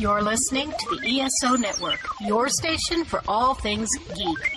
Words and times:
You're 0.00 0.22
listening 0.22 0.70
to 0.70 0.96
the 0.96 1.20
ESO 1.20 1.56
Network, 1.56 2.00
your 2.22 2.48
station 2.48 3.04
for 3.04 3.22
all 3.28 3.52
things 3.52 3.90
geek. 4.14 4.56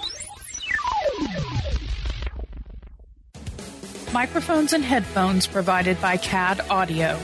Microphones 4.14 4.72
and 4.72 4.86
headphones 4.86 5.46
provided 5.46 6.00
by 6.00 6.16
CAD 6.16 6.62
Audio. 6.70 7.20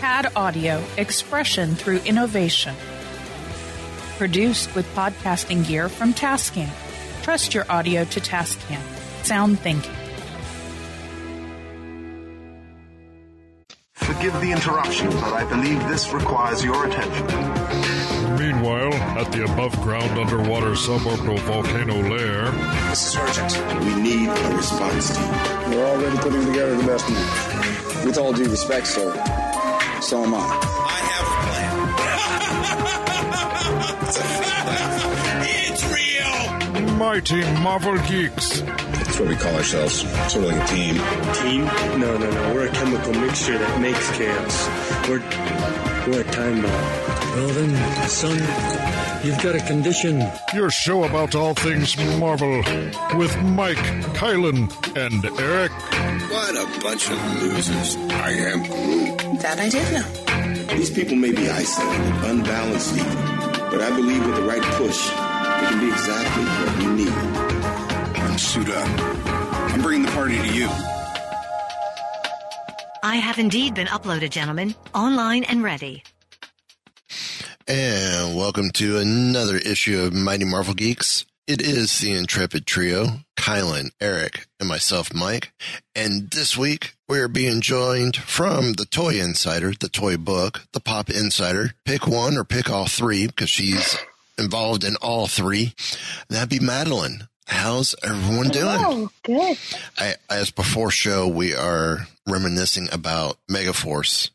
CAD 0.00 0.32
Audio, 0.34 0.82
expression 0.96 1.74
through 1.74 1.98
innovation. 2.06 2.74
Produced 4.16 4.74
with 4.74 4.86
podcasting 4.94 5.66
gear 5.66 5.90
from 5.90 6.14
Tascam. 6.14 6.70
Trust 7.20 7.52
your 7.52 7.70
audio 7.70 8.04
to 8.06 8.20
Tascam. 8.20 8.80
Sound 9.22 9.60
thinking. 9.60 10.01
Forgive 14.14 14.40
the 14.42 14.52
interruption, 14.52 15.08
but 15.08 15.32
I 15.32 15.44
believe 15.44 15.78
this 15.88 16.12
requires 16.12 16.62
your 16.62 16.84
attention. 16.86 17.26
Meanwhile, 18.38 18.92
at 19.18 19.32
the 19.32 19.44
above 19.44 19.72
ground 19.80 20.18
underwater 20.18 20.72
suborbital 20.72 21.38
volcano 21.40 21.94
lair, 21.94 22.50
This 22.90 23.06
is 23.06 23.16
urgent. 23.16 23.56
We 23.86 23.94
need 24.02 24.28
a 24.28 24.54
response 24.54 25.16
team. 25.16 25.30
We're 25.70 25.86
already 25.86 26.18
putting 26.18 26.44
together 26.44 26.76
the 26.76 26.86
best 26.86 27.08
move. 27.08 28.04
With 28.04 28.18
all 28.18 28.34
due 28.34 28.50
respect, 28.50 28.86
sir, 28.86 29.14
so 30.02 30.24
am 30.24 30.34
I. 30.34 30.40
I 30.40 31.00
have 31.08 31.26
a 31.26 31.36
plan. 31.48 31.72
it's 34.08 34.18
a 34.18 34.24
fake 34.24 34.64
laugh. 34.66 35.04
It's 35.70 35.82
real. 36.84 36.96
Mighty 36.96 37.40
Marvel 37.62 37.96
Geeks. 38.06 38.62
That's 39.12 39.20
what 39.20 39.28
we 39.28 39.36
call 39.36 39.54
ourselves. 39.56 40.00
Sort 40.32 40.46
of 40.46 40.52
like 40.52 40.62
a 40.62 40.72
team. 40.72 40.94
Team? 41.34 41.64
No, 42.00 42.16
no, 42.16 42.30
no. 42.30 42.54
We're 42.54 42.68
a 42.68 42.70
chemical 42.70 43.12
mixture 43.12 43.58
that 43.58 43.78
makes 43.78 44.10
chaos. 44.16 44.66
We're 45.06 45.20
we're 46.10 46.22
a 46.22 46.32
time 46.32 46.62
bomb. 46.62 46.72
Well 47.36 47.48
then, 47.48 48.08
son, 48.08 48.38
you've 49.22 49.42
got 49.42 49.54
a 49.54 49.60
condition. 49.66 50.26
Your 50.54 50.70
show 50.70 51.04
about 51.04 51.34
all 51.34 51.52
things 51.52 51.94
Marvel 52.18 52.62
with 53.18 53.36
Mike, 53.42 53.84
Kylan, 54.16 54.72
and 54.96 55.22
Eric. 55.38 55.72
What 56.30 56.56
a 56.56 56.80
bunch 56.80 57.10
of 57.10 57.42
losers. 57.42 57.96
I 58.12 58.30
am 58.30 58.62
Groot. 58.62 59.42
That 59.42 59.60
I 59.60 59.68
did 59.68 59.92
know. 59.92 60.74
These 60.74 60.88
people 60.88 61.16
may 61.16 61.32
be 61.32 61.50
isolated, 61.50 62.24
unbalanced 62.24 62.96
even, 62.96 63.16
but 63.68 63.82
I 63.82 63.90
believe 63.94 64.24
with 64.24 64.36
the 64.36 64.42
right 64.44 64.62
push, 64.62 65.10
they 65.10 65.68
can 65.68 65.80
be 65.80 65.92
exactly 65.92 66.44
what 66.44 66.78
we 66.78 67.04
need. 67.04 67.61
Then 68.32 68.38
suit 68.38 68.70
up. 68.70 68.88
I'm 69.74 69.82
bringing 69.82 70.06
the 70.06 70.12
party 70.12 70.38
to 70.38 70.54
you. 70.54 70.66
I 73.02 73.16
have 73.16 73.38
indeed 73.38 73.74
been 73.74 73.88
uploaded, 73.88 74.30
gentlemen, 74.30 74.74
online 74.94 75.44
and 75.44 75.62
ready. 75.62 76.02
And 77.68 78.34
welcome 78.34 78.70
to 78.70 78.96
another 78.96 79.58
issue 79.58 80.00
of 80.00 80.14
Mighty 80.14 80.46
Marvel 80.46 80.72
Geeks. 80.72 81.26
It 81.46 81.60
is 81.60 81.98
the 81.98 82.12
Intrepid 82.12 82.64
Trio, 82.64 83.18
Kylan, 83.36 83.90
Eric, 84.00 84.46
and 84.58 84.66
myself, 84.66 85.12
Mike. 85.12 85.52
And 85.94 86.30
this 86.30 86.56
week, 86.56 86.94
we're 87.06 87.28
being 87.28 87.60
joined 87.60 88.16
from 88.16 88.72
the 88.72 88.86
Toy 88.86 89.20
Insider, 89.20 89.74
the 89.78 89.90
Toy 89.90 90.16
Book, 90.16 90.62
the 90.72 90.80
Pop 90.80 91.10
Insider. 91.10 91.74
Pick 91.84 92.06
one 92.06 92.38
or 92.38 92.44
pick 92.44 92.70
all 92.70 92.86
three 92.86 93.26
because 93.26 93.50
she's 93.50 93.98
involved 94.38 94.84
in 94.84 94.96
all 95.02 95.26
three. 95.26 95.74
That'd 96.30 96.48
be 96.48 96.60
Madeline. 96.60 97.28
How's 97.46 97.94
everyone 98.02 98.48
doing? 98.48 98.76
Oh, 98.78 99.10
good. 99.24 99.58
I, 99.98 100.14
as 100.30 100.50
before 100.50 100.90
show, 100.90 101.26
we 101.28 101.54
are 101.54 102.06
reminiscing 102.26 102.88
about 102.92 103.36
Megaforce 103.50 104.30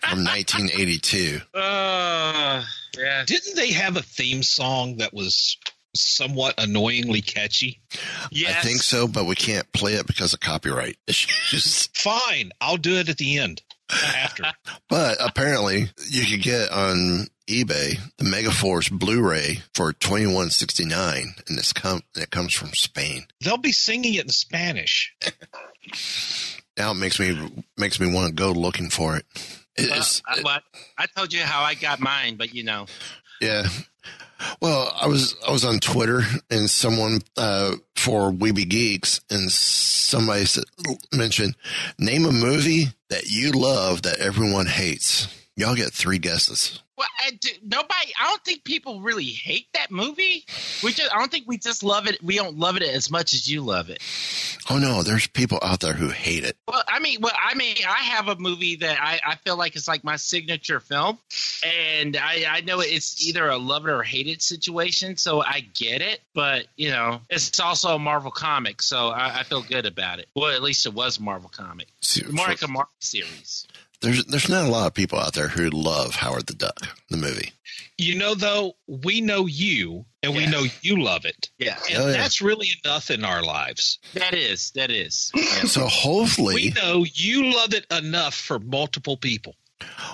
from 0.00 0.24
1982. 0.24 1.40
Uh, 1.54 2.62
yeah. 2.98 3.24
Didn't 3.26 3.56
they 3.56 3.72
have 3.72 3.96
a 3.96 4.02
theme 4.02 4.42
song 4.42 4.98
that 4.98 5.14
was 5.14 5.56
somewhat 5.94 6.54
annoyingly 6.58 7.22
catchy? 7.22 7.80
I 8.46 8.52
think 8.62 8.82
so, 8.82 9.08
but 9.08 9.24
we 9.26 9.34
can't 9.34 9.70
play 9.72 9.94
it 9.94 10.06
because 10.06 10.34
of 10.34 10.40
copyright 10.40 10.96
issues. 11.06 11.88
Fine, 11.94 12.52
I'll 12.60 12.76
do 12.76 12.96
it 12.96 13.08
at 13.08 13.18
the 13.18 13.38
end. 13.38 13.62
After. 13.92 14.44
But 14.88 15.18
apparently, 15.20 15.90
you 16.08 16.24
could 16.24 16.42
get 16.42 16.70
on 16.70 17.26
eBay 17.48 17.98
the 18.18 18.24
Megaforce 18.24 18.90
Blu-ray 18.90 19.62
for 19.74 19.92
twenty 19.92 20.26
one 20.26 20.50
sixty 20.50 20.84
nine, 20.84 21.34
and 21.48 21.58
it's 21.58 21.72
come 21.72 22.02
it 22.14 22.30
comes 22.30 22.52
from 22.54 22.68
Spain. 22.68 23.26
They'll 23.40 23.56
be 23.58 23.72
singing 23.72 24.14
it 24.14 24.24
in 24.24 24.30
Spanish. 24.30 25.14
Now 26.78 26.92
it 26.92 26.94
makes 26.94 27.20
me 27.20 27.36
makes 27.76 28.00
me 28.00 28.12
want 28.12 28.28
to 28.28 28.34
go 28.34 28.52
looking 28.52 28.88
for 28.88 29.16
it. 29.16 29.26
It's, 29.76 30.22
Well, 30.26 30.38
I, 30.38 30.42
well, 30.42 30.60
I 30.96 31.06
told 31.14 31.32
you 31.32 31.40
how 31.40 31.62
I 31.62 31.74
got 31.74 32.00
mine, 32.00 32.36
but 32.36 32.54
you 32.54 32.64
know, 32.64 32.86
yeah. 33.40 33.66
Well, 34.60 34.94
I 35.00 35.06
was 35.06 35.34
I 35.46 35.52
was 35.52 35.64
on 35.64 35.78
Twitter 35.78 36.22
and 36.50 36.68
someone 36.68 37.20
uh, 37.36 37.76
for 37.96 38.30
We 38.30 38.52
Be 38.52 38.64
Geeks 38.64 39.20
and 39.30 39.50
somebody 39.50 40.44
said, 40.44 40.64
mentioned 41.12 41.56
name 41.98 42.26
a 42.26 42.32
movie 42.32 42.86
that 43.08 43.30
you 43.30 43.52
love 43.52 44.02
that 44.02 44.18
everyone 44.18 44.66
hates. 44.66 45.28
Y'all 45.56 45.74
get 45.74 45.92
three 45.92 46.18
guesses. 46.18 46.80
well, 46.96 47.08
I, 47.24 47.32
do- 47.32 47.50
nobody. 47.62 48.12
I 48.18 48.28
don't 48.28 48.42
think 48.44 48.64
people 48.64 49.00
really 49.02 49.24
hate 49.26 49.66
that 49.74 49.90
movie. 49.90 50.44
We 50.82 50.92
just, 50.92 51.14
I 51.14 51.18
don't 51.18 51.30
think 51.30 51.44
we 51.46 51.58
just 51.58 51.82
love 51.82 52.06
it. 52.06 52.22
We 52.22 52.36
don't 52.36 52.56
love 52.58 52.76
it 52.76 52.82
as 52.82 53.10
much 53.10 53.34
as 53.34 53.50
you 53.50 53.60
love 53.60 53.90
it. 53.90 54.00
Oh 54.70 54.78
no, 54.78 55.02
there's 55.02 55.26
people 55.26 55.58
out 55.62 55.80
there 55.80 55.92
who 55.92 56.08
hate 56.08 56.44
it. 56.44 56.56
Well, 56.68 56.82
I 56.88 57.00
mean, 57.00 57.18
well, 57.20 57.32
I 57.38 57.54
mean, 57.54 57.76
I 57.86 58.02
have 58.04 58.28
a 58.28 58.36
movie 58.36 58.76
that 58.76 58.96
I, 59.00 59.20
I 59.26 59.34
feel 59.36 59.56
like 59.56 59.76
it's 59.76 59.88
like 59.88 60.04
my 60.04 60.16
signature 60.16 60.80
film, 60.80 61.18
and 61.64 62.16
I, 62.16 62.44
I 62.48 62.60
know 62.62 62.80
it's 62.80 63.26
either 63.26 63.48
a 63.48 63.58
love 63.58 63.86
it 63.86 63.90
or 63.90 64.02
hate 64.02 64.28
it 64.28 64.40
situation. 64.40 65.16
So 65.16 65.42
I 65.42 65.66
get 65.74 66.00
it, 66.00 66.20
but 66.32 66.66
you 66.76 66.90
know, 66.90 67.20
it's 67.28 67.58
also 67.60 67.96
a 67.96 67.98
Marvel 67.98 68.30
comic, 68.30 68.80
so 68.80 69.08
I, 69.08 69.40
I 69.40 69.42
feel 69.42 69.62
good 69.62 69.84
about 69.84 70.18
it. 70.20 70.28
Well, 70.34 70.50
at 70.52 70.62
least 70.62 70.86
it 70.86 70.94
was 70.94 71.20
Marvel 71.20 71.50
comic, 71.54 71.88
more 72.30 72.46
like 72.46 72.62
a 72.62 72.68
Marvel 72.68 72.88
series. 73.00 73.66
There's 74.02 74.24
there's 74.26 74.48
not 74.48 74.66
a 74.66 74.70
lot 74.70 74.86
of 74.88 74.94
people 74.94 75.18
out 75.18 75.32
there 75.34 75.48
who 75.48 75.70
love 75.70 76.14
Howard 76.16 76.46
the 76.46 76.54
Duck, 76.54 76.80
the 77.08 77.16
movie. 77.16 77.52
You 77.98 78.16
know, 78.16 78.34
though, 78.34 78.72
we 78.86 79.20
know 79.20 79.46
you 79.46 80.04
and 80.22 80.34
we 80.34 80.46
know 80.46 80.64
you 80.80 81.00
love 81.02 81.24
it. 81.24 81.50
Yeah. 81.58 81.78
And 81.90 82.02
Oh, 82.02 82.06
yeah. 82.08 82.12
that's 82.12 82.40
really 82.42 82.68
enough 82.84 83.10
in 83.10 83.24
our 83.24 83.42
lives. 83.42 83.98
That 84.14 84.34
is, 84.34 84.72
that 84.74 84.90
is. 84.90 85.30
So 85.68 85.86
hopefully, 85.86 86.54
We 86.54 86.70
know 86.70 87.04
you 87.14 87.54
love 87.54 87.72
it 87.74 87.86
enough 87.92 88.34
for 88.34 88.58
multiple 88.58 89.16
people. 89.16 89.54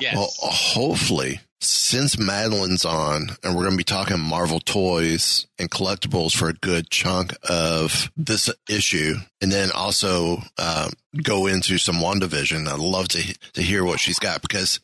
Yes. 0.01 0.15
well, 0.15 0.31
hopefully, 0.39 1.41
since 1.61 2.19
Madeline's 2.19 2.85
on, 2.85 3.31
and 3.43 3.55
we're 3.55 3.63
going 3.63 3.73
to 3.73 3.79
be 3.79 3.85
talking 3.85 4.21
Marvel 4.21 4.61
toys 4.61 5.47
and 5.59 5.71
collectibles 5.71 6.37
for 6.37 6.49
a 6.49 6.55
good 6.55 6.91
chunk 6.91 7.35
of 7.49 8.11
this 8.17 8.49
issue, 8.69 9.17
and 9.41 9.51
then 9.51 9.71
also 9.73 10.39
um, 10.59 10.91
go 11.23 11.47
into 11.47 11.79
some 11.79 11.97
WandaVision. 11.97 12.69
I'd 12.69 12.79
love 12.79 13.09
to 13.09 13.35
to 13.55 13.63
hear 13.63 13.85
what 13.85 14.01
she's 14.01 14.19
got 14.19 14.43
because 14.43 14.81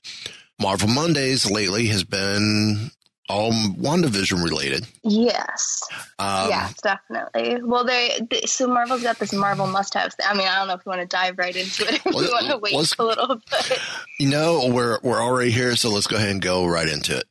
Marvel 0.61 0.88
Mondays 0.88 1.50
lately 1.50 1.87
has 1.87 2.05
been 2.05 2.91
all 3.29 3.53
WandaVision 3.53 4.43
related. 4.43 4.87
Yes. 5.03 5.81
Um, 6.19 6.49
yes, 6.49 6.75
definitely. 6.82 7.62
Well, 7.62 7.85
they, 7.85 8.21
they 8.31 8.43
so 8.43 8.67
Marvel's 8.67 9.03
got 9.03 9.19
this 9.19 9.32
Marvel 9.32 9.67
must-haves. 9.67 10.17
I 10.25 10.35
mean, 10.35 10.47
I 10.47 10.59
don't 10.59 10.69
know 10.69 10.75
if 10.75 10.82
you 10.85 10.91
want 10.91 11.00
to 11.00 11.06
dive 11.06 11.38
right 11.38 11.55
into 11.55 11.87
it. 11.88 11.94
If 11.94 12.05
Well, 12.05 12.23
you 12.23 12.31
want 12.31 12.47
to 12.49 12.59
wait 12.59 12.94
a 12.99 13.05
little 13.05 13.37
bit. 13.37 13.79
You 14.19 14.29
know, 14.29 14.69
we're 14.69 14.99
we're 15.03 15.23
already 15.23 15.50
here, 15.50 15.75
so 15.76 15.91
let's 15.91 16.06
go 16.06 16.17
ahead 16.17 16.31
and 16.31 16.43
go 16.43 16.67
right 16.67 16.88
into 16.88 17.17
it. 17.19 17.26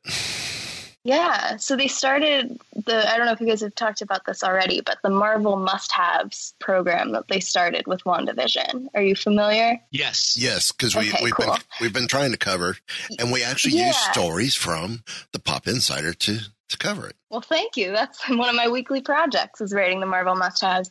Yeah, 1.05 1.57
so 1.57 1.75
they 1.75 1.89
started 1.89 2.57
the 2.85 3.11
I 3.11 3.17
don't 3.17 3.25
know 3.25 3.33
if 3.33 3.41
you 3.41 3.47
guys 3.47 3.59
have 3.61 3.75
talked 3.75 4.01
about 4.01 4.25
this 4.25 4.41
already, 4.43 4.79
but 4.81 4.99
the 5.03 5.09
Marvel 5.09 5.57
must-haves 5.57 6.53
program 6.59 7.11
that 7.11 7.27
they 7.27 7.41
started 7.41 7.87
with 7.87 8.03
WandaVision. 8.05 8.87
Are 8.95 9.01
you 9.01 9.15
familiar? 9.15 9.79
Yes. 9.91 10.37
Yes, 10.39 10.71
because 10.71 10.95
we, 10.95 11.09
Okay, 11.09 11.23
we've 11.23 11.33
cool. 11.33 11.47
been 11.47 11.61
we've 11.81 11.93
been 11.93 12.07
trying 12.07 12.31
to 12.31 12.37
cover, 12.37 12.77
and 13.19 13.31
we 13.33 13.43
actually 13.43 13.77
use 13.77 13.97
stories 13.97 14.55
from 14.55 15.03
the 15.33 15.39
Pop 15.39 15.67
Insider 15.67 16.13
to 16.13 16.39
to 16.69 16.77
cover 16.77 17.07
it. 17.07 17.15
Well, 17.29 17.41
thank 17.41 17.75
you. 17.75 17.91
That's 17.91 18.27
one 18.29 18.47
of 18.47 18.55
my 18.55 18.69
weekly 18.69 19.01
projects 19.01 19.59
is 19.59 19.73
writing 19.73 19.99
the 19.99 20.05
Marvel 20.05 20.35
must-haves, 20.35 20.89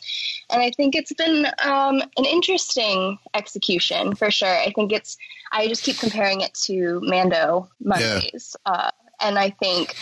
and 0.50 0.61
I 0.61 0.70
think 0.73 0.94
it's 0.94 1.14
been 1.14 1.47
um, 1.62 2.03
an 2.19 2.25
interesting 2.26 3.19
execution 3.32 4.14
for 4.14 4.31
sure. 4.31 4.49
I 4.55 4.73
think 4.76 4.93
it's. 4.93 5.17
I 5.53 5.69
just 5.69 5.85
keep 5.85 5.99
comparing 5.99 6.41
it 6.43 6.53
to 6.64 7.00
Mando 7.03 7.69
Mondays, 7.82 8.56
uh, 8.64 8.91
and 9.22 9.38
I 9.38 9.50
think 9.50 9.94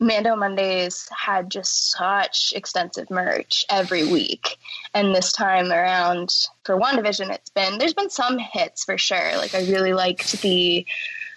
Mando 0.00 0.34
Mondays 0.34 1.08
had 1.16 1.50
just 1.50 1.92
such 1.92 2.52
extensive 2.56 3.08
merch 3.10 3.64
every 3.70 4.04
week, 4.04 4.58
and 4.94 5.14
this 5.14 5.32
time 5.32 5.70
around 5.70 6.34
for 6.64 6.78
WandaVision, 6.78 7.30
it's 7.32 7.50
been 7.50 7.78
there's 7.78 7.94
been 7.94 8.10
some 8.10 8.38
hits 8.38 8.84
for 8.84 8.98
sure. 8.98 9.36
Like 9.36 9.54
I 9.54 9.60
really 9.70 9.92
liked 9.92 10.42
the 10.42 10.84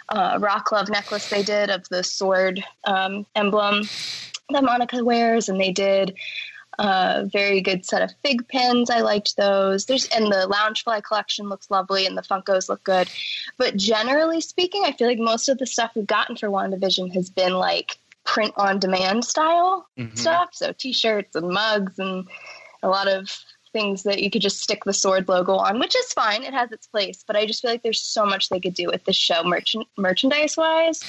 uh, 0.09 0.39
rock 0.41 0.71
love 0.71 0.89
necklace 0.89 1.29
they 1.29 1.43
did 1.43 1.69
of 1.69 1.87
the 1.89 2.03
sword 2.03 2.63
um, 2.85 3.25
emblem 3.35 3.83
that 4.49 4.63
Monica 4.63 5.03
wears, 5.03 5.49
and 5.49 5.59
they 5.59 5.71
did 5.71 6.15
a 6.79 7.25
very 7.31 7.61
good 7.61 7.85
set 7.85 8.01
of 8.01 8.11
fig 8.23 8.47
pins. 8.47 8.89
I 8.89 8.99
liked 8.99 9.37
those. 9.37 9.85
There's 9.85 10.07
and 10.07 10.25
the 10.25 10.47
Loungefly 10.49 11.03
collection 11.03 11.49
looks 11.49 11.71
lovely, 11.71 12.05
and 12.05 12.17
the 12.17 12.21
Funkos 12.21 12.69
look 12.69 12.83
good. 12.83 13.09
But 13.57 13.77
generally 13.77 14.41
speaking, 14.41 14.83
I 14.85 14.91
feel 14.91 15.07
like 15.07 15.19
most 15.19 15.49
of 15.49 15.57
the 15.57 15.67
stuff 15.67 15.91
we've 15.95 16.07
gotten 16.07 16.35
for 16.35 16.49
WandaVision 16.49 17.13
has 17.13 17.29
been 17.29 17.53
like 17.53 17.97
print 18.23 18.53
on 18.57 18.79
demand 18.79 19.23
style 19.23 19.87
Mhm. 19.97 20.17
stuff. 20.17 20.49
So 20.53 20.71
t-shirts 20.71 21.35
and 21.35 21.49
mugs 21.49 21.99
and 21.99 22.27
a 22.81 22.89
lot 22.89 23.07
of 23.07 23.29
things 23.71 24.03
that 24.03 24.23
you 24.23 24.31
could 24.31 24.41
just 24.41 24.61
stick 24.61 24.85
the 24.85 24.93
sword 24.93 25.27
logo 25.27 25.55
on, 25.55 25.79
which 25.79 25.95
is 25.95 26.13
fine. 26.13 26.43
It 26.43 26.53
has 26.53 26.71
its 26.71 26.87
place, 26.87 27.23
but 27.27 27.35
I 27.35 27.45
just 27.45 27.61
feel 27.61 27.71
like 27.71 27.83
there's 27.83 28.01
so 28.01 28.25
much 28.25 28.47
they 28.47 28.59
could 28.59 28.73
do 28.73 28.87
with 28.87 29.03
this 29.03 29.17
show 29.17 29.43
merchant 29.43 29.85
merchandise 29.97 30.55
wise. 30.55 31.03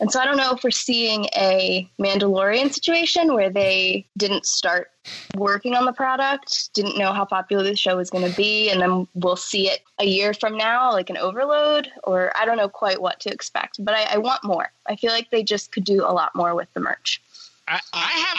And 0.00 0.10
so 0.10 0.18
I 0.18 0.24
don't 0.24 0.38
know 0.38 0.52
if 0.52 0.64
we're 0.64 0.70
seeing 0.70 1.26
a 1.36 1.88
Mandalorian 2.00 2.72
situation 2.72 3.34
where 3.34 3.50
they 3.50 4.06
didn't 4.16 4.46
start 4.46 4.90
working 5.36 5.74
on 5.74 5.84
the 5.84 5.92
product, 5.92 6.72
didn't 6.72 6.96
know 6.96 7.12
how 7.12 7.26
popular 7.26 7.62
the 7.62 7.76
show 7.76 7.98
was 7.98 8.08
going 8.08 8.28
to 8.28 8.34
be, 8.34 8.70
and 8.70 8.80
then 8.80 9.06
we'll 9.14 9.36
see 9.36 9.68
it 9.68 9.82
a 9.98 10.06
year 10.06 10.32
from 10.32 10.56
now, 10.56 10.90
like 10.90 11.10
an 11.10 11.18
overload, 11.18 11.92
or 12.04 12.32
I 12.34 12.46
don't 12.46 12.56
know 12.56 12.68
quite 12.68 13.00
what 13.00 13.20
to 13.20 13.30
expect. 13.30 13.84
But 13.84 13.94
I, 13.94 14.14
I 14.14 14.18
want 14.18 14.42
more. 14.42 14.72
I 14.86 14.96
feel 14.96 15.12
like 15.12 15.30
they 15.30 15.42
just 15.42 15.70
could 15.70 15.84
do 15.84 16.02
a 16.02 16.12
lot 16.12 16.34
more 16.34 16.54
with 16.54 16.72
the 16.72 16.80
merch. 16.80 17.20
I, 17.68 17.78
I 17.92 17.98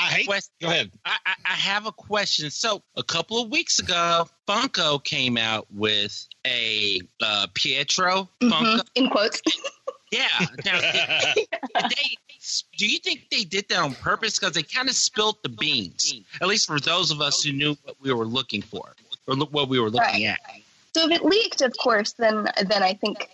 have 0.09 0.19
a 0.19 0.25
question. 0.25 0.51
Go 0.59 0.67
ahead. 0.67 0.91
I, 1.05 1.15
I, 1.25 1.33
I 1.45 1.53
have 1.53 1.85
a 1.85 1.91
question. 1.91 2.49
So 2.49 2.81
a 2.97 3.03
couple 3.03 3.41
of 3.41 3.49
weeks 3.49 3.79
ago, 3.79 4.27
Funko 4.45 5.01
came 5.01 5.37
out 5.37 5.67
with 5.73 6.27
a 6.45 6.99
uh, 7.21 7.47
Pietro 7.53 8.27
Funko. 8.41 8.79
Mhm. 8.79 8.87
In 8.95 9.09
quotes. 9.09 9.41
Yeah. 10.11 10.27
Now, 10.65 10.79
they, 10.81 11.47
they- 11.75 12.17
do 12.77 12.87
you 12.87 12.97
think 12.99 13.27
they 13.31 13.43
did 13.43 13.69
that 13.69 13.77
on 13.79 13.93
purpose? 13.93 14.37
Because 14.39 14.53
they 14.55 14.63
kind 14.63 14.89
of 14.89 14.95
spilt 14.95 15.41
the 15.43 15.49
beans, 15.49 16.13
at 16.41 16.47
least 16.47 16.65
for 16.67 16.79
those 16.79 17.11
of 17.11 17.21
us 17.21 17.43
who 17.43 17.53
knew 17.53 17.75
what 17.83 17.95
we 18.01 18.11
were 18.11 18.25
looking 18.25 18.61
for 18.63 18.93
or 19.27 19.35
look, 19.35 19.53
what 19.53 19.69
we 19.69 19.79
were 19.79 19.89
looking 19.91 20.25
Right. 20.25 20.25
at. 20.25 20.39
So 20.95 21.05
if 21.05 21.11
it 21.11 21.23
leaked, 21.23 21.61
of 21.61 21.73
course, 21.81 22.13
then 22.13 22.47
then 22.67 22.83
I 22.83 22.93
think. 22.95 23.29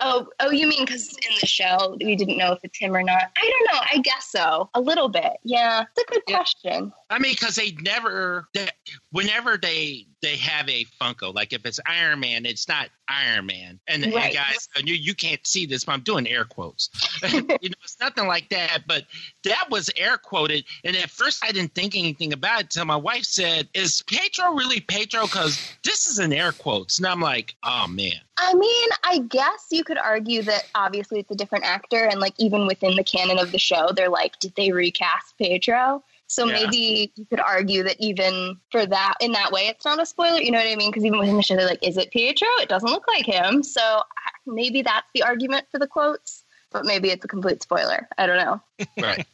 Oh, 0.00 0.28
oh, 0.40 0.50
you 0.50 0.66
mean 0.66 0.84
because 0.86 1.10
in 1.10 1.34
the 1.40 1.46
show 1.46 1.96
we 2.02 2.14
didn't 2.16 2.38
know 2.38 2.52
if 2.52 2.60
it's 2.62 2.78
him 2.78 2.94
or 2.94 3.02
not? 3.02 3.22
I 3.36 3.50
don't 3.50 3.74
know. 3.74 3.80
I 3.92 3.98
guess 3.98 4.30
so. 4.30 4.70
A 4.74 4.80
little 4.80 5.08
bit. 5.10 5.32
Yeah, 5.42 5.82
it's 5.94 6.08
a 6.10 6.12
good 6.12 6.24
question. 6.26 6.92
I 7.12 7.18
mean, 7.18 7.32
because 7.32 7.56
they 7.56 7.72
never, 7.82 8.48
they, 8.54 8.68
whenever 9.10 9.56
they 9.56 10.06
they 10.22 10.36
have 10.36 10.68
a 10.68 10.84
Funko, 11.00 11.34
like 11.34 11.52
if 11.52 11.66
it's 11.66 11.80
Iron 11.84 12.20
Man, 12.20 12.46
it's 12.46 12.68
not 12.68 12.88
Iron 13.08 13.46
Man. 13.46 13.80
And, 13.88 14.04
and 14.04 14.12
guys, 14.12 14.68
you 14.82 14.94
you 14.94 15.14
can't 15.14 15.44
see 15.46 15.66
this, 15.66 15.84
but 15.84 15.92
I'm 15.92 16.00
doing 16.00 16.26
air 16.28 16.44
quotes. 16.44 16.90
you 17.32 17.42
know, 17.42 17.56
it's 17.60 17.98
nothing 18.00 18.26
like 18.28 18.48
that. 18.50 18.84
But 18.86 19.04
that 19.44 19.66
was 19.68 19.90
air 19.96 20.16
quoted, 20.16 20.64
and 20.84 20.96
at 20.96 21.10
first 21.10 21.44
I 21.44 21.52
didn't 21.52 21.74
think 21.74 21.96
anything 21.96 22.32
about 22.32 22.60
it 22.60 22.64
until 22.64 22.86
my 22.86 22.96
wife 22.96 23.24
said, 23.24 23.68
"Is 23.74 24.02
Pedro 24.02 24.54
really 24.54 24.80
Pedro?" 24.80 25.24
Because 25.24 25.60
this 25.84 26.06
is 26.06 26.18
in 26.18 26.32
air 26.32 26.52
quotes, 26.52 26.98
and 26.98 27.06
I'm 27.06 27.20
like, 27.20 27.56
"Oh 27.64 27.86
man." 27.88 28.12
I 28.38 28.54
mean, 28.54 28.88
I 29.04 29.18
guess 29.18 29.66
you 29.70 29.84
could 29.84 29.98
argue 29.98 30.42
that 30.42 30.66
obviously 30.74 31.20
it's 31.20 31.30
a 31.30 31.36
different 31.36 31.64
actor, 31.64 32.04
and 32.04 32.20
like 32.20 32.34
even 32.38 32.66
within 32.66 32.96
the 32.96 33.04
canon 33.04 33.38
of 33.38 33.52
the 33.52 33.58
show, 33.58 33.90
they're 33.94 34.08
like, 34.08 34.38
did 34.38 34.54
they 34.56 34.72
recast 34.72 35.34
Pedro? 35.38 36.02
So 36.32 36.46
Yeah. 36.46 36.62
maybe 36.64 37.12
you 37.14 37.26
could 37.26 37.40
argue 37.40 37.82
that 37.82 37.96
even 37.98 38.56
for 38.70 38.86
that, 38.86 39.14
in 39.20 39.32
that 39.32 39.52
way, 39.52 39.66
it's 39.68 39.84
not 39.84 40.00
a 40.00 40.06
spoiler. 40.06 40.40
You 40.40 40.50
know 40.50 40.56
what 40.58 40.66
I 40.66 40.76
mean? 40.76 40.90
Because 40.90 41.04
even 41.04 41.18
within 41.18 41.36
the 41.36 41.42
show, 41.42 41.56
they're 41.56 41.66
like, 41.66 41.86
is 41.86 41.98
it 41.98 42.10
Pietro? 42.10 42.48
It 42.62 42.70
doesn't 42.70 42.88
look 42.88 43.06
like 43.06 43.26
him. 43.26 43.62
So 43.62 44.00
maybe 44.46 44.80
that's 44.80 45.06
the 45.12 45.24
argument 45.24 45.66
for 45.70 45.78
the 45.78 45.86
quotes, 45.86 46.42
but 46.70 46.86
maybe 46.86 47.10
it's 47.10 47.22
a 47.22 47.28
complete 47.28 47.62
spoiler. 47.62 48.08
I 48.16 48.26
don't 48.26 48.38
know. 48.38 48.60
Right. 48.98 49.26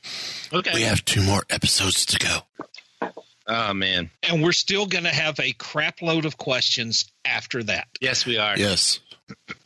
Okay. 0.52 0.72
We 0.74 0.82
have 0.82 1.04
two 1.04 1.22
more 1.22 1.42
episodes 1.50 2.04
to 2.06 2.18
go. 2.18 3.10
Oh 3.46 3.72
man. 3.74 4.10
And 4.24 4.42
we're 4.42 4.50
still 4.52 4.86
going 4.86 5.04
to 5.04 5.10
have 5.14 5.38
a 5.38 5.52
crap 5.52 6.02
load 6.02 6.24
of 6.24 6.36
questions 6.36 7.04
after 7.24 7.62
that. 7.62 7.86
Yes, 8.00 8.26
we 8.26 8.38
are. 8.38 8.58
Yes. 8.58 8.98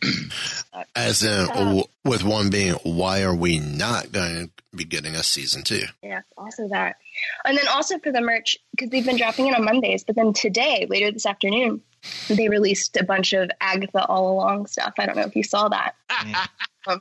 As 0.94 1.23
uh, 1.25 1.46
in, 1.55 1.64
w- 1.67 1.84
with 2.05 2.25
one 2.25 2.50
being, 2.50 2.75
why 2.82 3.23
are 3.23 3.34
we 3.34 3.58
not 3.58 4.12
going 4.12 4.49
to 4.49 4.76
be 4.76 4.84
getting 4.84 5.14
a 5.14 5.23
season 5.23 5.62
two? 5.62 5.84
Yeah, 6.02 6.23
also 6.37 6.69
that. 6.69 6.96
And 7.44 7.56
then 7.56 7.66
also 7.68 7.98
for 7.98 8.12
the 8.12 8.20
merch, 8.20 8.56
because 8.72 8.90
they've 8.90 9.04
been 9.04 9.16
dropping 9.16 9.46
it 9.48 9.54
on 9.56 9.64
Mondays, 9.64 10.04
but 10.04 10.16
then 10.16 10.32
today, 10.32 10.86
later 10.88 11.10
this 11.10 11.26
afternoon, 11.26 11.82
they 12.28 12.48
released 12.48 12.96
a 12.96 13.04
bunch 13.04 13.32
of 13.32 13.50
Agatha 13.60 14.04
all 14.06 14.32
along 14.32 14.66
stuff. 14.66 14.94
I 14.98 15.06
don't 15.06 15.16
know 15.16 15.22
if 15.22 15.36
you 15.36 15.42
saw 15.44 15.68
that. 15.68 15.94
Um, 16.88 17.00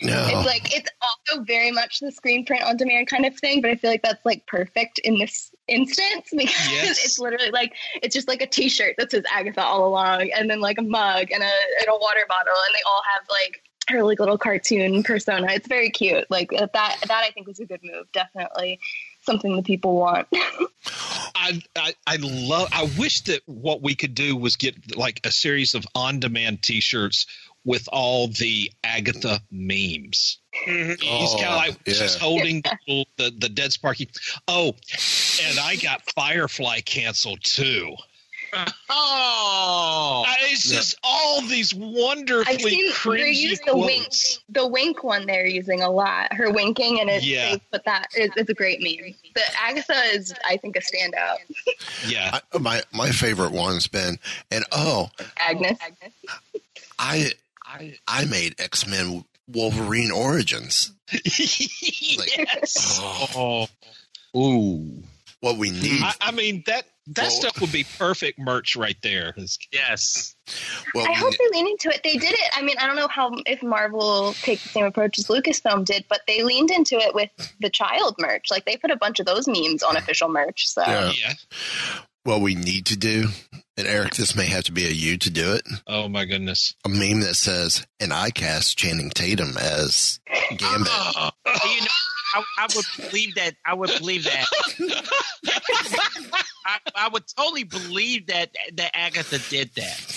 No. 0.00 0.26
It's 0.26 0.46
like 0.46 0.74
it's 0.74 0.88
also 1.02 1.42
very 1.44 1.70
much 1.70 2.00
the 2.00 2.10
screen 2.10 2.46
print 2.46 2.62
on 2.62 2.78
demand 2.78 3.08
kind 3.08 3.26
of 3.26 3.36
thing, 3.38 3.60
but 3.60 3.70
I 3.70 3.74
feel 3.74 3.90
like 3.90 4.00
that's 4.02 4.24
like 4.24 4.46
perfect 4.46 5.00
in 5.00 5.18
this 5.18 5.50
instance 5.66 6.28
because 6.32 6.72
Yes. 6.72 7.04
it's 7.04 7.18
literally 7.18 7.50
like 7.50 7.74
it's 8.02 8.14
just 8.14 8.26
like 8.26 8.40
a 8.40 8.46
T-shirt 8.46 8.94
that 8.96 9.10
says 9.10 9.24
Agatha 9.30 9.62
all 9.62 9.86
along, 9.86 10.30
and 10.34 10.48
then 10.48 10.62
like 10.62 10.78
a 10.78 10.82
mug 10.82 11.30
and 11.30 11.42
a 11.42 11.46
and 11.80 11.88
a 11.90 11.92
water 11.98 12.24
bottle, 12.26 12.54
and 12.66 12.74
they 12.74 12.80
all 12.86 13.02
have 13.16 13.26
like 13.28 13.62
her 13.90 14.02
like 14.02 14.18
little 14.18 14.38
cartoon 14.38 15.02
persona. 15.02 15.48
It's 15.50 15.68
very 15.68 15.90
cute. 15.90 16.24
Like 16.30 16.50
uh, 16.54 16.68
that 16.72 16.96
that 17.06 17.22
I 17.22 17.30
think 17.32 17.46
was 17.48 17.60
a 17.60 17.66
good 17.66 17.80
move. 17.82 18.10
Definitely 18.12 18.80
something 19.28 19.54
that 19.56 19.64
people 19.64 19.94
want. 19.96 20.26
I, 21.34 21.60
I 21.76 21.92
I 22.06 22.16
love. 22.20 22.68
I 22.72 22.90
wish 22.98 23.22
that 23.22 23.42
what 23.46 23.82
we 23.82 23.94
could 23.94 24.14
do 24.14 24.36
was 24.36 24.56
get 24.56 24.96
like 24.96 25.20
a 25.24 25.30
series 25.30 25.74
of 25.74 25.86
on-demand 25.94 26.62
T-shirts 26.62 27.26
with 27.64 27.88
all 27.92 28.28
the 28.28 28.72
Agatha 28.82 29.40
memes. 29.50 30.38
Mm-hmm. 30.66 31.00
He's 31.02 31.30
Oh, 31.34 31.36
kind 31.36 31.48
of 31.48 31.56
like 31.56 31.78
yeah. 31.86 31.94
just 31.94 32.18
holding 32.18 32.62
the, 32.86 33.04
the 33.16 33.30
the 33.38 33.48
dead 33.48 33.72
Sparky. 33.72 34.08
Oh, 34.48 34.74
and 35.46 35.58
I 35.58 35.76
got 35.76 36.02
Firefly 36.14 36.80
canceled 36.80 37.40
too. 37.42 37.94
Oh. 38.90 40.24
I- 40.26 40.36
it's 40.50 40.68
just 40.68 40.96
all 41.04 41.42
these 41.42 41.74
wonderfully 41.74 42.54
I've 42.54 42.60
seen 42.62 42.86
they 42.86 42.92
cringy 42.92 43.34
use 43.34 43.60
the 43.66 43.76
wink 43.76 44.04
quotes. 44.04 44.40
the 44.48 44.66
wink 44.66 45.04
one 45.04 45.26
they're 45.26 45.46
using 45.46 45.82
a 45.82 45.90
lot. 45.90 46.32
Her 46.32 46.50
winking 46.50 47.00
and 47.00 47.08
it 47.10 47.22
Yeah. 47.22 47.50
they 47.52 47.62
put 47.70 47.84
that 47.84 48.06
is 48.16 48.30
it's 48.36 48.48
a 48.50 48.54
great 48.54 48.80
meme. 48.82 49.14
The 49.34 49.42
Agatha 49.60 49.94
is 50.14 50.32
I 50.48 50.56
think 50.56 50.76
a 50.76 50.80
standout. 50.80 51.36
Yeah, 52.06 52.40
I, 52.52 52.58
my 52.58 52.82
my 52.92 53.10
favorite 53.10 53.52
one's 53.52 53.86
been, 53.88 54.18
and 54.50 54.64
oh, 54.72 55.10
Agnes. 55.38 55.78
I 56.98 57.32
I 57.66 57.96
I 58.08 58.24
made 58.24 58.54
X 58.58 58.86
Men 58.86 59.24
Wolverine 59.48 60.10
Origins. 60.10 60.92
yes. 61.12 62.98
Oh, 63.02 63.68
Oh, 64.34 64.40
ooh. 64.54 65.02
what 65.40 65.56
we 65.56 65.70
need. 65.70 66.02
I, 66.02 66.14
I 66.20 66.30
mean 66.32 66.62
that 66.66 66.86
that 67.14 67.22
Well- 67.22 67.30
stuff 67.30 67.60
would 67.60 67.72
be 67.72 67.84
perfect 67.98 68.38
merch 68.38 68.76
right 68.76 68.96
there. 69.02 69.34
Yes. 69.72 70.34
What 70.92 71.08
I 71.08 71.12
hope 71.14 71.34
they 71.36 71.48
lean 71.58 71.66
into 71.68 71.88
it. 71.90 72.02
They 72.02 72.14
did 72.16 72.32
it. 72.32 72.50
I 72.54 72.62
mean, 72.62 72.76
I 72.78 72.86
don't 72.86 72.96
know 72.96 73.08
how 73.08 73.32
if 73.46 73.62
Marvel 73.62 74.32
takes 74.34 74.62
the 74.64 74.68
same 74.70 74.84
approach 74.86 75.18
as 75.18 75.26
Lucasfilm 75.26 75.84
did, 75.84 76.04
but 76.08 76.20
they 76.26 76.42
leaned 76.42 76.70
into 76.70 76.96
it 76.96 77.14
with 77.14 77.30
the 77.60 77.70
child 77.70 78.16
merch. 78.18 78.46
Like 78.50 78.64
they 78.64 78.76
put 78.76 78.90
a 78.90 78.96
bunch 78.96 79.20
of 79.20 79.26
those 79.26 79.46
memes 79.46 79.82
on 79.82 79.96
official 79.96 80.28
merch. 80.28 80.66
So 80.68 80.82
Yeah. 80.86 81.12
yeah. 81.18 81.34
what 82.24 82.40
we 82.42 82.54
need 82.54 82.84
to 82.86 82.96
do, 82.96 83.28
and 83.78 83.86
Eric, 83.86 84.14
this 84.14 84.34
may 84.34 84.44
have 84.46 84.64
to 84.64 84.72
be 84.72 84.84
a 84.86 84.90
you 84.90 85.16
to 85.18 85.30
do 85.30 85.52
it. 85.54 85.62
Oh 85.86 86.08
my 86.08 86.26
goodness. 86.26 86.74
A 86.84 86.88
meme 86.90 87.20
that 87.20 87.36
says, 87.36 87.86
"And 88.00 88.12
I 88.12 88.30
cast 88.30 88.76
Channing 88.76 89.08
Tatum 89.10 89.56
as 89.56 90.20
Gambit." 90.50 90.88
Oh, 90.92 91.30
you 91.46 91.80
know, 91.80 91.86
I, 92.34 92.44
I 92.58 92.66
would 92.74 92.84
believe 93.10 93.34
that. 93.36 93.54
I 93.64 93.74
would 93.74 93.90
believe 93.98 94.24
that. 94.24 94.46
I, 96.66 96.78
I 96.94 97.08
would 97.08 97.24
totally 97.36 97.64
believe 97.64 98.26
that 98.26 98.50
that 98.74 98.90
Agatha 98.94 99.38
did 99.50 99.74
that. 99.76 100.14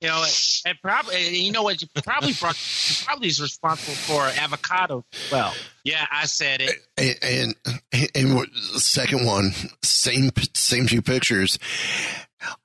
You 0.00 0.08
know, 0.08 0.24
and 0.64 0.78
probably 0.80 1.36
you 1.36 1.52
know 1.52 1.62
what? 1.62 1.82
Probably 2.02 2.32
brought, 2.32 2.56
probably 3.04 3.28
is 3.28 3.40
responsible 3.40 3.94
for 3.94 4.22
avocado. 4.40 5.04
Well, 5.30 5.54
yeah, 5.84 6.06
I 6.10 6.24
said 6.24 6.62
it. 6.62 6.74
And 6.96 7.54
and, 7.92 8.10
and 8.14 8.34
what, 8.34 8.48
second 8.76 9.26
one, 9.26 9.52
same 9.82 10.30
same 10.54 10.86
two 10.86 11.02
pictures. 11.02 11.58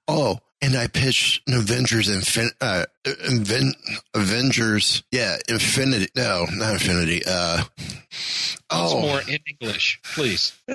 Oh, 0.07 0.39
and 0.65 0.75
I 0.75 0.87
pitched 0.87 1.47
an 1.47 1.53
Avengers 1.53 2.09
Infin, 2.09 2.49
uh, 2.59 2.85
Inven, 3.03 3.73
Avengers, 4.15 5.03
yeah, 5.11 5.37
Infinity. 5.47 6.07
No, 6.15 6.47
not 6.51 6.73
Infinity. 6.73 7.21
Uh, 7.25 7.63
Once 7.77 8.57
oh, 8.71 9.01
more 9.01 9.21
in 9.21 9.37
English, 9.47 9.99
please. 10.03 10.53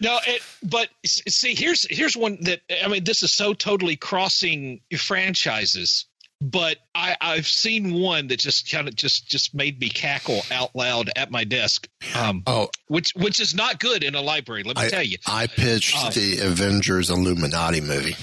no, 0.00 0.18
it, 0.26 0.42
but 0.64 0.88
see, 1.06 1.54
here's 1.54 1.86
here's 1.88 2.16
one 2.16 2.38
that 2.42 2.60
I 2.84 2.88
mean, 2.88 3.04
this 3.04 3.22
is 3.22 3.32
so 3.32 3.54
totally 3.54 3.94
crossing 3.94 4.80
franchises. 4.98 6.06
But 6.42 6.78
I, 6.92 7.16
I've 7.20 7.46
seen 7.46 7.94
one 7.94 8.26
that 8.28 8.40
just 8.40 8.68
kind 8.68 8.88
of 8.88 8.96
just 8.96 9.30
just 9.30 9.54
made 9.54 9.78
me 9.78 9.88
cackle 9.88 10.42
out 10.50 10.74
loud 10.74 11.08
at 11.14 11.30
my 11.30 11.44
desk. 11.44 11.86
Um, 12.16 12.42
oh, 12.48 12.68
which 12.88 13.12
which 13.14 13.38
is 13.38 13.54
not 13.54 13.78
good 13.78 14.02
in 14.02 14.16
a 14.16 14.20
library. 14.20 14.64
Let 14.64 14.76
me 14.76 14.82
I, 14.86 14.88
tell 14.88 15.04
you. 15.04 15.18
I 15.26 15.46
pitched 15.46 15.96
Um, 15.96 16.12
the 16.12 16.40
Avengers 16.40 17.10
Illuminati 17.10 17.80
movie. 17.80 18.16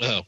Oh. 0.00 0.22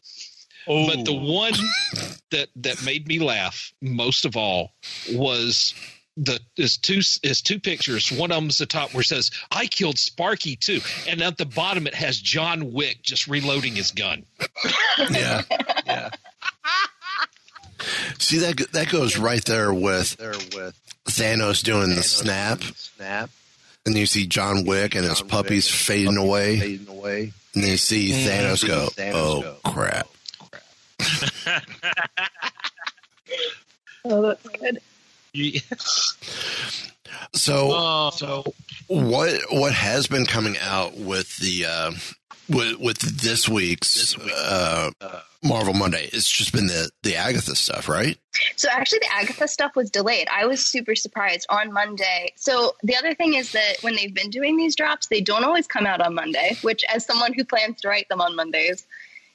But 0.67 1.05
the 1.05 1.13
one 1.13 1.53
that 2.31 2.49
that 2.57 2.83
made 2.83 3.07
me 3.07 3.19
laugh 3.19 3.75
most 3.83 4.25
of 4.25 4.37
all 4.39 4.73
was 5.13 5.75
the 6.17 6.41
is 6.57 6.79
two 6.79 7.01
is 7.23 7.43
two 7.43 7.61
pictures. 7.61 8.11
One 8.11 8.31
of 8.33 8.37
them's 8.37 8.57
the 8.57 8.65
top 8.67 8.95
where 8.95 9.03
it 9.03 9.07
says 9.07 9.31
"I 9.51 9.67
killed 9.67 9.99
Sparky 9.99 10.57
too," 10.57 10.81
and 11.07 11.21
at 11.21 11.37
the 11.37 11.45
bottom 11.45 11.87
it 11.87 11.95
has 11.95 12.19
John 12.19 12.73
Wick 12.73 13.03
just 13.03 13.27
reloading 13.27 13.75
his 13.75 13.91
gun. 13.91 14.25
Yeah, 15.11 15.43
yeah. 15.87 16.11
See 18.19 18.39
that 18.39 18.57
that 18.73 18.89
goes 18.91 19.17
right 19.19 19.45
there 19.45 19.73
with 19.73 20.17
Thanos 21.07 21.63
doing 21.63 21.95
the 21.95 22.03
snap, 22.03 22.63
snap 22.63 23.31
and 23.87 23.97
you 23.97 24.07
see 24.07 24.27
John 24.27 24.65
Wick 24.65 24.95
and 24.95 25.05
his 25.05 25.21
puppies 25.21 25.69
fading 25.71 26.17
away, 26.17 26.59
fading 26.59 26.89
away. 26.89 27.33
and 27.55 27.63
then 27.63 27.71
you 27.73 27.77
see. 27.77 28.13
Thanos 28.27 28.67
go, 28.67 28.89
"Oh 29.15 29.57
crap!" 29.71 30.09
Oh, 34.07 34.23
that's 34.23 34.49
good. 34.49 34.81
Yes. 35.33 36.15
So, 37.35 37.71
Oh. 37.73 38.11
so 38.11 38.55
what 38.87 39.41
what 39.51 39.73
has 39.73 40.07
been 40.07 40.27
coming 40.27 40.57
out 40.59 40.97
with 40.97 41.37
the 41.39 41.67
uh, 41.67 41.93
with 42.49 42.79
with 42.79 42.99
this 42.99 43.49
week's 43.49 44.17
uh, 44.19 44.91
Marvel 45.43 45.75
Monday? 45.75 46.09
It's 46.13 46.31
just 46.31 46.53
been 46.53 46.67
the 46.67 46.91
the 47.03 47.17
Agatha 47.17 47.55
stuff, 47.55 47.89
right? 47.89 48.19
So 48.57 48.69
actually, 48.71 49.01
the 49.01 49.13
Agatha 49.13 49.49
stuff 49.49 49.77
was 49.77 49.91
delayed. 49.91 50.29
I 50.33 50.47
was 50.47 50.65
super 50.65 50.95
surprised 50.95 51.47
on 51.49 51.73
Monday. 51.73 52.33
So 52.37 52.77
the 52.83 52.97
other 52.97 53.15
thing 53.15 53.35
is 53.35 53.53
that 53.53 53.77
when 53.83 53.97
they've 53.97 54.15
been 54.15 54.31
doing 54.31 54.57
these 54.57 54.75
drops, 54.75 55.07
they 55.07 55.21
don't 55.21 55.45
always 55.45 55.67
come 55.67 55.87
out 55.87 56.01
on 56.01 56.15
Monday. 56.15 56.57
Which, 56.63 56.85
as 56.93 57.05
someone 57.05 57.33
who 57.33 57.45
plans 57.45 57.81
to 57.83 57.89
write 57.89 58.09
them 58.09 58.21
on 58.21 58.37
Mondays, 58.37 58.87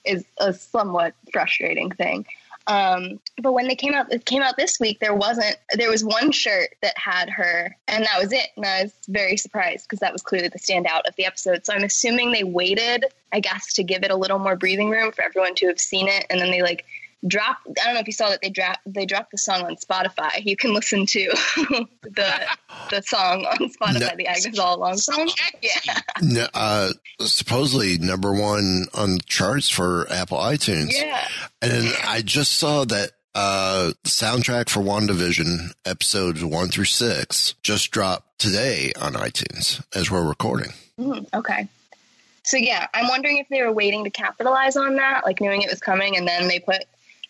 is 0.06 0.26
a 0.40 0.54
somewhat 0.54 1.14
frustrating 1.32 1.92
thing. 1.92 2.26
Um, 2.70 3.20
but 3.42 3.54
when 3.54 3.68
they 3.68 3.76
came 3.76 3.96
out, 3.96 4.14
it 4.14 4.26
came 4.26 4.44
out 4.44 4.56
this 4.56 4.80
week. 4.80 5.00
There 5.00 5.16
wasn't. 5.16 5.58
There 5.74 5.90
was 5.90 6.04
one 6.04 6.32
shirt 6.32 6.70
that 6.84 6.96
had 6.98 7.28
her, 7.32 7.76
and 7.88 8.06
that 8.06 8.22
was 8.22 8.32
it. 8.32 8.48
And 8.56 8.66
I 8.66 8.84
was 8.84 8.94
very 9.08 9.38
surprised 9.38 9.86
because 9.86 10.00
that 10.00 10.14
was 10.14 10.22
clearly 10.22 10.50
the 10.50 10.60
standout 10.60 11.08
of 11.08 11.16
the 11.16 11.26
episode. 11.26 11.66
So 11.66 11.74
I'm 11.74 11.84
assuming 11.84 12.32
they 12.32 12.44
waited, 12.44 13.06
I 13.34 13.40
guess, 13.40 13.74
to 13.74 13.84
give 13.84 14.04
it 14.04 14.12
a 14.12 14.16
little 14.16 14.38
more 14.38 14.56
breathing 14.56 14.92
room 14.92 15.12
for 15.12 15.24
everyone 15.24 15.56
to 15.56 15.68
have 15.68 15.80
seen 15.80 16.08
it, 16.08 16.28
and 16.30 16.40
then 16.40 16.52
they 16.52 16.62
like 16.62 16.86
dropped. 17.28 17.68
I 17.82 17.86
don't 17.86 17.94
know 17.96 18.00
if 18.00 18.08
you 18.08 18.14
saw 18.14 18.30
that 18.30 18.40
they 18.42 18.50
dropped. 18.50 18.80
They 18.86 19.06
dropped 19.06 19.32
the 19.32 19.38
song 19.38 19.64
on 19.64 19.76
Spotify. 19.76 20.44
You 20.46 20.56
can 20.56 20.74
listen 20.74 21.06
to 21.06 21.20
the 22.04 22.34
the 22.90 23.02
song 23.04 23.46
on 23.46 23.70
Spotify, 23.70 24.00
No. 24.00 24.10
the 24.18 24.28
Agnes 24.28 24.58
All 24.60 24.78
Along 24.78 24.98
song. 24.98 25.30
Yeah, 25.62 26.00
No, 26.22 26.48
uh, 26.54 26.92
supposedly 27.22 27.98
number 27.98 28.34
one 28.34 28.86
on 28.94 29.14
the 29.16 29.22
charts 29.26 29.70
for 29.70 30.08
Apple 30.12 30.38
iTunes. 30.38 30.92
yeah. 30.94 31.28
And 31.62 31.94
I 32.08 32.22
just 32.22 32.54
saw 32.54 32.86
that 32.86 33.12
uh, 33.36 33.92
the 34.04 34.10
soundtrack 34.10 34.70
for 34.70 34.80
WandaVision 34.82 35.72
episodes 35.86 36.44
one 36.44 36.70
through 36.70 36.86
six 36.86 37.54
just 37.64 37.92
dropped 37.92 38.40
today 38.40 38.92
on 39.00 39.14
iTunes 39.14 39.84
as 39.96 40.10
we're 40.10 40.26
recording. 40.28 40.72
Mm, 41.00 41.26
okay. 41.34 41.68
So 42.44 42.58
yeah, 42.58 42.88
I'm 42.94 43.08
wondering 43.08 43.38
if 43.38 43.48
they 43.50 43.62
were 43.62 43.72
waiting 43.72 44.04
to 44.06 44.10
capitalize 44.10 44.76
on 44.76 44.96
that, 44.96 45.24
like 45.26 45.40
knowing 45.42 45.62
it 45.62 45.70
was 45.70 45.80
coming, 45.80 46.18
and 46.18 46.28
then 46.28 46.48
they 46.48 46.60
put 46.60 46.84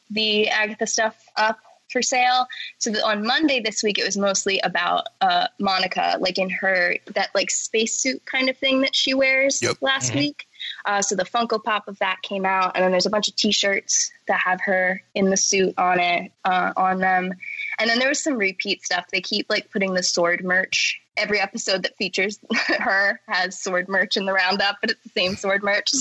the 0.10 0.50
Agatha 0.50 0.88
stuff 0.88 1.16
up 1.36 1.60
for 1.92 2.02
sale. 2.04 2.46
So 2.78 2.92
that 2.92 3.04
on 3.04 3.26
Monday 3.26 3.62
this 3.62 3.82
week, 3.82 3.98
it 3.98 4.06
was 4.06 4.16
mostly 4.16 4.60
about 4.60 5.08
uh, 5.22 5.48
Monica, 5.60 6.18
like 6.20 6.38
in 6.38 6.50
her 6.52 6.96
that 7.16 7.30
like 7.34 7.50
spacesuit 7.50 8.24
kind 8.26 8.48
of 8.48 8.56
thing 8.58 8.82
that 8.82 8.96
she 8.96 9.16
wears 9.16 9.60
Yep. 9.62 9.78
last 9.82 10.12
Mhm. 10.12 10.18
week. 10.18 10.46
Uh, 10.86 11.02
so 11.02 11.16
the 11.16 11.24
Funko 11.26 11.64
Pop 11.64 11.88
of 11.88 11.98
that 12.00 12.18
came 12.22 12.46
out, 12.46 12.74
and 12.76 12.84
then 12.84 12.92
there's 12.92 13.08
a 13.08 13.10
bunch 13.10 13.28
of 13.28 13.36
T-shirts 13.36 14.12
that 14.28 14.40
have 14.42 14.60
her 14.62 15.02
in 15.16 15.30
the 15.32 15.38
suit 15.38 15.74
on 15.80 16.00
it 16.00 16.32
uh, 16.46 16.74
on 16.78 17.00
them, 17.00 17.34
and 17.80 17.90
then 17.90 17.98
there 17.98 18.10
was 18.10 18.22
some 18.24 18.36
repeat 18.38 18.84
stuff. 18.86 19.06
They 19.12 19.22
keep 19.22 19.48
like 19.50 19.72
putting 19.72 19.94
the 19.96 20.04
sword 20.04 20.44
merch. 20.44 21.02
Every 21.20 21.40
episode 21.40 21.84
that 21.84 21.96
features 21.98 22.40
her 22.80 23.20
has 23.28 23.60
sword 23.60 23.88
merch 23.90 24.18
in 24.18 24.26
the 24.26 24.34
roundup, 24.34 24.78
but 24.82 24.92
it's 24.92 25.04
the 25.04 25.10
same 25.10 25.36
sword 25.36 25.64
merch. 25.64 25.92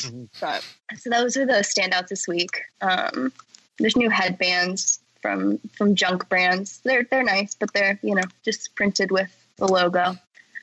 So, 0.00 0.28
but, 0.40 0.64
so 0.96 1.10
those 1.10 1.36
are 1.36 1.44
the 1.44 1.54
standouts 1.54 2.08
this 2.08 2.28
week. 2.28 2.62
Um, 2.80 3.32
there's 3.78 3.96
new 3.96 4.10
headbands 4.10 5.00
from 5.20 5.58
from 5.76 5.94
junk 5.94 6.28
brands. 6.28 6.80
They're 6.84 7.04
they're 7.10 7.24
nice, 7.24 7.54
but 7.54 7.72
they're 7.72 7.98
you 8.02 8.14
know 8.14 8.22
just 8.44 8.74
printed 8.76 9.10
with 9.10 9.34
the 9.56 9.66
logo. 9.66 10.16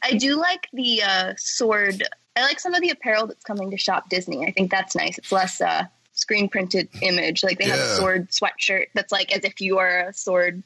I 0.03 0.11
do 0.11 0.35
like 0.35 0.67
the 0.73 1.03
uh, 1.03 1.33
sword. 1.37 2.03
I 2.35 2.43
like 2.43 2.59
some 2.59 2.73
of 2.73 2.81
the 2.81 2.89
apparel 2.89 3.27
that's 3.27 3.43
coming 3.43 3.71
to 3.71 3.77
Shop 3.77 4.09
Disney. 4.09 4.45
I 4.45 4.51
think 4.51 4.71
that's 4.71 4.95
nice. 4.95 5.17
It's 5.17 5.31
less 5.31 5.61
uh, 5.61 5.85
screen 6.13 6.49
printed 6.49 6.89
image. 7.01 7.43
Like 7.43 7.59
they 7.59 7.65
have 7.65 7.79
a 7.79 7.95
sword 7.95 8.29
sweatshirt 8.29 8.87
that's 8.93 9.11
like 9.11 9.35
as 9.35 9.43
if 9.43 9.61
you 9.61 9.77
are 9.79 10.09
a 10.09 10.13
sword 10.13 10.63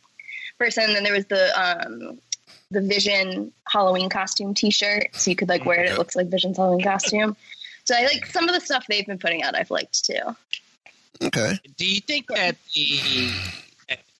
person. 0.57 0.83
And 0.85 0.95
then 0.95 1.03
there 1.03 1.13
was 1.13 1.25
the 1.25 1.59
um, 1.59 2.19
the 2.71 2.81
Vision 2.81 3.51
Halloween 3.67 4.09
costume 4.09 4.53
T-shirt, 4.53 5.15
so 5.15 5.29
you 5.31 5.35
could 5.35 5.49
like 5.49 5.65
wear 5.65 5.83
it. 5.83 5.91
It 5.91 5.97
looks 5.97 6.15
like 6.15 6.27
Vision's 6.27 6.57
Halloween 6.57 6.83
costume. 6.83 7.35
So 7.85 7.95
I 7.95 8.03
like 8.03 8.25
some 8.27 8.47
of 8.47 8.53
the 8.53 8.61
stuff 8.61 8.85
they've 8.87 9.05
been 9.05 9.17
putting 9.17 9.41
out. 9.41 9.55
I've 9.55 9.71
liked 9.71 10.05
too. 10.05 10.35
Okay. 11.21 11.57
Do 11.77 11.85
you 11.85 11.99
think 12.01 12.27
that 12.27 12.55
the 12.75 13.31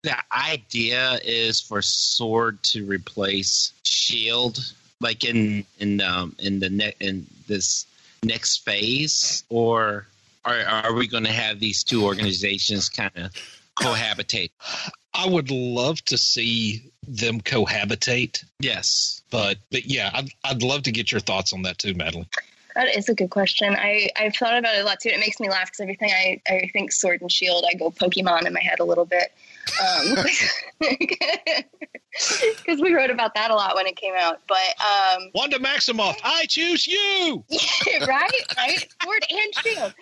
the 0.02 0.16
idea 0.32 1.20
is 1.24 1.62
for 1.62 1.82
Sword 1.82 2.62
to 2.64 2.86
replace 2.86 3.74
Shield, 3.84 4.60
like 5.00 5.24
in 5.24 5.66
in 5.80 6.02
um 6.02 6.36
in 6.40 6.60
the 6.60 6.70
ne- 6.70 6.96
in 7.00 7.28
this 7.48 7.86
next 8.24 8.66
phase, 8.66 9.44
or 9.50 10.08
are 10.44 10.60
are 10.62 10.94
we 10.94 11.08
going 11.08 11.26
to 11.26 11.32
have 11.32 11.60
these 11.60 11.84
two 11.84 12.04
organizations 12.06 12.90
kind 12.90 13.12
of 13.16 13.32
cohabitate? 13.80 14.52
I 15.14 15.28
would 15.28 15.52
love 15.52 16.04
to 16.06 16.18
see 16.18 16.92
them 17.08 17.42
cohabitate. 17.42 18.44
Yes, 18.60 19.22
but 19.32 19.58
but 19.72 19.86
yeah, 19.86 20.12
I'd 20.14 20.32
I'd 20.44 20.64
love 20.64 20.84
to 20.84 20.92
get 20.92 21.12
your 21.12 21.22
thoughts 21.22 21.54
on 21.54 21.64
that 21.64 21.78
too, 21.78 21.94
Madeline. 21.94 22.28
That 22.76 22.96
is 22.96 23.10
a 23.10 23.16
good 23.16 23.32
question. 23.32 23.76
I, 23.76 24.10
I've 24.16 24.36
thought 24.36 24.58
about 24.58 24.76
it 24.76 24.82
a 24.82 24.84
lot 24.86 25.00
too. 25.02 25.10
It 25.10 25.20
makes 25.20 25.40
me 25.40 25.50
laugh 25.50 25.66
because 25.66 25.82
everything 25.82 26.12
I, 26.12 26.42
I 26.48 26.70
think 26.72 26.92
Sword 26.92 27.20
and 27.22 27.32
Shield, 27.32 27.66
I 27.68 27.74
go 27.76 27.90
Pokemon 27.90 28.46
in 28.46 28.54
my 28.54 28.62
head 28.62 28.80
a 28.80 28.86
little 28.86 29.06
bit. 29.06 29.34
Because 32.58 32.82
we 32.82 32.94
wrote 32.94 33.10
about 33.10 33.34
that 33.36 33.52
a 33.52 33.56
lot 33.56 33.76
when 33.76 33.88
it 33.88 33.96
came 33.96 34.14
out. 34.18 34.42
But 34.48 34.58
um, 34.80 35.30
Wanda 35.34 35.60
Maximoff, 35.60 36.18
I 36.24 36.46
choose 36.48 36.88
you. 36.88 37.44
right, 38.08 38.32
right, 38.58 38.88
Sword 39.04 39.26
and 39.30 39.54
Shield. 39.64 39.94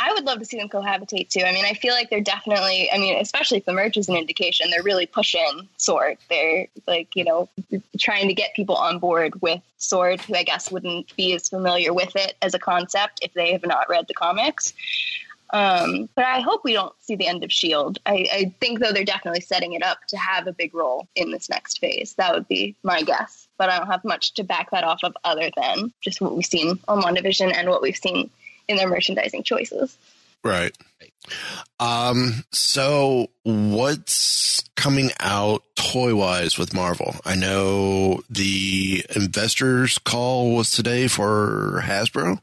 I 0.00 0.12
would 0.12 0.24
love 0.24 0.38
to 0.38 0.44
see 0.44 0.58
them 0.58 0.68
cohabitate 0.68 1.28
too. 1.28 1.42
I 1.44 1.52
mean, 1.52 1.64
I 1.64 1.72
feel 1.74 1.92
like 1.92 2.08
they're 2.08 2.20
definitely. 2.20 2.88
I 2.92 2.98
mean, 2.98 3.18
especially 3.18 3.58
if 3.58 3.64
the 3.64 3.72
merch 3.72 3.96
is 3.96 4.08
an 4.08 4.16
indication, 4.16 4.70
they're 4.70 4.82
really 4.82 5.06
pushing 5.06 5.68
Sword. 5.76 6.18
They're 6.30 6.68
like, 6.86 7.08
you 7.16 7.24
know, 7.24 7.48
trying 7.98 8.28
to 8.28 8.34
get 8.34 8.54
people 8.54 8.76
on 8.76 8.98
board 9.00 9.40
with 9.42 9.60
Sword, 9.78 10.20
who 10.20 10.34
I 10.36 10.44
guess 10.44 10.70
wouldn't 10.70 11.14
be 11.16 11.34
as 11.34 11.48
familiar 11.48 11.92
with 11.92 12.14
it 12.14 12.36
as 12.42 12.54
a 12.54 12.58
concept 12.58 13.20
if 13.22 13.34
they 13.34 13.52
have 13.52 13.66
not 13.66 13.88
read 13.88 14.06
the 14.06 14.14
comics. 14.14 14.72
Um, 15.50 16.08
but 16.14 16.24
I 16.24 16.40
hope 16.40 16.62
we 16.64 16.74
don't 16.74 16.92
see 17.00 17.16
the 17.16 17.26
end 17.26 17.42
of 17.42 17.50
Shield. 17.50 17.98
I, 18.04 18.26
I 18.32 18.54
think 18.60 18.80
though 18.80 18.92
they're 18.92 19.04
definitely 19.04 19.40
setting 19.40 19.72
it 19.72 19.82
up 19.82 19.98
to 20.08 20.16
have 20.18 20.46
a 20.46 20.52
big 20.52 20.74
role 20.74 21.08
in 21.14 21.30
this 21.30 21.48
next 21.48 21.78
phase. 21.78 22.14
That 22.14 22.34
would 22.34 22.48
be 22.48 22.76
my 22.82 23.02
guess. 23.02 23.48
But 23.56 23.70
I 23.70 23.78
don't 23.78 23.88
have 23.88 24.04
much 24.04 24.34
to 24.34 24.44
back 24.44 24.70
that 24.70 24.84
off 24.84 25.00
of 25.02 25.16
other 25.24 25.50
than 25.56 25.92
just 26.00 26.20
what 26.20 26.36
we've 26.36 26.44
seen 26.44 26.78
on 26.86 27.02
WandaVision 27.02 27.52
and 27.54 27.68
what 27.68 27.82
we've 27.82 27.96
seen 27.96 28.30
in 28.68 28.76
their 28.76 28.88
merchandising 28.88 29.42
choices. 29.42 29.96
Right. 30.44 30.76
Um, 31.80 32.44
so 32.52 33.28
what's 33.42 34.62
coming 34.76 35.10
out 35.18 35.62
toy 35.74 36.14
wise 36.14 36.58
with 36.58 36.74
Marvel? 36.74 37.16
I 37.24 37.34
know 37.34 38.22
the 38.30 39.04
investors 39.14 39.98
call 39.98 40.54
was 40.54 40.70
today 40.70 41.08
for 41.08 41.82
Hasbro. 41.84 42.40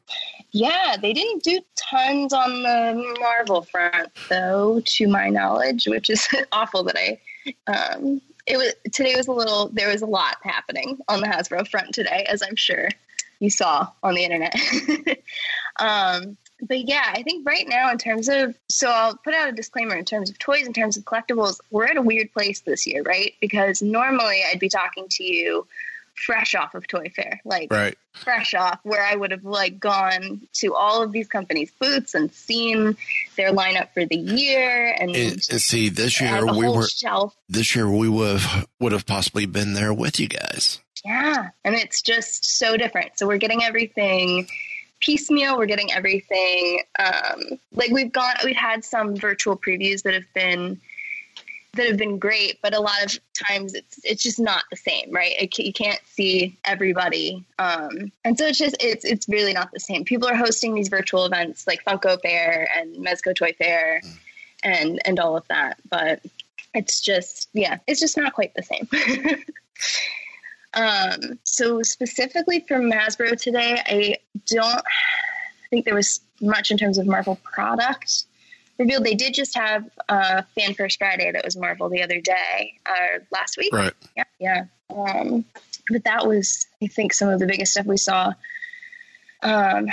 Yeah, 0.56 0.96
they 0.96 1.12
didn't 1.12 1.44
do 1.44 1.60
tons 1.76 2.32
on 2.32 2.64
the 2.64 3.18
Marvel 3.20 3.64
front, 3.64 4.10
though, 4.30 4.82
to 4.86 5.08
my 5.10 5.28
knowledge, 5.28 5.86
which 5.86 6.10
is 6.10 6.30
awful 6.54 6.82
that 6.84 6.96
I. 6.98 7.20
Um, 7.68 8.22
it 8.48 8.56
was 8.56 8.74
today 8.94 9.18
was 9.18 9.28
a 9.28 9.34
little. 9.34 9.68
There 9.74 9.90
was 9.90 10.02
a 10.02 10.06
lot 10.06 10.38
happening 10.44 10.98
on 11.10 11.20
the 11.20 11.28
Hasbro 11.28 11.68
front 11.68 11.94
today, 11.94 12.26
as 12.30 12.42
I'm 12.42 12.56
sure 12.56 12.88
you 13.40 13.50
saw 13.50 13.90
on 14.02 14.16
the 14.16 14.24
internet. 14.24 14.56
um, 15.80 16.38
but 16.62 16.88
yeah, 16.88 17.12
I 17.14 17.22
think 17.24 17.46
right 17.46 17.68
now, 17.68 17.92
in 17.92 17.98
terms 17.98 18.30
of, 18.30 18.58
so 18.70 18.90
I'll 18.90 19.18
put 19.18 19.34
out 19.34 19.50
a 19.50 19.52
disclaimer 19.52 19.98
in 19.98 20.06
terms 20.06 20.30
of 20.30 20.40
toys, 20.40 20.66
in 20.66 20.72
terms 20.72 20.96
of 20.96 21.04
collectibles, 21.04 21.60
we're 21.70 21.88
at 21.88 21.98
a 21.98 22.02
weird 22.02 22.32
place 22.32 22.62
this 22.62 22.88
year, 22.88 23.04
right? 23.04 23.34
Because 23.42 23.82
normally 23.82 24.42
I'd 24.50 24.62
be 24.62 24.70
talking 24.70 25.08
to 25.10 25.24
you 25.26 25.68
fresh 26.16 26.56
off 26.56 26.74
of 26.76 26.88
Toy 26.88 27.12
Fair, 27.16 27.42
like 27.46 27.72
Right. 27.72 27.98
fresh 28.14 28.54
off, 28.54 28.80
where 28.84 29.04
I 29.04 29.16
would 29.16 29.32
have 29.32 29.44
like 29.44 29.80
gone 29.80 30.48
to 30.54 30.74
all 30.74 31.04
of 31.04 31.12
these 31.12 31.28
companies' 31.28 31.72
booths 31.80 32.14
and 32.16 32.32
seen 32.34 32.96
their 33.38 33.52
lineup 33.52 33.94
for 33.94 34.06
the 34.06 34.16
year, 34.16 34.96
and, 35.00 35.16
And, 35.16 35.32
and 35.34 35.62
see, 35.62 35.90
this 35.90 36.22
year 36.22 36.46
we 36.46 36.68
were 36.70 36.88
shelf. 36.88 37.36
this 37.50 37.76
year 37.76 37.90
we 37.90 38.08
would 38.10 38.40
have 38.40 38.68
would 38.80 38.92
have 38.94 39.06
possibly 39.06 39.46
been 39.46 39.74
there 39.74 39.94
with 39.94 40.20
you 40.20 40.28
guys. 40.28 40.80
Yeah, 41.04 41.50
and 41.64 41.76
it's 41.76 42.02
just 42.02 42.58
so 42.58 42.78
different. 42.78 43.20
So 43.20 43.28
we're 43.28 43.38
getting 43.38 43.62
everything 43.64 44.48
piecemeal. 45.02 45.58
We're 45.58 45.66
getting 45.68 45.92
everything 45.92 46.82
um, 46.98 47.60
like 47.74 47.92
we've 47.92 48.12
got. 48.12 48.44
We've 48.44 48.56
had 48.56 48.84
some 48.84 49.16
virtual 49.16 49.56
previews 49.58 50.02
that 50.04 50.14
have 50.16 50.24
been 50.34 50.80
that 51.76 51.88
have 51.88 51.98
been 51.98 52.18
great, 52.18 52.60
but 52.62 52.74
a 52.74 52.80
lot 52.80 53.04
of 53.04 53.20
times 53.48 53.74
it's 53.74 54.00
it's 54.04 54.24
just 54.24 54.40
not 54.40 54.64
the 54.70 54.78
same, 54.78 55.12
right? 55.12 55.34
It, 55.40 55.58
you 55.58 55.74
can't 55.74 56.00
see 56.06 56.58
everybody, 56.66 57.46
um, 57.60 58.12
and 58.24 58.38
so 58.38 58.48
it's 58.48 58.58
just 58.58 58.76
it's 58.80 59.06
it's 59.06 59.30
really 59.30 59.54
not 59.54 59.72
the 59.72 59.80
same. 59.80 60.04
People 60.04 60.28
are 60.28 60.36
hosting 60.36 60.74
these 60.74 60.90
virtual 60.90 61.26
events 61.26 61.68
like 61.68 61.84
Funko 61.86 62.20
Fair 62.22 62.68
and 62.76 62.96
Mezco 62.96 63.36
Toy 63.36 63.54
Fair, 63.58 64.02
and 64.64 65.02
and 65.06 65.20
all 65.20 65.38
of 65.38 65.48
that, 65.50 65.78
but 65.90 66.22
it's 66.74 67.00
just 67.02 67.50
yeah, 67.54 67.78
it's 67.88 68.00
just 68.00 68.18
not 68.18 68.34
quite 68.34 68.54
the 68.56 68.64
same. 68.64 68.88
Um, 70.76 71.40
so 71.46 71.82
specifically 71.84 72.66
for 72.68 72.78
Hasbro 72.80 73.42
today, 73.42 73.82
I 73.86 74.18
don't 74.46 74.84
think 75.70 75.86
there 75.86 75.96
was 75.96 76.20
much 76.42 76.70
in 76.70 76.78
terms 76.78 76.98
of 76.98 77.08
Marvel 77.08 77.40
product 77.44 78.26
revealed. 78.78 79.04
They 79.04 79.16
did 79.16 79.34
just 79.34 79.56
have 79.56 79.90
uh, 80.10 80.44
Fan 80.58 80.74
First 80.74 81.00
Friday 81.00 81.32
that 81.32 81.44
was 81.44 81.56
Marvel 81.56 81.90
the 81.90 82.04
other 82.04 82.20
day, 82.20 82.80
uh, 82.86 83.20
last 83.32 83.58
week. 83.58 83.74
Right. 83.74 83.94
Yeah, 84.16 84.24
yeah. 84.40 84.66
Um, 84.90 85.46
but 85.90 86.04
that 86.04 86.28
was, 86.28 86.68
I 86.82 86.88
think, 86.88 87.14
some 87.14 87.30
of 87.30 87.40
the 87.40 87.48
biggest 87.48 87.74
stuff 87.74 87.86
we 87.86 87.98
saw. 87.98 88.34
Um, 89.42 89.88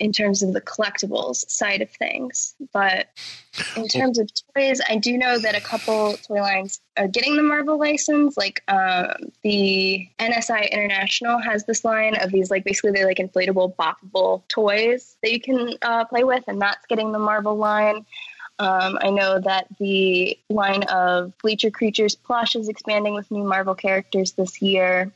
in 0.00 0.12
terms 0.12 0.42
of 0.42 0.52
the 0.52 0.60
collectibles 0.60 1.48
side 1.50 1.82
of 1.82 1.90
things. 1.90 2.54
But 2.72 3.08
in 3.76 3.88
terms 3.88 4.18
of 4.18 4.30
toys, 4.54 4.80
I 4.88 4.96
do 4.96 5.18
know 5.18 5.38
that 5.38 5.56
a 5.56 5.60
couple 5.60 6.16
toy 6.18 6.40
lines 6.40 6.80
are 6.96 7.08
getting 7.08 7.36
the 7.36 7.42
Marvel 7.42 7.78
license. 7.78 8.36
Like 8.36 8.62
um, 8.68 9.32
the 9.42 10.08
NSI 10.18 10.70
International 10.70 11.38
has 11.38 11.64
this 11.64 11.84
line 11.84 12.16
of 12.16 12.30
these, 12.30 12.50
like 12.50 12.64
basically 12.64 12.92
they're 12.92 13.06
like 13.06 13.18
inflatable, 13.18 13.74
boppable 13.76 14.46
toys 14.48 15.16
that 15.22 15.32
you 15.32 15.40
can 15.40 15.74
uh, 15.82 16.04
play 16.04 16.24
with, 16.24 16.44
and 16.46 16.60
that's 16.60 16.86
getting 16.86 17.12
the 17.12 17.18
Marvel 17.18 17.56
line. 17.56 18.06
Um, 18.60 18.98
I 19.00 19.10
know 19.10 19.38
that 19.38 19.66
the 19.78 20.36
line 20.48 20.82
of 20.84 21.32
Bleacher 21.38 21.70
Creatures 21.70 22.16
plush 22.16 22.56
is 22.56 22.68
expanding 22.68 23.14
with 23.14 23.30
new 23.30 23.44
Marvel 23.44 23.74
characters 23.74 24.32
this 24.32 24.60
year. 24.60 25.12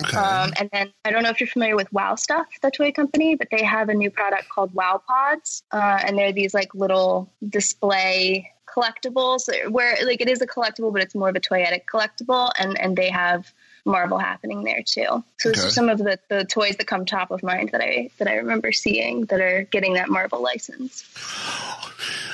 Um, 0.00 0.52
and 0.58 0.70
then 0.72 0.92
I 1.04 1.10
don't 1.10 1.22
know 1.22 1.30
if 1.30 1.40
you're 1.40 1.48
familiar 1.48 1.76
with 1.76 1.92
Wow 1.92 2.14
Stuff, 2.14 2.46
the 2.62 2.70
toy 2.70 2.92
company, 2.92 3.34
but 3.34 3.48
they 3.50 3.64
have 3.64 3.88
a 3.88 3.94
new 3.94 4.10
product 4.10 4.48
called 4.48 4.72
Wow 4.74 5.02
Pods, 5.06 5.62
uh, 5.72 6.00
and 6.04 6.16
they're 6.16 6.32
these 6.32 6.54
like 6.54 6.74
little 6.74 7.30
display 7.48 8.52
collectibles 8.66 9.48
where 9.70 9.96
like 10.04 10.20
it 10.20 10.28
is 10.28 10.40
a 10.40 10.46
collectible, 10.46 10.92
but 10.92 11.02
it's 11.02 11.14
more 11.14 11.28
of 11.28 11.36
a 11.36 11.40
toyetic 11.40 11.82
collectible, 11.92 12.50
and 12.58 12.78
and 12.80 12.96
they 12.96 13.10
have 13.10 13.52
Marvel 13.84 14.18
happening 14.18 14.62
there 14.64 14.82
too. 14.84 15.24
So 15.38 15.48
those 15.48 15.58
Okay. 15.58 15.66
are 15.66 15.70
some 15.70 15.88
of 15.88 15.98
the, 15.98 16.18
the 16.28 16.44
toys 16.44 16.76
that 16.76 16.86
come 16.86 17.04
top 17.04 17.30
of 17.30 17.42
mind 17.42 17.70
that 17.70 17.80
I 17.80 18.10
that 18.18 18.28
I 18.28 18.36
remember 18.36 18.70
seeing 18.72 19.22
that 19.26 19.40
are 19.40 19.62
getting 19.62 19.94
that 19.94 20.08
Marvel 20.08 20.42
license. 20.42 21.04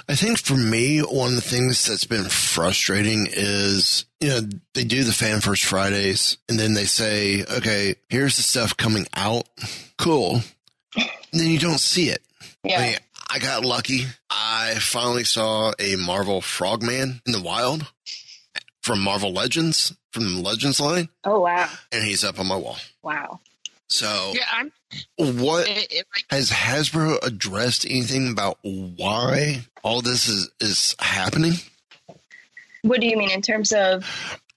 I 0.08 0.14
think 0.14 0.38
for 0.38 0.54
me, 0.56 1.00
one 1.00 1.30
of 1.30 1.34
the 1.36 1.40
things 1.40 1.86
that's 1.86 2.04
been 2.04 2.24
frustrating 2.24 3.26
is, 3.30 4.04
you 4.20 4.28
know, 4.28 4.40
they 4.74 4.84
do 4.84 5.02
the 5.04 5.12
Fan 5.12 5.40
First 5.40 5.64
Fridays 5.64 6.36
and 6.48 6.58
then 6.58 6.74
they 6.74 6.84
say, 6.84 7.42
okay, 7.44 7.94
here's 8.08 8.36
the 8.36 8.42
stuff 8.42 8.76
coming 8.76 9.06
out. 9.14 9.48
Cool. 9.96 10.40
And 10.96 11.08
then 11.32 11.48
you 11.48 11.58
don't 11.58 11.80
see 11.80 12.10
it. 12.10 12.22
Yeah. 12.62 12.78
I, 12.78 12.82
mean, 12.86 12.96
I 13.30 13.38
got 13.38 13.64
lucky. 13.64 14.04
I 14.30 14.74
finally 14.78 15.24
saw 15.24 15.72
a 15.78 15.96
Marvel 15.96 16.40
Frogman 16.40 17.22
in 17.26 17.32
the 17.32 17.40
wild 17.42 17.86
from 18.82 19.00
Marvel 19.00 19.32
Legends, 19.32 19.94
from 20.12 20.36
the 20.36 20.42
Legends 20.42 20.78
line, 20.80 21.08
Oh 21.24 21.40
wow, 21.40 21.68
and 21.90 22.04
he's 22.04 22.22
up 22.22 22.38
on 22.38 22.46
my 22.46 22.56
wall. 22.56 22.76
wow. 23.02 23.40
So, 23.88 24.32
Yeah, 24.34 24.46
I'm. 24.52 24.72
What 25.16 25.68
It, 25.68 25.86
it, 25.90 26.06
has 26.30 26.50
Hasbro 26.50 27.24
addressed 27.24 27.84
anything 27.84 28.30
about 28.30 28.58
why 28.62 29.64
all 29.82 30.00
this 30.00 30.28
is, 30.28 30.50
is 30.60 30.94
happening? 30.98 31.54
What 32.82 33.00
do 33.00 33.06
you 33.06 33.16
mean 33.16 33.30
in 33.30 33.42
terms 33.42 33.72
of 33.72 34.04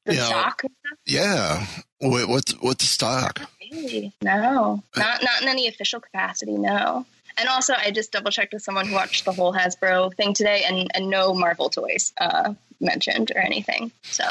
the 0.06 0.13
You 0.13 0.19
know, 0.19 0.26
stock? 0.26 0.62
Yeah. 1.06 1.65
What, 2.00 2.28
what's 2.28 2.52
what's 2.54 2.84
the 2.84 2.89
stock? 2.89 3.41
Really? 3.71 4.13
No, 4.21 4.84
not 4.95 5.23
not 5.23 5.41
in 5.41 5.47
any 5.47 5.67
official 5.67 6.00
capacity. 6.00 6.58
No. 6.58 7.06
And 7.39 7.47
also, 7.50 7.73
I 7.73 7.91
just 7.91 8.12
double 8.12 8.32
checked 8.32 8.54
with 8.54 8.63
someone 8.63 8.88
who 8.88 8.95
watched 8.95 9.23
the 9.23 9.32
whole 9.32 9.54
Hasbro 9.54 10.13
thing 10.15 10.34
today, 10.34 10.63
and, 10.67 10.89
and 10.95 11.08
no 11.08 11.36
Marvel 11.36 11.69
toys 11.69 12.12
uh, 12.19 12.56
mentioned 12.80 13.32
or 13.36 13.39
anything. 13.39 13.91
So, 14.02 14.23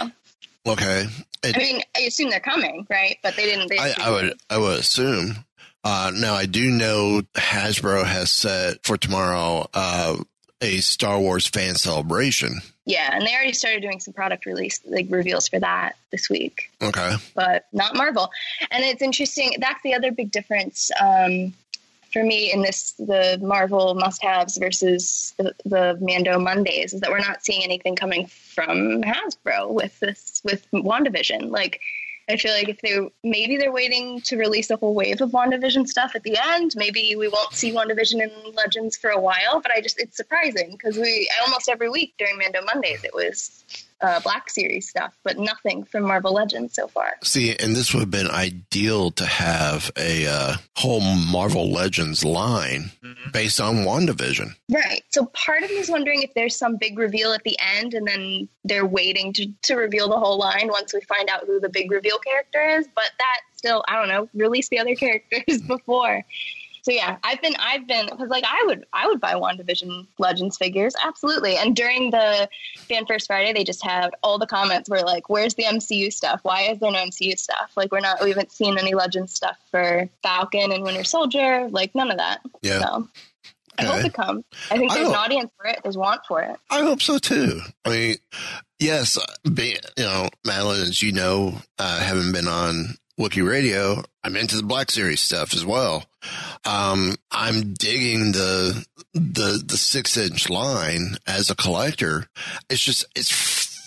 Okay. 0.66 1.06
I 1.44 1.58
mean, 1.58 1.80
I 1.96 2.00
assume 2.00 2.30
they're 2.30 2.40
coming, 2.40 2.86
right? 2.90 3.18
But 3.22 3.36
they 3.36 3.44
didn't. 3.44 3.68
They 3.68 3.78
I, 3.78 3.94
I 4.00 4.10
would 4.10 4.34
I 4.50 4.58
would 4.58 4.80
assume. 4.80 5.36
Uh, 5.86 6.10
now 6.12 6.34
I 6.34 6.46
do 6.46 6.68
know 6.68 7.22
Hasbro 7.34 8.04
has 8.04 8.32
set 8.32 8.84
for 8.84 8.96
tomorrow 8.96 9.70
uh, 9.72 10.16
a 10.60 10.78
Star 10.78 11.20
Wars 11.20 11.46
fan 11.46 11.76
celebration. 11.76 12.60
Yeah, 12.86 13.08
and 13.12 13.24
they 13.24 13.32
already 13.32 13.52
started 13.52 13.82
doing 13.82 14.00
some 14.00 14.12
product 14.12 14.46
release 14.46 14.80
like 14.84 15.06
reveals 15.10 15.46
for 15.46 15.60
that 15.60 15.94
this 16.10 16.28
week. 16.28 16.72
Okay. 16.82 17.14
but 17.36 17.66
not 17.72 17.94
Marvel. 17.94 18.32
And 18.72 18.82
it's 18.82 19.00
interesting. 19.00 19.58
That's 19.60 19.80
the 19.84 19.94
other 19.94 20.10
big 20.10 20.32
difference 20.32 20.90
um, 21.00 21.54
for 22.12 22.24
me 22.24 22.52
in 22.52 22.62
this 22.62 22.90
the 22.98 23.38
Marvel 23.40 23.94
must-haves 23.94 24.56
versus 24.56 25.34
the, 25.36 25.54
the 25.64 25.98
Mando 26.00 26.40
Mondays 26.40 26.94
is 26.94 27.00
that 27.02 27.10
we're 27.10 27.20
not 27.20 27.44
seeing 27.44 27.62
anything 27.62 27.94
coming 27.94 28.26
from 28.26 29.02
Hasbro 29.02 29.70
with 29.70 30.00
this 30.00 30.42
with 30.44 30.68
WandaVision. 30.72 31.50
Like 31.50 31.80
I 32.28 32.36
feel 32.36 32.52
like 32.52 32.68
if 32.68 32.80
they 32.80 32.98
maybe 33.22 33.56
they're 33.56 33.72
waiting 33.72 34.20
to 34.22 34.36
release 34.36 34.70
a 34.70 34.76
whole 34.76 34.94
wave 34.94 35.20
of 35.20 35.30
WandaVision 35.30 35.86
stuff 35.86 36.12
at 36.16 36.24
the 36.24 36.36
end. 36.48 36.72
Maybe 36.74 37.14
we 37.16 37.28
won't 37.28 37.52
see 37.52 37.72
WandaVision 37.72 38.20
in 38.20 38.54
Legends 38.54 38.96
for 38.96 39.10
a 39.10 39.20
while, 39.20 39.60
but 39.62 39.70
I 39.70 39.80
just 39.80 40.00
it's 40.00 40.16
surprising 40.16 40.72
because 40.72 40.96
we 40.96 41.30
almost 41.44 41.68
every 41.68 41.88
week 41.88 42.14
during 42.18 42.38
Mando 42.38 42.62
Mondays 42.62 43.04
it 43.04 43.14
was 43.14 43.64
uh, 44.00 44.20
Black 44.20 44.50
Series 44.50 44.88
stuff, 44.88 45.16
but 45.24 45.38
nothing 45.38 45.84
from 45.84 46.04
Marvel 46.04 46.32
Legends 46.32 46.74
so 46.74 46.86
far. 46.86 47.14
See, 47.22 47.56
and 47.56 47.74
this 47.74 47.94
would 47.94 48.00
have 48.00 48.10
been 48.10 48.30
ideal 48.30 49.10
to 49.12 49.24
have 49.24 49.90
a 49.96 50.26
uh, 50.26 50.54
whole 50.76 51.00
Marvel 51.00 51.70
Legends 51.72 52.24
line 52.24 52.90
based 53.32 53.60
on 53.60 53.76
WandaVision. 53.78 54.54
Right. 54.70 55.02
So 55.10 55.26
part 55.26 55.62
of 55.62 55.70
me 55.70 55.76
is 55.76 55.88
wondering 55.88 56.22
if 56.22 56.34
there's 56.34 56.56
some 56.56 56.76
big 56.76 56.98
reveal 56.98 57.32
at 57.32 57.42
the 57.44 57.58
end 57.76 57.94
and 57.94 58.06
then 58.06 58.48
they're 58.64 58.86
waiting 58.86 59.32
to, 59.34 59.46
to 59.64 59.76
reveal 59.76 60.08
the 60.08 60.18
whole 60.18 60.38
line 60.38 60.68
once 60.68 60.92
we 60.92 61.00
find 61.02 61.28
out 61.28 61.46
who 61.46 61.60
the 61.60 61.68
big 61.68 61.90
reveal 61.90 62.18
character 62.18 62.78
is. 62.78 62.88
But 62.94 63.10
that 63.18 63.40
still, 63.56 63.84
I 63.88 63.96
don't 63.96 64.08
know, 64.08 64.28
release 64.34 64.68
the 64.68 64.78
other 64.78 64.94
characters 64.94 65.62
before. 65.66 66.22
So 66.86 66.92
yeah, 66.92 67.16
I've 67.24 67.42
been, 67.42 67.54
I've 67.58 67.84
been, 67.88 68.06
because 68.08 68.28
like 68.28 68.44
I 68.46 68.62
would, 68.66 68.86
I 68.92 69.08
would 69.08 69.20
buy 69.20 69.34
WandaVision 69.34 70.06
Legends 70.20 70.56
figures, 70.56 70.94
absolutely. 71.04 71.56
And 71.56 71.74
during 71.74 72.12
the 72.12 72.48
Fan 72.88 73.06
First 73.06 73.26
Friday, 73.26 73.52
they 73.52 73.64
just 73.64 73.84
had 73.84 74.10
all 74.22 74.38
the 74.38 74.46
comments 74.46 74.88
were 74.88 75.00
like, 75.00 75.28
"Where's 75.28 75.54
the 75.54 75.64
MCU 75.64 76.12
stuff? 76.12 76.38
Why 76.44 76.68
is 76.70 76.78
there 76.78 76.92
no 76.92 76.98
MCU 76.98 77.36
stuff? 77.36 77.72
Like 77.76 77.90
we're 77.90 77.98
not, 77.98 78.22
we 78.22 78.28
haven't 78.28 78.52
seen 78.52 78.78
any 78.78 78.94
Legends 78.94 79.34
stuff 79.34 79.56
for 79.72 80.08
Falcon 80.22 80.70
and 80.70 80.84
Winter 80.84 81.02
Soldier, 81.02 81.66
like 81.72 81.92
none 81.96 82.12
of 82.12 82.18
that." 82.18 82.40
Yeah. 82.62 82.78
So 82.78 83.08
I 83.78 83.82
hope 83.84 83.96
Okay. 83.96 84.06
it 84.06 84.14
comes. 84.14 84.44
I 84.70 84.78
think 84.78 84.92
I 84.92 84.94
there's 84.94 85.08
an 85.08 85.14
audience 85.16 85.50
for 85.56 85.66
it. 85.66 85.80
There's 85.82 85.96
want 85.98 86.20
for 86.28 86.40
it. 86.42 86.56
I 86.70 86.82
hope 86.82 87.02
so 87.02 87.18
too. 87.18 87.62
I 87.84 87.88
mean, 87.90 88.16
yes, 88.78 89.18
be, 89.52 89.76
you 89.96 90.04
know, 90.04 90.28
Madeline, 90.44 90.82
as 90.82 91.02
you 91.02 91.10
know, 91.10 91.60
uh, 91.80 91.98
having 91.98 92.30
been 92.30 92.46
on 92.46 92.94
Wookiee 93.18 93.44
Radio, 93.44 94.04
I'm 94.22 94.36
into 94.36 94.56
the 94.56 94.62
Black 94.62 94.90
Series 94.92 95.20
stuff 95.20 95.52
as 95.52 95.64
well. 95.64 96.04
Um, 96.64 97.14
I'm 97.30 97.74
digging 97.74 98.32
the 98.32 98.84
the 99.14 99.62
the 99.64 99.76
six 99.76 100.16
inch 100.16 100.50
line 100.50 101.16
as 101.26 101.50
a 101.50 101.56
collector. 101.56 102.26
It's 102.68 102.82
just 102.82 103.06
it's 103.14 103.30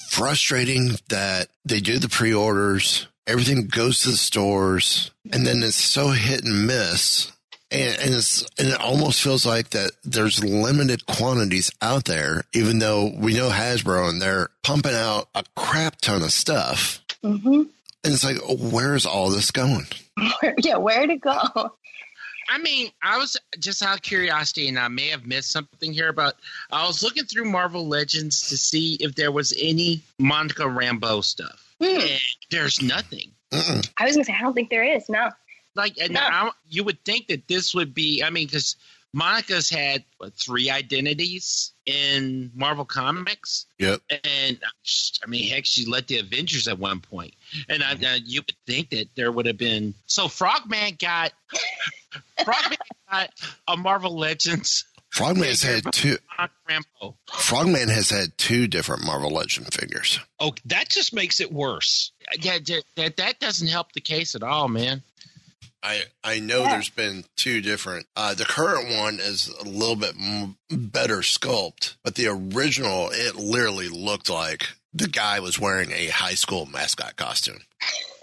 frustrating 0.10 0.92
that 1.10 1.48
they 1.66 1.80
do 1.80 2.00
the 2.00 2.10
pre 2.10 2.34
orders, 2.34 3.08
everything 3.28 3.68
goes 3.68 4.02
to 4.02 4.10
the 4.10 4.18
stores, 4.18 5.12
and 5.32 5.46
then 5.46 5.62
it's 5.64 5.76
so 5.76 6.10
hit 6.10 6.44
and 6.44 6.68
miss. 6.68 7.32
And, 7.72 7.96
and 8.02 8.16
it's 8.16 8.42
and 8.58 8.70
it 8.70 8.82
almost 8.82 9.22
feels 9.22 9.46
like 9.46 9.70
that 9.70 9.92
there's 10.04 10.44
limited 10.44 11.06
quantities 11.06 11.72
out 11.82 12.06
there, 12.06 12.44
even 12.54 12.80
though 12.80 13.12
we 13.16 13.36
know 13.36 13.50
Hasbro 13.50 14.10
and 14.10 14.20
they're 14.20 14.50
pumping 14.64 14.96
out 14.96 15.28
a 15.36 15.44
crap 15.56 16.02
ton 16.02 16.24
of 16.24 16.32
stuff. 16.32 17.00
hmm 17.24 17.46
And 17.46 17.68
it's 18.04 18.24
like, 18.24 18.38
where's 18.48 19.06
all 19.06 19.30
this 19.30 19.52
going? 19.52 19.86
yeah, 20.58 20.78
where 20.78 21.06
to 21.06 21.18
go? 21.18 21.40
I 22.50 22.58
mean, 22.58 22.90
I 23.04 23.18
was 23.18 23.38
just 23.60 23.84
out 23.84 23.96
of 23.96 24.02
curiosity, 24.02 24.68
and 24.68 24.80
I 24.80 24.88
may 24.88 25.08
have 25.10 25.26
missed 25.26 25.52
something 25.52 25.94
here, 25.94 26.12
but 26.12 26.38
I 26.72 26.86
was 26.86 27.04
looking 27.04 27.26
through 27.26 27.46
Marvel 27.46 27.88
Legends 27.88 28.50
to 28.50 28.58
see 28.58 28.96
if 28.96 29.16
there 29.16 29.32
was 29.32 29.54
any 29.58 30.02
Monica 30.18 30.64
Rambeau 30.64 31.24
stuff. 31.24 31.74
Hmm. 31.80 32.00
And 32.00 32.20
there's 32.50 32.82
nothing. 32.82 33.32
I 33.52 34.06
was 34.06 34.16
gonna 34.16 34.26
say 34.26 34.36
I 34.38 34.42
don't 34.42 34.54
think 34.54 34.70
there 34.70 34.84
is. 34.84 35.10
No. 35.10 35.30
Like, 35.76 35.98
and 36.00 36.18
I, 36.18 36.50
you 36.68 36.84
would 36.84 37.04
think 37.06 37.28
that 37.28 37.48
this 37.48 37.74
would 37.74 37.94
be. 37.94 38.24
I 38.24 38.30
mean, 38.30 38.48
because 38.48 38.76
Monica's 39.14 39.70
had 39.70 40.04
what, 40.18 40.34
three 40.34 40.70
identities 40.70 41.72
in 41.90 42.52
Marvel 42.56 42.86
Comics. 42.86 43.66
Yep. 43.80 44.02
And 44.24 44.60
I 45.24 45.28
mean, 45.28 45.50
heck, 45.50 45.66
she 45.66 45.86
led 45.86 46.08
the 46.08 46.20
Avengers 46.20 46.68
at 46.68 46.80
one 46.80 47.02
point. 47.02 47.10
point, 47.10 47.34
and 47.68 47.84
I, 47.84 47.94
uh, 47.94 48.20
you 48.24 48.42
would 48.42 48.56
think 48.66 48.90
that 48.92 49.08
there 49.16 49.32
would 49.32 49.46
have 49.46 49.58
been. 49.58 49.94
So 50.06 50.28
Frogman 50.28 50.98
got 51.00 51.34
Frogman 52.44 52.78
got 53.12 53.30
a 53.68 53.78
Marvel 53.78 54.18
Legends. 54.18 54.86
Frogman's 55.10 55.64
had 55.64 55.92
two. 55.92 56.18
Rambeau. 56.70 57.16
Frogman 57.34 57.90
has 57.90 58.12
had 58.12 58.38
two 58.38 58.68
different 58.68 59.04
Marvel 59.04 59.32
Legend 59.32 59.74
figures. 59.74 60.20
Oh, 60.40 60.54
that 60.66 60.90
just 60.90 61.14
makes 61.14 61.40
it 61.40 61.52
worse. 61.52 62.12
Yeah, 62.40 62.60
that, 62.60 62.84
that 62.96 63.18
that 63.18 63.40
doesn't 63.40 63.68
help 63.68 63.92
the 63.94 64.02
case 64.02 64.36
at 64.36 64.44
all, 64.44 64.68
man. 64.68 65.02
I 65.82 66.04
I 66.24 66.40
know 66.40 66.64
there's 66.64 66.90
been 66.90 67.24
two 67.38 67.62
different. 67.62 68.08
Uh, 68.16 68.34
the 68.34 68.46
current 68.46 68.90
one 68.98 69.16
is 69.16 69.48
a 69.62 69.64
little 69.64 69.96
bit 69.96 70.16
m- 70.20 70.58
better 70.70 71.18
sculpt, 71.18 71.96
but 72.04 72.16
the 72.16 72.28
original 72.28 73.10
it 73.12 73.36
literally 73.36 73.88
looked 73.88 74.30
like 74.30 74.68
the 74.94 75.08
guy 75.08 75.40
was 75.40 75.60
wearing 75.60 75.92
a 75.92 76.08
high 76.08 76.34
school 76.34 76.66
mascot 76.66 77.16
costume. 77.16 77.62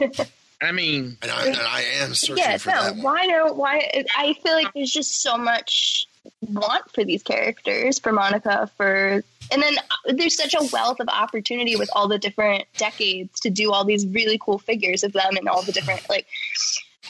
I 0.63 0.73
mean, 0.73 1.19
and 1.21 1.31
I, 1.31 1.47
and 1.47 1.57
I 1.57 1.83
am 2.01 2.15
searching 2.15 2.39
yeah, 2.39 2.57
for 2.57 2.71
no. 2.71 2.83
that. 2.83 2.95
One. 2.95 3.03
Why 3.03 3.27
no? 3.27 3.53
Why? 3.53 4.05
I 4.17 4.35
feel 4.43 4.55
like 4.55 4.73
there's 4.75 4.91
just 4.91 5.21
so 5.21 5.37
much 5.37 6.07
want 6.49 6.91
for 6.93 7.05
these 7.05 7.23
characters, 7.23 7.99
for 7.99 8.13
Monica, 8.13 8.71
for 8.77 9.23
and 9.53 9.63
then 9.63 9.79
uh, 9.79 10.13
there's 10.15 10.37
such 10.37 10.55
a 10.55 10.69
wealth 10.73 10.99
of 11.01 11.09
opportunity 11.09 11.77
with 11.77 11.91
all 11.95 12.09
the 12.09 12.19
different 12.19 12.65
decades 12.77 13.41
to 13.41 13.51
do 13.51 13.73
all 13.73 13.85
these 13.85 14.07
really 14.07 14.39
cool 14.39 14.59
figures 14.59 15.05
of 15.05 15.13
them 15.13 15.37
and 15.37 15.49
all 15.49 15.63
the 15.63 15.73
different 15.73 16.09
like. 16.09 16.27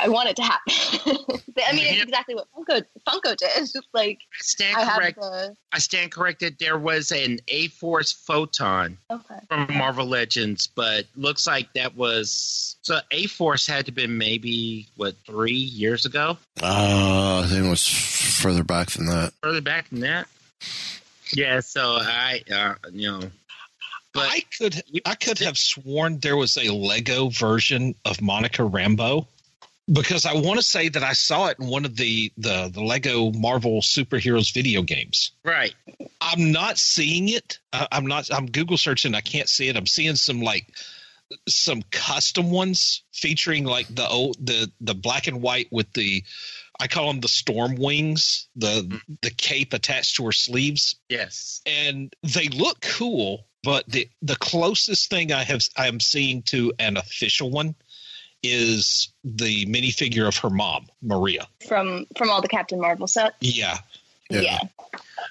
I 0.00 0.08
want 0.08 0.28
it 0.28 0.36
to 0.36 0.42
happen. 0.42 0.72
I 1.66 1.72
mean, 1.72 1.86
it's 1.86 2.02
exactly 2.02 2.34
what 2.34 2.46
Funko 2.54 2.84
Funko 3.06 3.36
did. 3.36 3.50
It's 3.56 3.72
just 3.74 3.88
like 3.94 4.18
stand 4.34 4.76
I 4.76 4.96
correct. 4.96 5.20
the 5.20 5.56
I 5.72 5.78
stand 5.78 6.12
corrected. 6.12 6.56
There 6.58 6.78
was 6.78 7.12
an 7.12 7.38
A 7.48 7.68
Force 7.68 8.12
photon 8.12 8.98
okay. 9.10 9.38
from 9.48 9.66
Marvel 9.74 10.06
Legends, 10.06 10.66
but 10.66 11.06
looks 11.16 11.46
like 11.46 11.72
that 11.74 11.96
was 11.96 12.76
so 12.82 13.00
A 13.10 13.26
Force 13.26 13.66
had 13.66 13.86
to 13.86 13.92
been 13.92 14.18
maybe 14.18 14.86
what 14.96 15.14
three 15.26 15.52
years 15.52 16.04
ago, 16.06 16.36
Uh, 16.62 17.42
I 17.44 17.46
think 17.48 17.64
it 17.66 17.70
was 17.70 17.86
further 17.86 18.62
back 18.64 18.90
than 18.90 19.06
that. 19.06 19.32
further 19.42 19.60
back 19.60 19.88
than 19.90 20.00
that. 20.00 20.28
Yeah, 21.32 21.60
so 21.60 21.98
I, 22.00 22.42
uh, 22.54 22.74
you 22.92 23.10
know, 23.10 23.30
but 24.12 24.28
I 24.30 24.42
could 24.56 24.82
I 25.04 25.14
could 25.14 25.38
have 25.40 25.58
sworn 25.58 26.18
there 26.20 26.36
was 26.36 26.56
a 26.56 26.72
Lego 26.72 27.28
version 27.30 27.94
of 28.04 28.20
Monica 28.22 28.62
Rambeau 28.62 29.26
because 29.92 30.26
I 30.26 30.34
want 30.34 30.58
to 30.58 30.62
say 30.64 30.88
that 30.88 31.02
I 31.02 31.12
saw 31.12 31.46
it 31.46 31.58
in 31.60 31.66
one 31.68 31.84
of 31.84 31.96
the 31.96 32.32
the, 32.36 32.70
the 32.72 32.82
Lego 32.82 33.30
Marvel 33.32 33.80
superheroes 33.80 34.52
video 34.52 34.82
games. 34.82 35.32
right. 35.44 35.74
I'm 36.20 36.50
not 36.52 36.78
seeing 36.78 37.28
it. 37.28 37.58
I, 37.72 37.86
I'm 37.92 38.06
not. 38.06 38.28
I'm 38.32 38.46
Google 38.46 38.76
searching. 38.76 39.14
I 39.14 39.20
can't 39.20 39.48
see 39.48 39.68
it. 39.68 39.76
I'm 39.76 39.86
seeing 39.86 40.16
some 40.16 40.40
like 40.42 40.66
some 41.48 41.82
custom 41.90 42.50
ones 42.50 43.02
featuring 43.12 43.64
like 43.64 43.92
the 43.94 44.06
old 44.08 44.36
the 44.44 44.70
the 44.80 44.94
black 44.94 45.26
and 45.26 45.42
white 45.42 45.68
with 45.70 45.92
the 45.92 46.22
I 46.78 46.88
call 46.88 47.06
them 47.08 47.20
the 47.20 47.28
storm 47.28 47.76
wings, 47.76 48.48
the 48.56 49.00
the 49.22 49.30
cape 49.30 49.72
attached 49.72 50.16
to 50.16 50.26
her 50.26 50.32
sleeves 50.32 50.96
Yes. 51.08 51.62
and 51.64 52.14
they 52.22 52.48
look 52.48 52.80
cool 52.80 53.46
but 53.62 53.84
the 53.88 54.08
the 54.22 54.36
closest 54.36 55.10
thing 55.10 55.32
i 55.32 55.42
have 55.42 55.60
i 55.76 55.88
am 55.88 55.98
seeing 55.98 56.42
to 56.42 56.72
an 56.78 56.96
official 56.96 57.50
one 57.50 57.74
is 58.42 59.08
the 59.24 59.66
minifigure 59.66 60.28
of 60.28 60.36
her 60.38 60.50
mom 60.50 60.86
maria 61.02 61.46
from 61.68 62.06
from 62.16 62.30
all 62.30 62.40
the 62.40 62.48
Captain 62.48 62.80
Marvel 62.80 63.06
sets. 63.06 63.36
yeah 63.40 63.78
Yeah. 64.30 64.58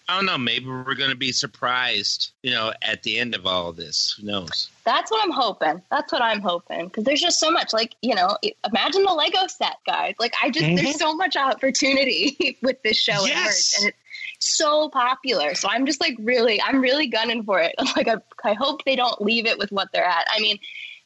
I 0.07 0.17
don't 0.17 0.25
know. 0.27 0.37
Maybe 0.37 0.67
we're 0.67 0.93
going 0.95 1.09
to 1.09 1.15
be 1.15 1.31
surprised, 1.31 2.31
you 2.43 2.51
know, 2.51 2.73
at 2.83 3.01
the 3.03 3.17
end 3.17 3.33
of 3.33 3.47
all 3.47 3.69
of 3.69 3.75
this. 3.75 4.15
Who 4.19 4.27
knows? 4.27 4.69
That's 4.83 5.09
what 5.09 5.23
I'm 5.23 5.31
hoping. 5.31 5.81
That's 5.89 6.11
what 6.13 6.21
I'm 6.21 6.41
hoping 6.41 6.85
because 6.87 7.03
there's 7.05 7.21
just 7.21 7.39
so 7.39 7.49
much. 7.49 7.73
Like 7.73 7.95
you 8.01 8.13
know, 8.13 8.37
imagine 8.69 9.03
the 9.03 9.13
Lego 9.13 9.47
set, 9.47 9.77
guys. 9.87 10.13
Like 10.19 10.33
I 10.43 10.51
just 10.51 10.65
Mhm. 10.65 10.75
there's 10.75 10.99
so 10.99 11.15
much 11.15 11.35
opportunity 11.35 12.57
with 12.61 12.81
this 12.83 12.97
show 12.97 13.25
and 13.25 13.33
merch, 13.33 13.73
and 13.79 13.87
it's 14.35 14.55
so 14.59 14.89
popular. 14.89 15.55
So 15.55 15.67
I'm 15.69 15.85
just 15.87 15.99
like 16.01 16.15
really, 16.19 16.61
I'm 16.61 16.79
really 16.81 17.07
gunning 17.07 17.43
for 17.43 17.59
it. 17.59 17.73
Like 17.95 18.07
I, 18.07 18.17
I 18.43 18.53
hope 18.53 18.83
they 18.85 18.95
don't 18.95 19.19
leave 19.21 19.45
it 19.47 19.57
with 19.57 19.71
what 19.71 19.89
they're 19.93 20.05
at. 20.05 20.25
I 20.31 20.39
mean. 20.39 20.59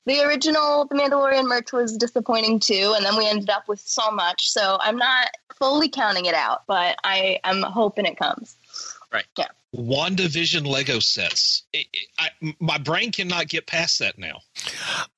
The 0.05 0.21
original 0.25 0.85
The 0.85 0.95
Mandalorian 0.95 1.45
merch 1.47 1.71
was 1.71 1.95
disappointing 1.97 2.59
too, 2.59 2.93
and 2.95 3.05
then 3.05 3.15
we 3.17 3.27
ended 3.27 3.49
up 3.49 3.67
with 3.67 3.79
so 3.81 4.09
much. 4.11 4.49
So 4.49 4.77
I'm 4.81 4.97
not 4.97 5.27
fully 5.57 5.89
counting 5.89 6.25
it 6.25 6.33
out, 6.33 6.63
but 6.67 6.97
I 7.03 7.39
am 7.43 7.61
hoping 7.61 8.05
it 8.05 8.17
comes. 8.17 8.55
Right. 9.11 9.25
Yeah. 9.37 9.47
wandavision 9.75 10.65
lego 10.67 10.99
sets 10.99 11.63
it, 11.73 11.87
it, 11.93 12.07
I, 12.17 12.29
my 12.59 12.77
brain 12.77 13.11
cannot 13.11 13.47
get 13.47 13.65
past 13.67 13.99
that 13.99 14.17
now 14.19 14.39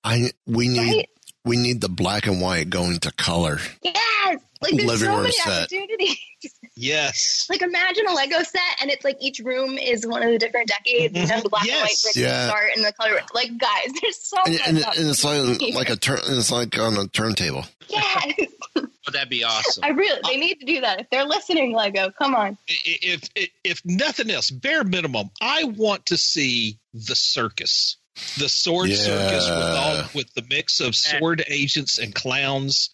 I 0.04 0.32
we 0.46 0.68
need 0.70 0.96
Right. 0.96 1.10
we 1.46 1.58
need 1.58 1.82
the 1.82 1.90
black 1.90 2.26
and 2.28 2.42
white 2.42 2.70
going 2.70 3.00
to 3.00 3.12
color. 3.12 3.60
Yes, 3.84 4.40
like 4.62 4.72
there's 4.76 4.86
Living 4.86 5.08
so 5.10 5.18
many 5.18 5.32
set. 5.32 5.64
opportunities. 5.64 6.18
yes 6.82 7.48
like 7.50 7.62
imagine 7.62 8.06
a 8.08 8.14
Lego 8.14 8.42
set 8.44 8.62
and 8.82 8.90
it's 8.92 9.04
like 9.06 9.18
each 9.22 9.40
room 9.40 9.78
is 9.78 10.06
one 10.06 10.24
of 10.24 10.30
the 10.32 10.38
different 10.38 10.68
decades 10.68 11.16
and 11.18 11.30
the 11.30 11.34
mm-hmm. 11.34 11.48
black 11.50 11.64
and 11.68 11.72
white 11.82 11.90
Yes. 11.90 12.02
bricks 12.04 12.18
Yeah. 12.18 12.48
start 12.48 12.72
and 12.76 12.84
the 12.86 12.92
color. 12.94 13.20
Like 13.34 13.58
guys, 13.58 13.92
there's 14.02 14.18
so 14.24 14.38
And, 14.46 14.54
much. 14.56 14.68
and, 14.68 14.78
and 14.78 15.10
it's 15.10 15.24
like 15.24 15.40
opportunity. 15.40 15.72
like 15.74 15.90
a 15.90 15.96
turn. 15.96 16.20
It's 16.26 16.52
like 16.52 16.78
on 16.80 16.98
a 16.98 17.08
turntable. 17.08 17.66
yes, 17.88 18.34
Oh, 18.78 19.12
that'd 19.12 19.30
be 19.30 19.44
awesome. 19.44 19.84
I 19.84 19.90
really 19.90 20.20
they 20.28 20.38
need 20.38 20.60
to 20.60 20.66
do 20.66 20.82
that 20.82 21.00
if 21.02 21.10
they're 21.10 21.26
listening. 21.26 21.74
Lego, 21.74 22.12
come 22.12 22.36
on. 22.36 22.58
If, 22.68 23.30
if 23.36 23.50
if 23.64 23.82
nothing 23.86 24.30
else 24.30 24.50
bare 24.52 24.84
minimum 24.84 25.30
i 25.42 25.64
want 25.64 26.06
to 26.08 26.18
see 26.18 26.78
the 26.94 27.16
circus 27.16 27.98
the 28.38 28.50
sword 28.50 28.90
Yeah. 28.90 28.96
circus 28.98 29.50
with 29.50 29.76
all 29.78 30.04
with 30.14 30.34
the 30.36 30.44
mix 30.50 30.80
of 30.82 30.96
sword 30.96 31.44
agents 31.48 31.98
and 31.98 32.14
clowns 32.14 32.90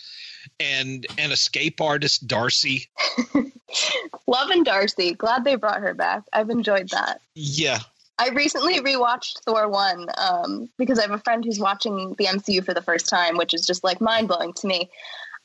and 0.60 1.06
an 1.18 1.32
escape 1.32 1.82
artist 1.82 2.28
darcy 2.28 2.90
Love 4.28 4.50
and 4.50 4.66
Darcy. 4.66 5.14
Glad 5.14 5.44
they 5.44 5.56
brought 5.56 5.82
her 5.82 5.94
back. 5.94 6.24
I've 6.32 6.50
enjoyed 6.50 6.90
that. 6.90 7.22
yeah 7.36 7.80
I 8.20 8.30
recently 8.30 8.80
rewatched 8.80 9.42
Thor 9.46 9.70
one 9.70 10.08
um, 10.18 10.70
because 10.78 10.98
I 10.98 11.04
have 11.04 11.12
a 11.12 11.20
friend 11.20 11.46
who's 11.46 11.60
watching 11.60 12.16
the 12.18 12.26
MCU 12.26 12.66
for 12.66 12.74
the 12.74 12.82
first 12.82 13.08
time, 13.08 13.38
which 13.38 13.54
is 13.54 13.66
just 13.66 13.84
like 13.84 14.02
mind 14.02 14.28
blowing 14.28 14.54
to 14.54 14.68
me. 14.68 14.90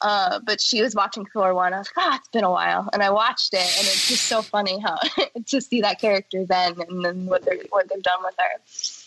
Uh, 0.00 0.40
but 0.44 0.60
she 0.60 0.82
was 0.82 0.94
watching 0.94 1.26
Thor 1.26 1.54
one. 1.54 1.74
I 1.74 1.78
was 1.78 1.90
like, 1.94 2.06
ah, 2.06 2.16
it's 2.16 2.28
been 2.28 2.44
a 2.44 2.50
while, 2.50 2.88
and 2.92 3.02
I 3.02 3.10
watched 3.10 3.52
it, 3.52 3.60
and 3.60 3.86
it's 3.86 4.08
just 4.08 4.24
so 4.24 4.42
funny 4.42 4.80
how 4.80 4.98
to 5.46 5.60
see 5.60 5.82
that 5.82 6.00
character 6.00 6.44
then, 6.44 6.80
and 6.80 7.04
then 7.04 7.26
what 7.26 7.44
they're 7.44 7.58
what 7.70 7.88
they've 7.88 8.02
done 8.02 8.18
with 8.24 8.34
her. 8.38 9.01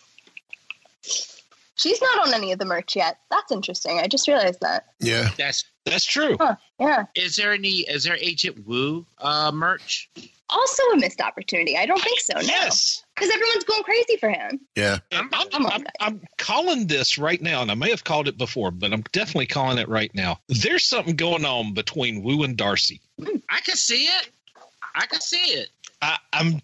She's 1.76 2.02
not 2.02 2.28
on 2.28 2.34
any 2.34 2.52
of 2.52 2.60
the 2.60 2.66
merch 2.66 2.96
yet. 2.96 3.18
That's 3.30 3.52
interesting. 3.52 4.00
I 4.00 4.08
just 4.08 4.28
realized 4.28 4.62
that. 4.62 4.86
Yeah. 5.00 5.30
That's 5.38 5.64
that's 5.86 6.06
true 6.06 6.36
Huh, 6.40 6.56
yeah. 6.80 7.04
is 7.14 7.36
there 7.36 7.54
any 7.54 7.82
is 7.82 8.06
there 8.06 8.18
Agent 8.18 8.66
Woo 8.66 9.06
uh, 9.20 9.52
merch? 9.52 10.10
Also 10.50 10.84
a 10.94 10.98
missed 10.98 11.22
opportunity. 11.22 11.78
I 11.78 11.86
don't 11.86 12.02
think 12.02 12.20
so. 12.20 12.34
No, 12.36 12.42
yes 12.42 13.06
because 13.16 13.34
everyone's 13.34 13.64
going 13.64 13.84
crazy 13.84 14.18
for 14.18 14.30
him. 14.30 14.60
Yeah. 14.76 15.00
I'm, 15.12 15.30
I'm, 15.34 15.50
Come 15.50 15.66
on, 15.66 15.72
I'm. 15.72 15.86
I'm 16.00 16.22
calling 16.38 16.88
this 16.88 17.18
right 17.18 17.42
now, 17.42 17.62
and 17.62 17.72
I 17.72 17.76
may 17.76 17.90
have 17.90 18.04
called 18.04 18.28
it 18.28 18.38
before, 18.38 18.72
but 18.72 18.92
I'm 18.94 19.04
definitely 19.12 19.48
calling 19.48 19.78
it 19.78 19.88
right 19.88 20.14
now. 20.14 20.40
There's 20.50 20.86
something 20.86 21.16
going 21.16 21.46
on 21.46 21.74
between 21.74 22.24
Woo 22.24 22.44
and 22.44 22.58
Darcy. 22.58 23.02
I 23.50 23.62
can 23.62 23.76
see 23.76 24.04
it. 24.04 24.30
I 24.94 25.06
can 25.06 25.22
see 25.22 25.38
it. 25.38 25.70
I, 26.02 26.18
I'm, 26.34 26.62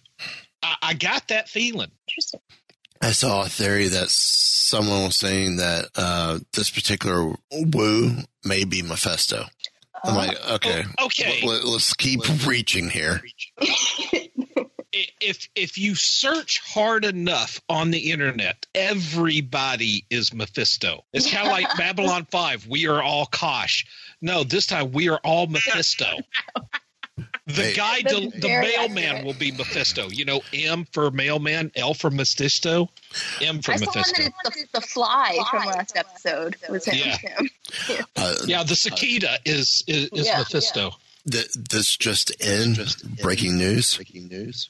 I, 0.61 0.75
I 0.81 0.93
got 0.93 1.27
that 1.29 1.49
feeling. 1.49 1.91
Interesting. 2.07 2.41
I 3.01 3.11
saw 3.11 3.43
a 3.43 3.49
theory 3.49 3.87
that 3.87 4.09
someone 4.09 5.03
was 5.05 5.15
saying 5.15 5.57
that 5.57 5.85
uh, 5.95 6.39
this 6.53 6.69
particular 6.69 7.33
Woo 7.51 8.17
may 8.45 8.63
be 8.63 8.81
Mephisto. 8.81 9.45
I'm 10.03 10.15
like, 10.15 10.49
okay, 10.51 10.83
okay. 11.03 11.41
Let, 11.45 11.63
us 11.63 11.93
keep 11.93 12.21
reaching 12.45 12.89
here. 12.89 13.21
if 15.21 15.47
if 15.55 15.77
you 15.77 15.95
search 15.95 16.61
hard 16.65 17.05
enough 17.05 17.61
on 17.69 17.91
the 17.91 18.11
internet, 18.11 18.65
everybody 18.73 20.05
is 20.09 20.33
Mephisto. 20.33 21.05
It's 21.13 21.31
kind 21.31 21.45
of 21.45 21.51
like 21.51 21.67
Babylon 21.77 22.25
Five. 22.31 22.67
We 22.67 22.87
are 22.87 23.01
all 23.01 23.27
Kosh. 23.27 23.85
No, 24.21 24.43
this 24.43 24.65
time 24.65 24.91
we 24.91 25.09
are 25.09 25.19
all 25.23 25.47
Mephisto. 25.47 26.17
The 27.55 27.63
Hey. 27.63 27.73
guy, 27.73 28.01
That's 28.03 28.13
del- 28.19 28.29
the 28.31 28.47
mailman 28.47 29.03
accurate. 29.03 29.25
will 29.25 29.33
be 29.33 29.51
Mephisto. 29.51 30.09
You 30.09 30.25
know, 30.25 30.41
M 30.53 30.85
for 30.91 31.09
mailman, 31.11 31.71
L 31.75 31.93
for 31.93 32.09
Mephisto, 32.11 32.89
M 33.41 33.61
for 33.61 33.71
I 33.73 33.75
saw 33.77 33.85
one 33.85 33.95
Mephisto. 33.95 34.23
that 34.23 34.31
it's 34.55 34.71
the, 34.71 34.79
the 34.79 34.85
fly 34.85 35.37
from 35.49 35.65
last 35.65 35.95
episode 35.97 36.55
was 36.69 36.85
him. 36.85 36.95
Yeah. 36.97 37.17
him. 37.17 37.49
Uh, 38.15 38.35
Yeah, 38.45 38.63
the 38.63 38.75
cicada 38.75 39.37
is 39.45 39.83
is, 39.87 40.09
is 40.11 40.25
Yeah, 40.27 40.39
Mephisto. 40.39 40.91
th- 41.29 41.47
this 41.53 41.95
just 41.95 42.29
in 42.43 42.73
just 42.75 43.07
breaking 43.17 43.57
news. 43.57 43.95
Breaking 43.95 44.27
news. 44.27 44.69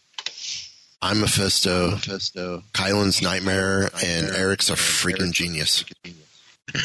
I'm 1.02 1.20
Mephisto. 1.22 1.92
Mephisto. 1.92 2.64
Kylan's 2.74 3.22
nightmare, 3.24 3.90
and 4.06 4.28
Eric's 4.36 4.70
a 4.70 4.74
freaking 4.76 5.32
genius. 5.32 5.84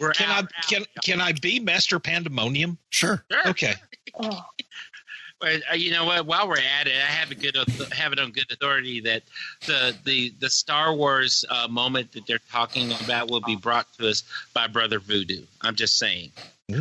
We're 0.00 0.12
Can 0.12 0.30
I 0.30 0.38
out. 0.38 0.50
can 0.68 0.84
can 1.04 1.20
I 1.20 1.32
be 1.32 1.60
Master 1.60 1.98
Pandemonium? 2.00 2.78
Sure. 2.88 3.22
Okay. 3.46 3.74
Oh, 4.14 4.18
Well, 4.28 4.32
uh, 4.32 4.42
you 5.74 5.90
know 5.90 6.04
what? 6.04 6.26
While 6.26 6.48
we're 6.48 6.58
at 6.58 6.86
it, 6.86 6.94
I 6.94 7.10
have 7.10 7.30
a 7.30 7.34
good 7.34 7.56
have 7.92 8.12
it 8.12 8.18
on 8.18 8.30
good 8.30 8.50
authority 8.50 9.00
that 9.00 9.22
the 9.66 9.96
the 10.04 10.32
the 10.38 10.50
Star 10.50 10.94
Wars 10.94 11.44
uh, 11.48 11.68
moment 11.68 12.12
that 12.12 12.26
they're 12.26 12.40
talking 12.50 12.92
about 13.04 13.30
will 13.30 13.40
be 13.40 13.56
brought 13.56 13.86
to 13.94 14.08
us 14.08 14.22
by 14.52 14.66
Brother 14.66 14.98
Voodoo. 14.98 15.42
I'm 15.60 15.76
just 15.76 15.98
saying. 15.98 16.32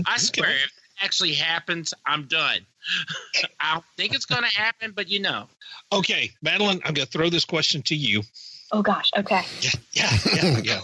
I 0.06 0.18
swear, 0.18 0.50
if 0.50 0.66
it 0.66 0.72
actually 1.02 1.34
happens, 1.34 1.94
I'm 2.06 2.26
done. 2.26 2.60
I 3.60 3.74
don't 3.74 3.86
think 3.98 4.14
it's 4.14 4.26
going 4.26 4.44
to 4.44 4.50
happen, 4.50 4.92
but 4.96 5.10
you 5.10 5.20
know. 5.20 5.48
Okay, 5.92 6.32
Madeline, 6.42 6.82
I'm 6.86 6.94
going 6.94 7.08
to 7.08 7.12
throw 7.12 7.30
this 7.30 7.46
question 7.46 7.82
to 7.84 7.96
you. 7.96 8.24
oh 8.72 8.82
gosh. 8.82 9.10
Okay. 9.18 9.44
Yeah, 9.62 9.72
yeah, 9.94 10.10
yeah, 10.36 10.60
yeah. 10.64 10.82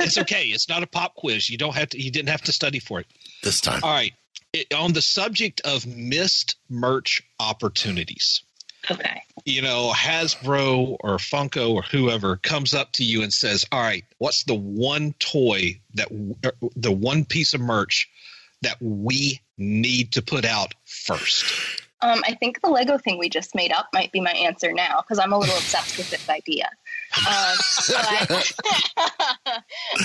it's 0.00 0.18
okay. 0.18 0.44
It's 0.44 0.68
not 0.68 0.82
a 0.82 0.86
pop 0.86 1.14
quiz. 1.14 1.50
You 1.50 1.58
don't 1.58 1.74
have 1.74 1.90
to. 1.90 2.00
You 2.00 2.10
didn't 2.10 2.30
have 2.30 2.42
to 2.42 2.52
study 2.52 2.78
for 2.78 3.00
it. 3.00 3.06
This 3.42 3.60
time. 3.60 3.80
All 3.82 3.90
right. 3.90 4.12
It, 4.52 4.72
on 4.72 4.92
the 4.92 5.02
subject 5.02 5.60
of 5.62 5.86
missed 5.86 6.56
merch 6.70 7.22
opportunities, 7.38 8.42
Okay. 8.90 9.22
you 9.44 9.60
know, 9.60 9.92
Hasbro 9.94 10.96
or 11.00 11.18
Funko 11.18 11.74
or 11.74 11.82
whoever 11.82 12.36
comes 12.36 12.72
up 12.72 12.92
to 12.92 13.04
you 13.04 13.22
and 13.22 13.32
says, 13.32 13.66
"All 13.70 13.80
right, 13.80 14.04
what's 14.18 14.44
the 14.44 14.54
one 14.54 15.14
toy 15.18 15.80
that 15.94 16.08
er, 16.44 16.52
the 16.76 16.92
one 16.92 17.24
piece 17.24 17.52
of 17.52 17.60
merch 17.60 18.08
that 18.62 18.76
we 18.80 19.40
need 19.58 20.12
to 20.12 20.22
put 20.22 20.44
out 20.44 20.74
first? 20.86 21.44
Um, 22.00 22.22
I 22.26 22.34
think 22.34 22.60
the 22.60 22.68
Lego 22.68 22.96
thing 22.96 23.18
we 23.18 23.28
just 23.28 23.54
made 23.56 23.72
up 23.72 23.88
might 23.92 24.12
be 24.12 24.20
my 24.20 24.30
answer 24.30 24.72
now 24.72 25.02
because 25.02 25.18
I'm 25.18 25.32
a 25.32 25.38
little 25.38 25.56
obsessed 25.56 25.98
with 25.98 26.08
this 26.10 26.28
idea. 26.28 26.70
Um, 27.16 27.24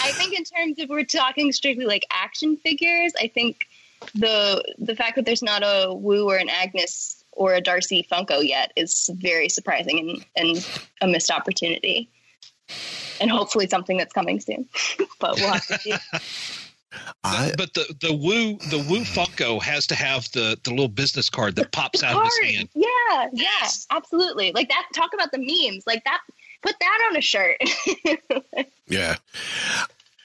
I 0.01 0.11
think 0.15 0.33
in 0.37 0.43
terms 0.43 0.79
of 0.79 0.89
we're 0.89 1.03
talking 1.03 1.51
strictly 1.51 1.85
like 1.85 2.05
action 2.11 2.57
figures, 2.57 3.13
I 3.19 3.27
think 3.27 3.67
the 4.13 4.63
the 4.77 4.95
fact 4.95 5.15
that 5.15 5.25
there's 5.25 5.43
not 5.43 5.61
a 5.63 5.93
Woo 5.93 6.29
or 6.29 6.37
an 6.37 6.49
Agnes 6.49 7.23
or 7.31 7.53
a 7.53 7.61
Darcy 7.61 8.07
Funko 8.11 8.45
yet 8.47 8.71
is 8.75 9.09
very 9.15 9.49
surprising 9.49 9.99
and, 9.99 10.25
and 10.35 10.69
a 11.01 11.07
missed 11.07 11.31
opportunity. 11.31 12.09
And 13.19 13.29
hopefully 13.29 13.67
something 13.67 13.97
that's 13.97 14.13
coming 14.13 14.39
soon. 14.39 14.67
but 15.19 15.35
we'll 15.35 15.51
have 15.51 15.67
to 15.67 15.77
see. 15.79 15.93
I 17.23 17.51
But 17.57 17.73
the 17.73 17.95
the 18.01 18.13
Woo 18.13 18.57
the 18.69 18.85
Woo 18.89 19.01
Funko 19.01 19.61
has 19.61 19.87
to 19.87 19.95
have 19.95 20.31
the 20.31 20.59
the 20.63 20.69
little 20.69 20.87
business 20.87 21.29
card 21.29 21.55
that 21.55 21.71
pops 21.71 22.03
out 22.03 22.15
of 22.15 22.23
his 22.23 22.55
hand. 22.55 22.69
Yeah, 22.75 23.29
yeah, 23.33 23.67
absolutely. 23.89 24.51
Like 24.51 24.69
that. 24.69 24.87
Talk 24.93 25.11
about 25.13 25.31
the 25.31 25.39
memes. 25.39 25.85
Like 25.87 26.03
that. 26.03 26.19
Put 26.61 26.75
that 26.79 27.07
on 27.09 27.17
a 27.17 27.21
shirt. 27.21 27.57
yeah. 28.87 29.15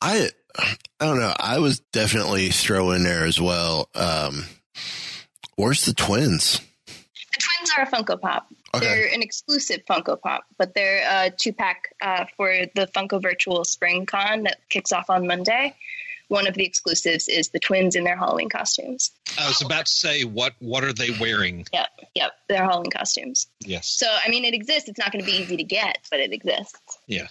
I 0.02 0.30
I 0.58 0.76
don't 1.00 1.20
know. 1.20 1.34
I 1.38 1.58
was 1.58 1.80
definitely 1.92 2.50
throw 2.50 2.90
in 2.90 3.04
there 3.04 3.24
as 3.24 3.40
well. 3.40 3.88
Um, 3.94 4.44
where's 5.56 5.86
the 5.86 5.94
twins? 5.94 6.60
the 7.38 7.44
twins 7.44 7.72
are 7.76 7.82
a 7.82 7.86
Funko 7.86 8.20
Pop. 8.20 8.48
Okay. 8.74 8.84
They're 8.84 9.14
an 9.14 9.22
exclusive 9.22 9.80
Funko 9.88 10.20
Pop, 10.20 10.44
but 10.58 10.74
they're 10.74 11.04
a 11.08 11.30
two 11.30 11.52
pack 11.52 11.94
uh, 12.02 12.24
for 12.36 12.52
the 12.74 12.86
Funko 12.88 13.22
Virtual 13.22 13.64
Spring 13.64 14.06
Con 14.06 14.42
that 14.44 14.58
kicks 14.68 14.92
off 14.92 15.10
on 15.10 15.26
Monday. 15.26 15.74
One 16.28 16.46
of 16.46 16.54
the 16.54 16.64
exclusives 16.64 17.26
is 17.26 17.48
the 17.48 17.58
twins 17.58 17.96
in 17.96 18.04
their 18.04 18.16
Halloween 18.16 18.50
costumes. 18.50 19.12
I 19.38 19.48
was 19.48 19.62
about 19.62 19.86
to 19.86 19.92
say 19.92 20.24
what 20.24 20.52
what 20.58 20.84
are 20.84 20.92
they 20.92 21.10
wearing? 21.18 21.64
Yep, 21.72 21.88
yep, 22.14 22.32
their 22.48 22.64
Halloween 22.64 22.90
costumes. 22.90 23.46
Yes. 23.64 23.88
So, 23.88 24.06
I 24.06 24.28
mean, 24.28 24.44
it 24.44 24.52
exists. 24.52 24.90
It's 24.90 24.98
not 24.98 25.10
going 25.10 25.24
to 25.24 25.30
be 25.30 25.38
easy 25.38 25.56
to 25.56 25.64
get, 25.64 25.98
but 26.10 26.20
it 26.20 26.32
exists. 26.32 26.98
Yeah. 27.06 27.28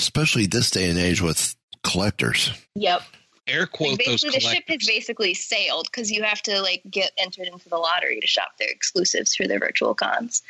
Especially 0.00 0.46
this 0.46 0.72
day 0.72 0.90
and 0.90 0.98
age 0.98 1.22
with 1.22 1.54
collectors. 1.82 2.50
Yep. 2.74 3.02
Air 3.46 3.66
quote 3.66 3.90
Like 3.90 4.04
those 4.04 4.22
basically, 4.22 4.38
the 4.38 4.40
ship 4.40 4.64
has 4.68 4.86
basically 4.86 5.34
sailed 5.34 5.88
because 5.90 6.10
you 6.10 6.22
have 6.22 6.40
to 6.42 6.60
like 6.62 6.82
get 6.88 7.10
entered 7.18 7.48
into 7.48 7.68
the 7.68 7.78
lottery 7.78 8.20
to 8.20 8.26
shop 8.26 8.50
their 8.58 8.68
exclusives 8.68 9.34
for 9.34 9.48
their 9.48 9.58
virtual 9.58 9.94
cons. 9.94 10.42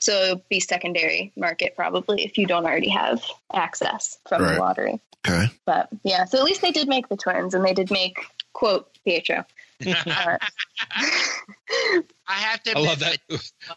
So 0.00 0.12
it'll 0.12 0.44
be 0.48 0.60
secondary 0.60 1.32
market 1.36 1.76
probably 1.76 2.24
if 2.24 2.36
you 2.38 2.46
don't 2.46 2.64
already 2.64 2.88
have 2.88 3.22
access 3.52 4.18
from 4.28 4.42
Right. 4.42 4.54
the 4.54 4.60
lottery. 4.60 5.00
Okay. 5.26 5.46
But 5.66 5.88
yeah, 6.04 6.24
so 6.24 6.38
at 6.38 6.44
least 6.44 6.62
they 6.62 6.72
did 6.72 6.88
make 6.88 7.08
the 7.08 7.16
twins, 7.16 7.54
and 7.54 7.64
they 7.64 7.74
did 7.74 7.90
make 7.90 8.18
quote 8.52 8.88
Pietro. 9.04 9.44
I 9.86 10.38
have 12.26 12.62
to 12.64 12.76
I 12.76 12.80
love 12.80 12.98
that. 12.98 13.18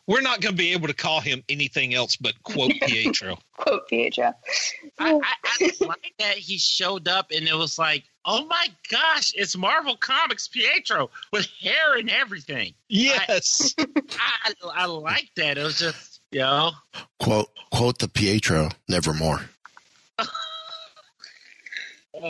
We're 0.08 0.22
not 0.22 0.42
going 0.42 0.54
to 0.54 0.58
be 0.58 0.74
able 0.74 0.88
to 0.88 0.94
call 0.94 1.22
him 1.22 1.44
anything 1.48 1.94
else 1.94 2.16
but 2.16 2.34
quote 2.44 2.72
Pietro. 2.82 3.38
quote 3.58 3.88
Pietro. 3.88 4.34
I, 4.98 5.14
I, 5.14 5.20
I 5.46 5.72
like 5.86 6.14
that 6.20 6.38
he 6.38 6.58
showed 6.58 7.08
up 7.08 7.32
and 7.36 7.48
it 7.48 7.56
was 7.56 7.78
like, 7.78 8.04
oh 8.26 8.46
my 8.46 8.68
gosh, 8.90 9.32
it's 9.36 9.56
Marvel 9.56 9.96
Comics 9.96 10.48
Pietro 10.48 11.12
with 11.32 11.46
hair 11.62 11.96
and 11.98 12.10
everything. 12.10 12.74
Yes. 12.90 13.76
I, 13.78 13.86
I, 14.18 14.54
I 14.74 14.86
like 14.86 15.30
that. 15.36 15.58
It 15.58 15.64
was 15.64 15.78
just, 15.78 16.22
you 16.32 16.40
know, 16.40 16.72
Quote 17.20 17.50
quote 17.72 18.00
the 18.00 18.08
Pietro, 18.08 18.70
nevermore. 18.88 19.42
oh 20.20 20.28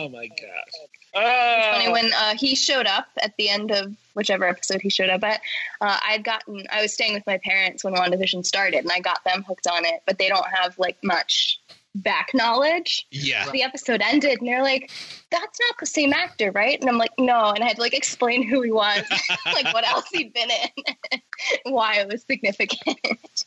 my 0.08 0.26
gosh. 0.26 1.01
It's 1.14 1.78
funny 1.78 1.92
when 1.92 2.12
uh, 2.12 2.34
he 2.36 2.54
showed 2.54 2.86
up 2.86 3.08
at 3.18 3.36
the 3.36 3.48
end 3.48 3.70
of 3.70 3.94
whichever 4.14 4.46
episode 4.46 4.80
he 4.80 4.90
showed 4.90 5.10
up 5.10 5.22
at. 5.24 5.40
Uh, 5.80 5.98
I'd 6.06 6.24
gotten, 6.24 6.64
I 6.70 6.82
was 6.82 6.94
staying 6.94 7.14
with 7.14 7.26
my 7.26 7.38
parents 7.38 7.84
when 7.84 7.94
WandaVision 7.94 8.46
started, 8.46 8.78
and 8.78 8.90
I 8.92 9.00
got 9.00 9.22
them 9.24 9.44
hooked 9.46 9.66
on 9.66 9.84
it, 9.84 10.02
but 10.06 10.18
they 10.18 10.28
don't 10.28 10.46
have 10.46 10.78
like 10.78 10.96
much 11.02 11.60
back 11.94 12.30
knowledge. 12.32 13.06
Yeah. 13.10 13.50
The 13.50 13.62
episode 13.62 14.00
ended, 14.02 14.38
and 14.40 14.48
they're 14.48 14.62
like, 14.62 14.90
"That's 15.30 15.58
not 15.60 15.78
the 15.78 15.86
same 15.86 16.12
actor, 16.12 16.50
right?" 16.52 16.80
And 16.80 16.88
I'm 16.88 16.98
like, 16.98 17.12
"No," 17.18 17.50
and 17.50 17.62
I 17.62 17.68
had 17.68 17.76
to 17.76 17.82
like 17.82 17.94
explain 17.94 18.46
who 18.46 18.62
he 18.62 18.72
was, 18.72 19.04
like 19.46 19.72
what 19.74 19.86
else 19.86 20.08
he'd 20.10 20.32
been 20.32 20.48
in, 20.50 21.20
why 21.72 21.96
it 21.96 22.08
was 22.08 22.22
significant. 22.22 23.44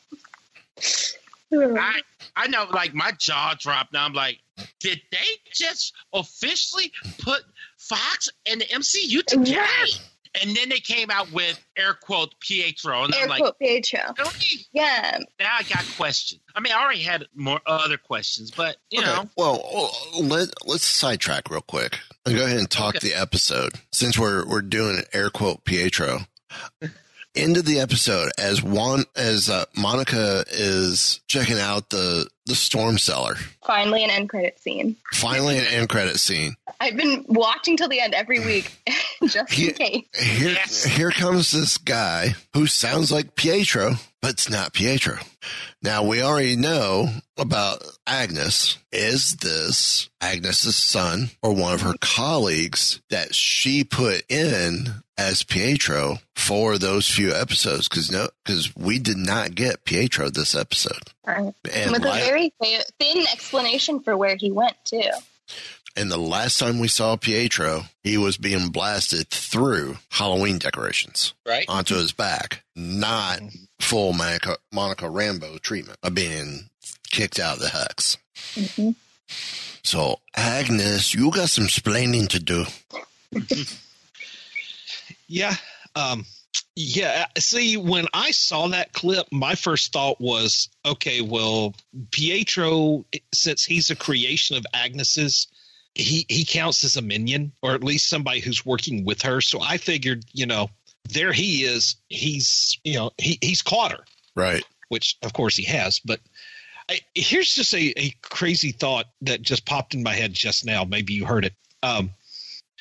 I, 1.52 2.02
I 2.36 2.48
know, 2.48 2.66
like, 2.72 2.94
my 2.94 3.12
jaw 3.18 3.56
dropped. 3.58 3.94
Now 3.94 4.06
I'm 4.06 4.14
like, 4.14 4.40
did 4.80 5.00
they 5.12 5.18
just 5.54 5.94
officially 6.14 6.92
put 7.20 7.44
Fox 7.88 8.30
and 8.50 8.62
the 8.62 8.66
MCU 8.66 9.24
together? 9.26 9.52
Yeah. 9.52 9.86
And 10.42 10.54
then 10.54 10.68
they 10.68 10.80
came 10.82 11.10
out 11.10 11.32
with 11.32 11.58
air 11.78 11.94
quote 11.94 12.36
Pietro, 12.42 13.06
and 13.06 13.16
Air 13.16 13.24
I'm 13.24 13.30
like, 13.30 13.40
quote 13.40 13.58
Pietro. 13.58 14.02
really? 14.18 14.68
Yeah, 14.74 15.20
now 15.40 15.50
I 15.58 15.64
got 15.64 15.86
questions. 15.96 16.42
I 16.54 16.60
mean, 16.60 16.74
I 16.74 16.84
already 16.84 17.04
had 17.04 17.26
more 17.34 17.62
other 17.66 17.96
questions, 17.98 18.52
but 18.52 18.76
you 18.92 19.00
Okay, 19.00 19.08
know, 19.10 19.30
Well, 19.38 19.94
let 20.20 20.50
let's 20.66 20.84
sidetrack 20.84 21.50
real 21.50 21.62
quick 21.62 22.00
and 22.26 22.36
go 22.36 22.44
ahead 22.44 22.58
and 22.58 22.70
talk 22.70 23.00
the 23.00 23.14
episode 23.14 23.76
since 23.94 24.20
we're 24.20 24.46
we're 24.46 24.62
doing 24.62 25.04
air 25.14 25.30
quote 25.30 25.64
Pietro. 25.64 26.20
Into 27.36 27.62
the 27.62 27.80
episode 27.82 28.32
as 28.38 28.64
one 28.64 29.04
as 29.16 29.50
uh, 29.50 29.66
Monica 29.76 30.46
is 30.52 31.20
checking 31.28 31.60
out 31.60 31.90
the 31.90 32.30
the 32.46 32.56
storm 32.56 32.98
cellar. 32.98 33.36
finally 33.66 34.04
an 34.04 34.10
end 34.10 34.30
credit 34.30 34.60
scene. 34.60 34.96
Finally, 35.14 35.58
an 35.58 35.66
end 35.66 35.90
credit 35.90 36.20
scene. 36.20 36.56
I've 36.80 36.96
been 36.96 37.26
watching 37.28 37.76
till 37.78 37.90
the 37.90 38.00
end 38.00 38.14
every 38.14 38.40
week, 38.40 38.72
just 39.28 39.58
in 39.58 39.74
case. 39.74 40.06
Here, 40.16 40.56
here 40.88 41.12
comes 41.12 41.52
this 41.52 41.78
guy 41.78 42.36
who 42.54 42.68
sounds 42.68 43.12
like 43.12 43.36
Pietro, 43.36 43.96
but 44.22 44.32
it's 44.32 44.50
not 44.50 44.74
Pietro. 44.74 45.18
Now 45.82 46.04
we 46.04 46.22
already 46.22 46.56
know 46.56 47.10
about 47.38 47.84
Agnes. 48.06 48.78
Is 48.92 49.38
this 49.38 50.10
Agnes's 50.22 50.76
son 50.76 51.32
or 51.42 51.54
one 51.54 51.74
of 51.74 51.82
her 51.82 51.96
colleagues 52.00 53.02
that 53.10 53.34
she 53.34 53.84
put 53.84 54.24
in 54.30 54.94
as 55.18 55.44
Pietro 55.44 56.18
for 56.36 56.78
those 56.78 57.10
few 57.10 57.34
episodes? 57.34 57.88
Because 57.88 58.12
no, 58.12 58.28
because 58.44 58.76
we 58.76 59.00
did 59.00 59.18
not 59.18 59.56
get 59.56 59.86
Pietro 59.86 60.30
this 60.30 60.56
episode. 60.56 61.12
Right. 61.26 61.54
And 61.74 61.92
With 61.92 62.04
a 62.06 62.08
like- 62.10 62.24
very 62.24 62.54
thin 62.62 63.22
explanation 63.32 64.02
for 64.02 64.16
where 64.18 64.36
he 64.36 64.52
went 64.52 64.76
too. 64.86 65.02
And 65.98 66.12
the 66.12 66.18
last 66.18 66.60
time 66.60 66.80
we 66.80 66.90
saw 66.90 67.16
Pietro, 67.16 67.84
he 68.04 68.18
was 68.18 68.36
being 68.36 68.68
blasted 68.68 69.30
through 69.30 69.98
Halloween 70.10 70.58
decorations 70.58 71.34
Right. 71.48 71.64
onto 71.70 71.96
his 71.96 72.12
back, 72.12 72.64
not 72.76 73.40
full 73.80 74.12
Monica, 74.12 74.58
Monica 74.74 75.06
Rambeau 75.06 75.58
treatment 75.62 75.98
of 76.04 76.14
being 76.14 76.70
kicked 77.10 77.40
out 77.40 77.56
of 77.58 77.62
the 77.62 77.70
hex. 77.70 78.18
Mm-hmm. 78.56 78.90
So, 79.84 80.20
Agnes, 80.36 81.14
you 81.14 81.32
got 81.32 81.48
some 81.50 81.68
splaining 81.68 82.28
to 82.30 82.40
do. 82.40 82.66
Yeah. 85.28 85.56
Um, 85.96 86.26
yeah. 86.76 87.26
See, 87.38 87.78
when 87.78 88.06
I 88.14 88.32
saw 88.32 88.68
that 88.68 88.94
clip, 88.94 89.28
my 89.32 89.56
first 89.56 89.92
thought 89.94 90.20
was, 90.20 90.70
okay, 90.86 91.22
well, 91.22 91.74
Pietro, 92.12 93.06
since 93.34 93.64
he's 93.64 93.90
a 93.90 93.96
creation 93.96 94.58
of 94.58 94.66
Agnes's, 94.74 95.48
he 95.94 96.26
he 96.28 96.44
counts 96.44 96.84
as 96.84 96.98
a 96.98 97.02
minion, 97.02 97.54
or 97.62 97.74
at 97.74 97.84
least 97.84 98.10
somebody 98.10 98.42
who's 98.42 98.66
working 98.66 99.06
with 99.06 99.22
her. 99.22 99.40
So 99.40 99.62
I 99.62 99.78
figured, 99.78 100.26
you 100.34 100.46
know, 100.46 100.70
there 101.10 101.32
he 101.32 101.64
is. 101.64 101.96
He's 102.10 102.78
you 102.84 102.96
know 102.96 103.12
he 103.18 103.38
he's 103.42 103.62
caught 103.62 103.94
her, 103.94 104.04
Right. 104.36 104.64
which 104.90 105.18
of 105.24 105.32
course 105.32 105.56
he 105.56 105.64
has. 105.64 106.00
But 106.00 106.20
I, 106.90 107.00
here's 107.16 107.54
just 107.56 107.74
a, 107.74 107.94
a 107.98 108.14
crazy 108.22 108.74
thought 108.74 109.06
that 109.22 109.42
just 109.42 109.66
popped 109.66 109.94
in 109.94 110.04
my 110.04 110.14
head 110.14 110.34
just 110.34 110.66
now. 110.66 110.84
Maybe 110.84 111.14
you 111.14 111.26
heard 111.26 111.46
it. 111.46 111.54
Um, 111.82 112.12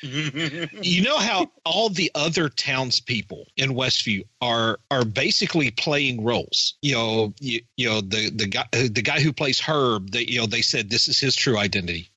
you 0.05 1.01
know 1.01 1.17
how 1.17 1.51
all 1.65 1.89
the 1.89 2.11
other 2.15 2.49
townspeople 2.49 3.47
in 3.57 3.71
Westview 3.71 4.25
are 4.41 4.79
are 4.91 5.05
basically 5.05 5.71
playing 5.71 6.23
roles. 6.23 6.75
You 6.81 6.95
know, 6.95 7.33
you, 7.39 7.61
you 7.77 7.89
know 7.89 8.01
the 8.01 8.29
the 8.29 8.47
guy 8.47 8.65
the 8.71 9.01
guy 9.01 9.19
who 9.19 9.33
plays 9.33 9.59
Herb. 9.59 10.11
They 10.11 10.25
you 10.25 10.39
know 10.39 10.45
they 10.45 10.61
said 10.61 10.89
this 10.89 11.07
is 11.07 11.19
his 11.19 11.35
true 11.35 11.57
identity. 11.57 12.09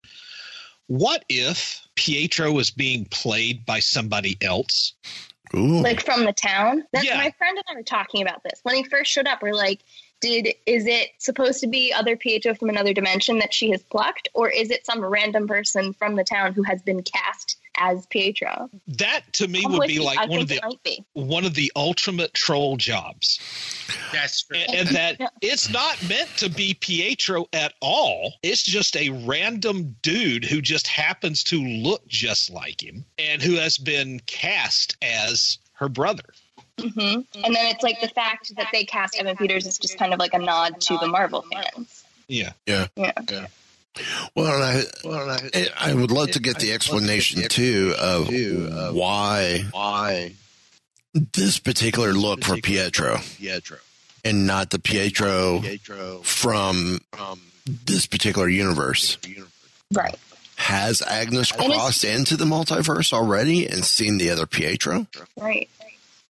What 0.87 1.25
if 1.29 1.87
Pietro 1.95 2.53
was 2.53 2.71
being 2.71 3.05
played 3.07 3.67
by 3.67 3.81
somebody 3.81 4.39
else? 4.41 4.95
Ooh. 5.55 5.81
like 5.81 6.05
from 6.05 6.25
the 6.25 6.33
town. 6.33 6.85
That's 6.93 7.07
my 7.07 7.33
friend 7.39 7.57
and 7.57 7.65
I 7.71 7.75
were 7.75 7.83
talking 7.83 8.21
about 8.21 8.43
this 8.43 8.61
when 8.65 8.75
he 8.77 8.85
first 8.85 9.11
showed 9.11 9.27
up. 9.27 9.43
We're 9.43 9.55
like, 9.55 9.81
did 10.21 10.49
is 10.67 10.87
it 10.87 11.11
supposed 11.19 11.61
to 11.61 11.67
be 11.67 11.93
other 11.93 12.17
Pietro 12.17 12.55
from 12.55 12.69
another 12.69 12.93
dimension 12.93 13.39
that 13.39 13.55
she 13.55 13.71
has 13.71 13.83
plucked, 13.83 14.29
or 14.35 14.49
is 14.49 14.71
it 14.71 14.85
some 14.85 15.05
random 15.05 15.47
person 15.47 15.93
from 15.93 16.17
the 16.17 16.25
town 16.25 16.53
who 16.55 16.63
has 16.63 16.83
been 16.83 17.03
cast 17.03 17.57
as 17.77 18.07
Pietro? 18.07 18.69
That 18.89 19.23
to 19.35 19.49
me 19.49 19.63
I'm 19.65 19.73
would 19.73 19.87
be 19.87 19.95
you. 19.95 20.05
like 20.05 20.19
I 20.19 20.27
one 20.27 20.41
of 20.41 20.49
the 20.49 20.57
it 20.57 20.63
might 20.63 20.83
be. 20.83 21.05
one 21.13 21.45
of 21.45 21.55
the 21.55 21.71
ultimate 21.77 22.35
troll 22.35 22.77
jobs. 22.77 23.41
That's 24.13 24.43
true. 24.43 24.59
and, 24.59 24.75
and 24.75 24.97
that 24.97 25.33
it's 25.41 25.71
not 25.71 25.97
meant 26.09 26.31
to 26.39 26.49
be 26.49 26.75
Pietro 26.75 27.47
at 27.53 27.75
all. 27.81 28.35
It's 28.43 28.63
just 28.63 28.97
a 28.97 29.11
random 29.11 29.97
dude 30.03 30.45
who 30.45 30.61
just 30.61 30.87
happens 30.87 31.43
to 31.45 31.61
look 31.63 32.07
just 32.09 32.51
like 32.51 32.83
him 32.83 33.05
and 33.19 33.41
who 33.43 33.55
has 33.55 33.79
been 33.79 34.21
cast 34.27 34.97
as 35.03 35.59
her 35.75 35.89
brother. 35.89 36.25
Hmm 36.81 36.99
And 36.99 37.55
then 37.55 37.67
it's 37.67 37.83
like 37.83 38.01
the 38.01 38.09
fact 38.09 38.55
that 38.57 38.69
they 38.73 38.85
cast 38.85 39.19
Evan 39.19 39.37
Peters 39.37 39.67
is 39.67 39.79
just 39.79 39.99
kind 39.99 40.13
of 40.13 40.19
like 40.19 40.35
a 40.35 40.39
nod 40.39 40.81
to 40.83 40.99
the 40.99 41.07
Marvel 41.07 41.45
fans. 41.53 42.05
Yeah. 42.29 42.53
Yeah. 42.67 42.87
Yeah. 42.97 43.47
Well, 44.35 44.55
and 44.55 44.65
I, 44.65 44.83
well, 45.05 45.29
and 45.29 45.51
I, 45.55 45.91
I 45.91 45.95
would 45.95 46.11
love 46.11 46.31
to 46.33 46.41
get 46.41 46.59
the 46.59 46.73
explanation 46.73 47.43
too 47.49 47.95
of 47.99 48.29
why 48.95 49.65
why 49.73 50.33
this 51.35 51.59
particular 51.59 52.13
look 52.13 52.45
for 52.45 52.57
Pietro 52.57 53.19
Pietro 53.39 53.79
and 54.25 54.47
not 54.47 54.71
the 54.71 54.79
Pietro 54.79 55.61
Pietro 55.61 56.21
from 56.23 57.01
from 57.13 57.41
this 57.67 58.07
particular 58.07 58.49
universe. 58.49 59.19
Right. 59.93 60.17
Has 60.57 61.03
Agnes 61.03 61.53
crossed 61.53 62.05
into 62.05 62.37
the 62.37 62.45
multiverse 62.45 63.13
already 63.13 63.67
and 63.67 63.85
seen 63.85 64.19
the 64.19 64.31
other 64.31 64.47
Pietro? 64.47 65.07
Right. 65.37 65.69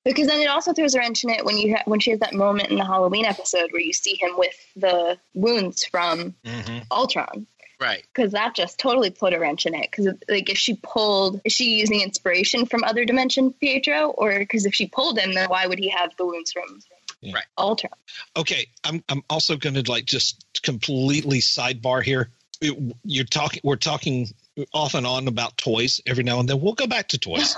Because 0.09 0.27
then 0.27 0.41
it 0.41 0.49
also 0.49 0.73
throws 0.73 0.95
a 0.95 0.99
wrench 0.99 1.25
in 1.25 1.31
it 1.31 1.45
when 1.45 1.59
you 1.59 1.77
ha- 1.77 1.83
when 1.85 2.01
she 2.01 2.11
has 2.11 2.21
that 2.21 2.35
moment 2.35 2.71
in 2.71 2.77
the 2.77 2.85
Halloween 2.85 3.25
episode 3.25 3.71
where 3.73 3.83
you 3.83 3.93
see 3.93 4.17
him 4.17 4.31
with 4.37 4.55
the 4.77 5.19
wounds 5.35 5.85
from 5.85 6.35
mm-hmm. 6.45 6.79
Ultron. 6.91 7.47
Right. 7.81 8.05
Because 8.13 8.33
that 8.33 8.57
just 8.57 8.79
totally 8.79 9.11
put 9.11 9.35
a 9.35 9.39
wrench 9.39 9.67
in 9.67 9.75
it. 9.75 9.89
Because 9.91 10.15
like 10.29 10.51
if 10.51 10.59
she 10.59 10.75
pulled, 10.83 11.41
is 11.45 11.53
she 11.53 11.79
using 11.79 12.01
inspiration 12.01 12.67
from 12.67 12.83
other 12.85 13.05
dimension 13.05 13.53
Pietro, 13.53 14.09
or 14.09 14.39
because 14.39 14.67
if 14.67 14.75
she 14.75 14.89
pulled 14.89 15.19
him, 15.19 15.35
then 15.35 15.49
why 15.49 15.67
would 15.67 15.79
he 15.79 15.89
have 15.91 16.17
the 16.17 16.27
wounds 16.27 16.53
from 16.53 16.81
Right. 17.23 17.45
Ultron? 17.57 17.93
Okay, 18.37 18.69
I'm 18.85 19.03
I'm 19.09 19.23
also 19.29 19.57
going 19.57 19.75
to 19.75 19.91
like 19.91 20.07
just 20.07 20.63
completely 20.63 21.41
sidebar 21.41 22.03
here. 22.03 22.31
It- 22.61 22.97
You're 23.05 23.25
talking 23.25 23.61
we're 23.63 23.77
talking 23.77 24.29
off 24.73 24.95
and 24.95 25.07
on 25.07 25.29
about 25.29 25.57
toys 25.57 26.01
every 26.07 26.25
now 26.25 26.41
and 26.41 26.49
then. 26.49 26.61
We'll 26.61 26.75
go 26.75 26.87
back 26.87 27.09
to 27.09 27.19
toys. 27.19 27.55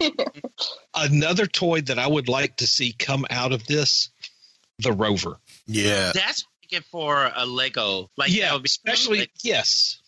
Another 0.94 1.46
toy 1.46 1.80
that 1.82 1.98
I 1.98 2.06
would 2.06 2.28
like 2.28 2.56
to 2.56 2.66
see 2.66 2.92
come 2.92 3.26
out 3.30 3.52
of 3.52 3.66
this, 3.66 4.10
the 4.78 4.92
Rover. 4.92 5.38
Yeah. 5.66 6.12
That's 6.14 6.44
thinking 6.62 6.84
for 6.90 7.30
a 7.34 7.44
Lego. 7.46 8.10
Like 8.16 8.30
yeah, 8.34 8.46
that 8.46 8.52
would 8.54 8.62
be 8.62 8.66
especially 8.68 9.28
yes. 9.42 10.00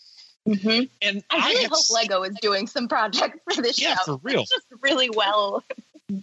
Mm-hmm. 0.49 0.85
And 1.03 1.25
I 1.29 1.49
really 1.49 1.63
have 1.63 1.71
hope 1.73 1.79
s- 1.81 1.91
Lego 1.91 2.23
is 2.23 2.37
doing 2.41 2.69
some 2.69 2.87
project 2.89 3.41
for 3.53 3.63
this 3.63 3.81
Yeah, 3.81 3.97
show. 3.97 4.17
for 4.17 4.21
real. 4.23 4.43
It's 4.43 4.51
just 4.51 4.67
really 4.81 5.11
well 5.11 5.65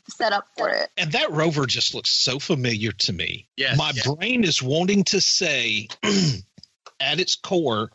set 0.10 0.32
up 0.32 0.48
for 0.58 0.70
it. 0.70 0.90
And 0.96 1.12
that 1.12 1.32
rover 1.32 1.66
just 1.66 1.94
looks 1.94 2.10
so 2.12 2.40
familiar 2.40 2.94
to 2.94 3.12
me. 3.12 3.48
Yes, 3.58 3.78
My 3.78 3.92
yes. 3.94 4.08
brain 4.10 4.46
is 4.46 4.64
wanting 4.64 5.04
to 5.06 5.20
say, 5.20 5.90
at 7.02 7.20
its 7.20 7.36
core, 7.36 7.92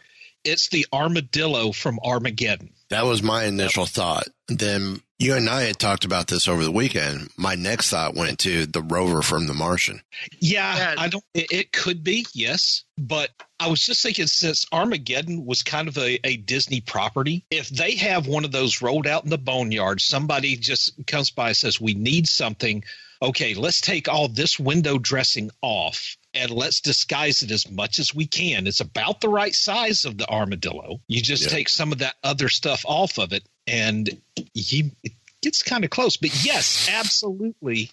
it's 0.49 0.69
the 0.69 0.87
armadillo 0.93 1.73
from 1.73 1.99
Armageddon. 2.05 2.71
That 2.91 3.05
was 3.05 3.23
my 3.23 3.45
initial 3.45 3.87
thought. 3.87 4.29
Then 4.49 5.03
you 5.19 5.35
and 5.35 5.49
I 5.49 5.63
had 5.63 5.79
talked 5.79 6.05
about 6.05 6.29
this 6.29 6.49
over 6.49 6.65
the 6.65 6.73
weekend. 6.73 7.29
My 7.37 7.55
next 7.55 7.91
thought 7.91 8.15
went 8.15 8.39
to 8.41 8.67
the 8.67 8.81
rover 8.81 9.21
from 9.21 9.47
The 9.47 9.55
Martian. 9.55 10.01
Yeah, 10.41 10.95
I 10.97 11.09
don't. 11.09 11.25
It, 11.35 11.53
it 11.53 11.73
could 11.73 12.03
be, 12.03 12.27
yes, 12.35 12.85
but 12.97 13.31
I 13.61 13.69
was 13.69 13.85
just 13.85 14.03
thinking 14.03 14.27
since 14.27 14.65
Armageddon 14.73 15.45
was 15.45 15.63
kind 15.63 15.89
of 15.89 15.99
a, 15.99 16.19
a 16.27 16.37
Disney 16.37 16.81
property, 16.81 17.45
if 17.51 17.69
they 17.69 17.97
have 17.97 18.27
one 18.27 18.45
of 18.45 18.53
those 18.53 18.81
rolled 18.81 19.07
out 19.07 19.25
in 19.25 19.31
the 19.31 19.39
boneyard, 19.39 20.01
somebody 20.01 20.57
just 20.57 21.07
comes 21.07 21.31
by 21.31 21.49
and 21.49 21.57
says, 21.57 21.81
"We 21.81 21.95
need 21.95 22.29
something." 22.29 22.85
Okay, 23.21 23.55
let's 23.55 23.81
take 23.81 24.09
all 24.09 24.29
this 24.29 24.61
window 24.61 24.97
dressing 24.99 25.51
off 25.61 26.17
and 26.35 26.51
let's 26.51 26.81
disguise 26.81 27.43
it 27.43 27.51
as 27.51 27.71
much 27.71 27.99
as 27.99 28.15
we 28.15 28.27
can. 28.27 28.67
It's 28.67 28.81
about 28.81 29.21
the 29.21 29.29
right 29.29 29.55
size 29.55 30.05
of 30.05 30.19
the 30.19 30.29
armadillo. 30.29 31.01
You 31.09 31.21
just 31.23 31.45
Yeah. 31.45 31.49
take 31.51 31.69
some 31.69 31.93
of 31.93 31.99
that 31.99 32.15
other 32.23 32.49
stuff 32.49 32.85
off 32.87 33.19
of 33.19 33.33
it, 33.33 33.45
and 33.67 34.09
you 34.55 34.91
it 35.03 35.13
gets 35.43 35.63
kind 35.63 35.85
of 35.85 35.91
close. 35.91 36.17
But 36.17 36.45
yes, 36.45 36.89
absolutely 36.91 37.91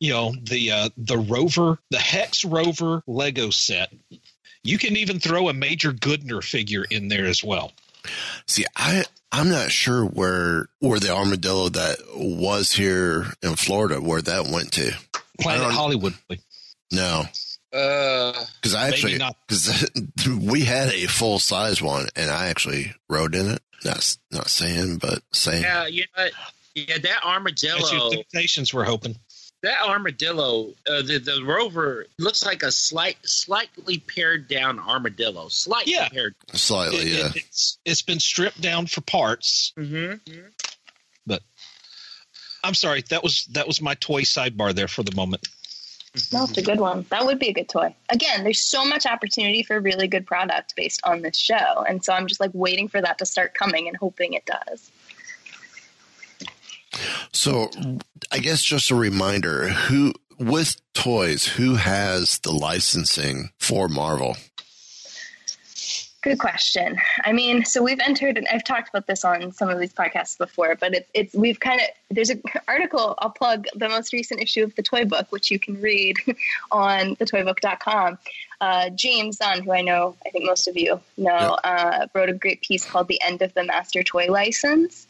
you 0.00 0.12
know 0.12 0.34
the 0.42 0.70
uh, 0.70 0.88
the 0.96 1.18
rover 1.18 1.78
the 1.90 1.98
hex 1.98 2.44
rover 2.44 3.02
lego 3.06 3.50
set 3.50 3.92
you 4.64 4.76
can 4.78 4.96
even 4.96 5.18
throw 5.20 5.48
a 5.48 5.52
major 5.54 5.92
goodner 5.92 6.42
figure 6.44 6.84
in 6.90 7.08
there 7.08 7.26
as 7.26 7.42
well 7.42 7.72
See, 8.46 8.64
I 8.76 9.04
I'm 9.32 9.50
not 9.50 9.70
sure 9.72 10.04
where 10.04 10.68
where 10.80 11.00
the 11.00 11.10
armadillo 11.14 11.68
that 11.70 11.98
was 12.14 12.72
here 12.72 13.26
in 13.42 13.56
Florida 13.56 14.00
where 14.00 14.22
that 14.22 14.46
went 14.46 14.72
to. 14.74 14.92
planet 15.40 15.72
hollywood 15.72 16.14
No, 16.92 17.24
Uh, 17.72 18.32
because 18.60 18.74
I 18.74 18.88
actually 18.88 19.18
because 19.46 19.90
we 20.40 20.62
had 20.64 20.88
a 20.88 21.06
full 21.06 21.38
size 21.38 21.82
one 21.82 22.06
and 22.16 22.30
I 22.30 22.46
actually 22.48 22.92
rode 23.10 23.34
in 23.34 23.50
it. 23.50 23.62
Not 23.84 24.16
not 24.32 24.48
saying, 24.48 24.98
but 24.98 25.20
saying. 25.32 25.62
yeah, 25.62 25.86
yeah, 25.86 26.04
yeah. 26.74 26.98
That 26.98 27.02
that's 27.02 27.22
your 27.24 27.32
armadillo. 27.32 28.10
temptations 28.10 28.72
we're 28.74 28.84
hoping 28.84 29.16
That 29.62 29.82
armadillo. 29.86 30.70
Uh, 30.88 31.02
the 31.02 31.18
the 31.18 31.44
rover 31.44 32.06
looks 32.18 32.44
like 32.44 32.62
a 32.62 32.72
slight, 32.72 33.18
slightly 33.24 33.98
pared 33.98 34.48
down 34.48 34.78
armadillo. 34.80 35.48
Slightly 35.48 35.92
Yeah. 35.92 36.08
pared. 36.08 36.34
Slightly, 36.54 36.98
It- 36.98 37.06
yeah. 37.18 37.26
it- 37.26 37.36
it's 37.36 37.78
it's 37.84 38.02
been 38.02 38.18
stripped 38.20 38.60
down 38.60 38.86
for 38.86 39.00
parts 39.02 39.72
Mm-hmm. 39.78 40.40
but 41.26 41.42
i'm 42.64 42.74
sorry 42.74 43.02
that 43.10 43.22
was 43.22 43.44
that 43.52 43.66
was 43.68 43.80
my 43.80 43.94
toy 43.94 44.22
sidebar 44.22 44.74
there 44.74 44.88
for 44.88 45.02
the 45.04 45.14
moment 45.14 45.46
That's 46.30 46.56
a 46.56 46.62
good 46.62 46.80
one. 46.80 47.06
That 47.10 47.26
would 47.26 47.38
be 47.38 47.48
a 47.48 47.52
good 47.52 47.68
toy. 47.68 47.94
Again, 48.08 48.44
there's 48.44 48.66
so 48.66 48.84
much 48.84 49.06
opportunity 49.06 49.62
for 49.62 49.78
really 49.80 50.08
good 50.08 50.26
product 50.26 50.74
based 50.76 51.00
on 51.04 51.22
this 51.22 51.36
show. 51.36 51.84
And 51.88 52.04
so 52.04 52.12
I'm 52.12 52.26
just 52.26 52.40
like 52.40 52.50
waiting 52.54 52.88
for 52.88 53.00
that 53.00 53.18
to 53.18 53.26
start 53.26 53.54
coming 53.54 53.88
and 53.88 53.96
hoping 53.96 54.32
it 54.32 54.46
does. 54.46 54.90
So, 57.32 57.70
I 58.32 58.38
guess 58.38 58.62
just 58.62 58.90
a 58.90 58.94
reminder: 58.94 59.68
who 59.68 60.14
with 60.38 60.80
toys, 60.94 61.46
who 61.46 61.76
has 61.76 62.38
the 62.40 62.52
licensing 62.52 63.50
for 63.58 63.88
Marvel? 63.88 64.36
Good 66.20 66.40
question. 66.40 66.96
I 67.24 67.32
mean, 67.32 67.64
so 67.64 67.80
we've 67.80 68.00
entered, 68.00 68.36
and 68.36 68.46
I've 68.52 68.64
talked 68.64 68.88
about 68.88 69.06
this 69.06 69.24
on 69.24 69.52
some 69.52 69.68
of 69.68 69.78
these 69.78 69.92
podcasts 69.92 70.36
before, 70.36 70.74
but 70.74 70.92
it's 70.92 71.08
it's 71.14 71.34
we've 71.34 71.60
kind 71.60 71.80
of 71.80 71.86
there's 72.10 72.30
an 72.30 72.42
article 72.66 73.14
I'll 73.18 73.30
plug 73.30 73.66
the 73.76 73.88
most 73.88 74.12
recent 74.12 74.40
issue 74.40 74.64
of 74.64 74.74
the 74.74 74.82
Toy 74.82 75.04
Book, 75.04 75.28
which 75.30 75.48
you 75.48 75.60
can 75.60 75.80
read 75.80 76.16
on 76.72 77.14
thetoybook.com. 77.16 78.18
Uh, 78.60 78.90
James 78.90 79.36
Zahn, 79.36 79.62
who 79.62 79.70
I 79.70 79.82
know, 79.82 80.16
I 80.26 80.30
think 80.30 80.44
most 80.44 80.66
of 80.66 80.76
you 80.76 81.00
know, 81.16 81.56
uh, 81.62 82.08
wrote 82.12 82.28
a 82.28 82.34
great 82.34 82.62
piece 82.62 82.84
called 82.84 83.06
"The 83.06 83.22
End 83.22 83.40
of 83.40 83.54
the 83.54 83.62
Master 83.62 84.02
Toy 84.02 84.26
License." 84.26 85.06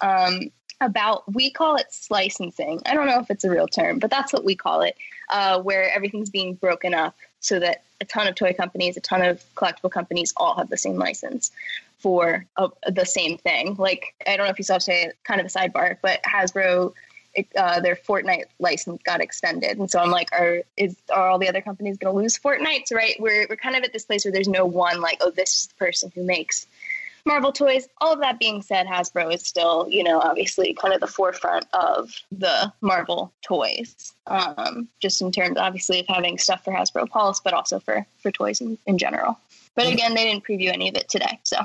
Um, 0.00 0.52
about 0.80 1.32
we 1.32 1.50
call 1.50 1.74
it 1.74 1.86
licensing. 2.08 2.80
I 2.86 2.94
don't 2.94 3.06
know 3.06 3.18
if 3.18 3.30
it's 3.30 3.42
a 3.42 3.50
real 3.50 3.66
term, 3.66 3.98
but 3.98 4.10
that's 4.10 4.32
what 4.32 4.44
we 4.44 4.54
call 4.54 4.82
it, 4.82 4.96
uh, 5.28 5.60
where 5.60 5.92
everything's 5.92 6.30
being 6.30 6.54
broken 6.54 6.94
up 6.94 7.16
so 7.40 7.58
that 7.58 7.82
a 8.02 8.04
ton 8.04 8.26
of 8.26 8.34
toy 8.34 8.52
companies, 8.52 8.96
a 8.96 9.00
ton 9.00 9.22
of 9.22 9.42
collectible 9.54 9.90
companies 9.90 10.34
all 10.36 10.56
have 10.56 10.68
the 10.68 10.76
same 10.76 10.96
license 10.96 11.52
for 11.98 12.44
uh, 12.56 12.68
the 12.88 13.06
same 13.06 13.38
thing. 13.38 13.76
Like, 13.78 14.14
I 14.26 14.36
don't 14.36 14.46
know 14.46 14.50
if 14.50 14.58
you 14.58 14.64
saw 14.64 14.78
today, 14.78 15.12
kind 15.24 15.40
of 15.40 15.46
a 15.46 15.48
sidebar, 15.48 15.96
but 16.02 16.20
Hasbro, 16.24 16.92
uh, 17.56 17.80
their 17.80 17.94
Fortnite 17.94 18.46
license 18.58 19.00
got 19.04 19.20
extended. 19.20 19.78
And 19.78 19.88
so 19.88 20.00
I'm 20.00 20.10
like, 20.10 20.30
are, 20.32 20.62
is, 20.76 20.96
are 21.14 21.28
all 21.28 21.38
the 21.38 21.48
other 21.48 21.62
companies 21.62 21.96
going 21.96 22.12
to 22.12 22.20
lose 22.20 22.36
Fortnite? 22.36 22.88
So, 22.88 22.96
right, 22.96 23.14
we're, 23.20 23.46
we're 23.48 23.56
kind 23.56 23.76
of 23.76 23.84
at 23.84 23.92
this 23.92 24.04
place 24.04 24.24
where 24.24 24.32
there's 24.32 24.48
no 24.48 24.66
one, 24.66 25.00
like, 25.00 25.18
oh, 25.20 25.30
this 25.30 25.56
is 25.56 25.66
the 25.68 25.74
person 25.76 26.10
who 26.12 26.24
makes 26.24 26.66
Marvel 27.24 27.52
toys. 27.52 27.88
All 28.00 28.12
of 28.12 28.20
that 28.20 28.38
being 28.38 28.62
said, 28.62 28.86
Hasbro 28.86 29.32
is 29.32 29.42
still, 29.42 29.86
you 29.88 30.02
know, 30.02 30.20
obviously 30.20 30.74
kind 30.74 30.92
of 30.92 31.00
the 31.00 31.06
forefront 31.06 31.66
of 31.72 32.12
the 32.32 32.72
Marvel 32.80 33.32
toys. 33.42 34.12
Um, 34.26 34.88
just 35.00 35.22
in 35.22 35.30
terms, 35.30 35.56
obviously, 35.56 36.00
of 36.00 36.06
having 36.08 36.38
stuff 36.38 36.64
for 36.64 36.72
Hasbro 36.72 37.08
Pulse, 37.08 37.40
but 37.40 37.54
also 37.54 37.78
for 37.78 38.06
for 38.18 38.30
toys 38.30 38.60
in, 38.60 38.76
in 38.86 38.98
general. 38.98 39.38
But 39.74 39.86
again, 39.86 40.14
they 40.14 40.24
didn't 40.24 40.44
preview 40.44 40.72
any 40.72 40.88
of 40.88 40.96
it 40.96 41.08
today, 41.08 41.40
so. 41.44 41.56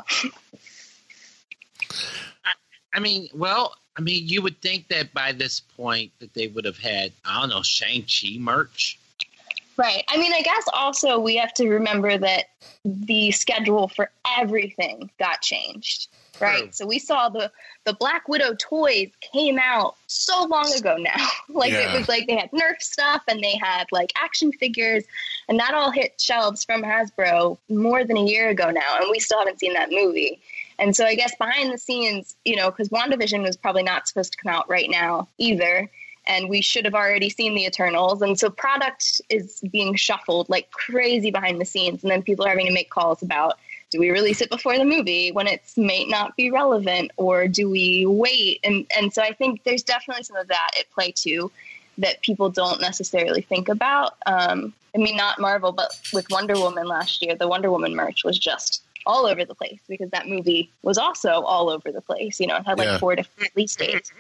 I, 2.45 2.53
I 2.93 2.99
mean, 2.99 3.27
well, 3.33 3.75
I 3.97 4.01
mean, 4.01 4.27
you 4.27 4.41
would 4.43 4.61
think 4.61 4.87
that 4.89 5.13
by 5.13 5.31
this 5.31 5.59
point 5.59 6.11
that 6.19 6.33
they 6.33 6.47
would 6.47 6.65
have 6.65 6.77
had, 6.77 7.11
I 7.25 7.41
don't 7.41 7.49
know, 7.49 7.63
Shang 7.63 8.03
Chi 8.03 8.37
merch. 8.39 8.99
Right. 9.78 10.03
I 10.09 10.17
mean, 10.17 10.34
I 10.34 10.41
guess 10.41 10.63
also 10.73 11.19
we 11.19 11.36
have 11.38 11.53
to 11.55 11.69
remember 11.69 12.17
that 12.17 12.45
the 12.84 13.32
schedule 13.32 13.88
for 13.88 14.09
everything 14.38 15.11
got 15.19 15.41
changed. 15.41 16.07
Right. 16.41 16.63
True. 16.63 16.69
So 16.71 16.88
we 16.88 16.99
saw 16.99 17.30
the 17.30 17.51
the 17.86 17.93
Black 17.93 18.28
Widow 18.28 18.55
toys 18.59 19.09
came 19.34 19.57
out 19.59 19.95
so 20.07 20.45
long 20.45 20.71
ago 20.73 20.97
now. 20.97 21.15
like 21.49 21.71
Yeah. 21.71 21.93
it 21.93 21.97
was 21.97 22.09
like 22.09 22.28
they 22.28 22.36
had 22.36 22.51
Nerf 22.51 22.82
stuff 22.82 23.23
and 23.28 23.43
they 23.43 23.55
had 23.55 23.86
like 23.91 24.11
action 24.21 24.51
figures 24.51 25.03
and 25.47 25.59
that 25.59 25.73
all 25.73 25.91
hit 25.91 26.19
shelves 26.19 26.63
from 26.63 26.82
Hasbro 26.84 27.57
more 27.69 28.03
than 28.03 28.17
a 28.17 28.23
year 28.25 28.49
ago 28.49 28.69
now 28.71 28.97
and 28.99 29.09
we 29.11 29.19
still 29.19 29.39
haven't 29.39 29.59
seen 29.59 29.73
that 29.73 29.91
movie. 29.91 30.39
And 30.80 30.95
so 30.95 31.05
I 31.05 31.15
guess 31.15 31.36
behind 31.36 31.71
the 31.73 31.78
scenes, 31.78 32.36
you 32.45 32.55
know, 32.55 32.69
because 32.69 32.89
WandaVision 32.89 33.41
was 33.41 33.57
probably 33.57 33.84
not 33.84 34.07
supposed 34.07 34.34
to 34.34 34.38
come 34.41 34.53
out 34.53 34.69
right 34.69 34.89
now 34.89 35.28
either. 35.38 35.89
And 36.28 36.49
we 36.49 36.61
should 36.61 36.86
have 36.86 36.93
already 36.93 37.30
seen 37.30 37.55
the 37.55 37.65
Eternals. 37.65 38.21
And 38.21 38.38
so 38.38 38.49
product 38.49 39.21
is 39.30 39.61
being 39.71 39.95
shuffled 39.95 40.49
like 40.49 40.69
crazy 40.71 41.32
behind 41.32 41.59
the 41.61 41.65
scenes. 41.65 42.03
And 42.03 42.11
then 42.11 42.21
people 42.21 42.45
are 42.45 42.49
having 42.49 42.67
to 42.67 42.73
make 42.73 42.89
calls 42.89 43.21
about 43.21 43.57
do 43.89 43.99
we 43.99 44.09
release 44.09 44.41
it 44.41 44.49
before 44.49 44.78
the 44.78 44.84
movie 44.84 45.32
when 45.32 45.47
it 45.47 45.61
may 45.78 46.05
not 46.05 46.36
be 46.36 46.51
relevant 46.51 47.11
or 47.15 47.47
do 47.47 47.69
we 47.69 48.05
wait? 48.05 48.59
And, 48.63 48.86
and 48.97 49.13
so 49.13 49.21
I 49.21 49.32
think 49.32 49.63
there's 49.63 49.84
definitely 49.84 50.23
some 50.23 50.36
of 50.36 50.49
that 50.49 50.71
at 50.78 50.91
play 50.91 51.11
too 51.11 51.49
that 51.97 52.21
people 52.21 52.49
don't 52.49 52.82
necessarily 52.82 53.41
think 53.41 53.69
about. 53.69 54.17
Um, 54.25 54.73
I 54.93 54.97
mean, 54.97 55.15
not 55.15 55.39
Marvel, 55.39 55.71
but 55.71 55.91
with 56.11 56.30
Wonder 56.30 56.59
Woman 56.59 56.88
last 56.88 57.21
year, 57.21 57.36
the 57.36 57.47
Wonder 57.47 57.71
Woman 57.71 57.95
merch 57.95 58.23
was 58.25 58.38
just 58.38 58.84
all 59.05 59.25
over 59.25 59.45
the 59.45 59.55
place 59.55 59.80
because 59.88 60.09
that 60.11 60.28
movie 60.28 60.69
was 60.84 60.97
also 60.97 61.41
all 61.43 61.69
over 61.69 61.91
the 61.91 62.01
place. 62.01 62.39
You 62.39 62.47
know, 62.47 62.57
it 62.57 62.65
had 62.65 62.78
like 62.78 62.88
Yeah. 62.88 62.97
four 62.97 63.15
different 63.15 63.51
release 63.55 63.75
dates. 63.75 64.11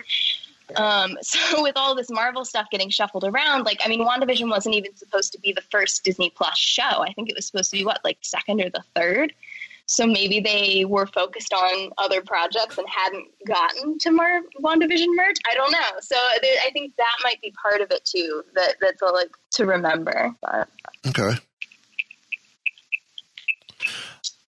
Um, 0.75 1.17
so 1.21 1.61
with 1.63 1.77
all 1.77 1.95
this 1.95 2.09
Marvel 2.09 2.43
stuff 2.45 2.67
getting 2.71 2.89
shuffled 2.89 3.23
around, 3.23 3.63
like 3.63 3.79
I 3.83 3.87
mean, 3.87 4.01
WandaVision 4.01 4.49
wasn't 4.49 4.75
even 4.75 4.95
supposed 4.95 5.31
to 5.33 5.39
be 5.39 5.53
the 5.53 5.61
first 5.71 6.03
Disney 6.03 6.29
Plus 6.35 6.57
show. 6.57 6.81
I 7.03 7.13
think 7.13 7.29
it 7.29 7.35
was 7.35 7.45
supposed 7.47 7.71
to 7.71 7.77
be 7.77 7.85
what, 7.85 8.01
like 8.03 8.17
second 8.21 8.61
or 8.61 8.69
the 8.69 8.83
third. 8.95 9.33
So 9.89 10.05
maybe 10.05 10.41
they 10.41 10.83
were 10.83 11.05
focused 11.07 11.53
on 11.53 11.91
other 11.97 12.21
projects 12.21 12.77
and 12.77 12.85
hadn't 12.89 13.25
gotten 13.47 13.97
to 13.99 14.11
Mar- 14.11 14.41
WandaVision 14.61 15.15
merch. 15.15 15.37
I 15.49 15.55
don't 15.55 15.71
know. 15.71 15.99
So 16.01 16.17
there, 16.41 16.57
I 16.65 16.71
think 16.71 16.93
that 16.97 17.15
might 17.23 17.41
be 17.41 17.51
part 17.61 17.79
of 17.79 17.89
it 17.91 18.03
too. 18.03 18.43
That 18.55 18.75
that's 18.81 19.01
a, 19.01 19.05
like 19.05 19.31
to 19.51 19.65
remember. 19.65 20.35
But 20.41 20.67
Okay. 21.07 21.31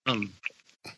Um, 0.06 0.34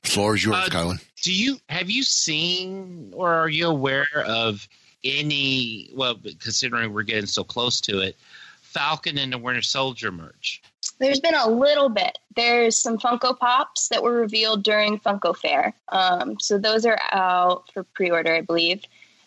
Floor 0.04 0.36
is 0.36 0.44
yours, 0.44 0.56
Uh, 0.58 0.70
Kylan. 0.70 1.04
do 1.22 1.34
you 1.34 1.58
have 1.70 1.90
you 1.90 2.02
seen 2.04 3.12
or 3.16 3.32
are 3.32 3.50
you 3.50 3.68
aware 3.68 4.08
of 4.26 4.68
any? 5.04 5.90
Well, 5.94 6.16
considering 6.40 6.94
we're 6.94 7.04
getting 7.04 7.26
so 7.28 7.44
close 7.44 7.82
to 7.82 8.00
it, 8.00 8.16
Falcon 8.62 9.18
and 9.18 9.34
the 9.34 9.38
Winter 9.38 9.62
Soldier 9.62 10.12
merch. 10.12 10.62
There's 11.00 11.20
been 11.20 11.36
a 11.36 11.50
little 11.50 11.90
bit. 11.90 12.18
There's 12.36 12.78
some 12.80 12.98
Funko 12.98 13.38
Pops 13.38 13.90
that 13.90 14.04
were 14.04 14.14
revealed 14.14 14.64
during 14.64 15.00
Funko 15.00 15.36
Fair. 15.36 15.74
Um, 15.90 16.40
so 16.40 16.58
those 16.58 16.86
are 16.86 17.00
out 17.12 17.72
for 17.74 17.84
pre-order, 17.84 18.34
I 18.36 18.42
believe. 18.42 18.84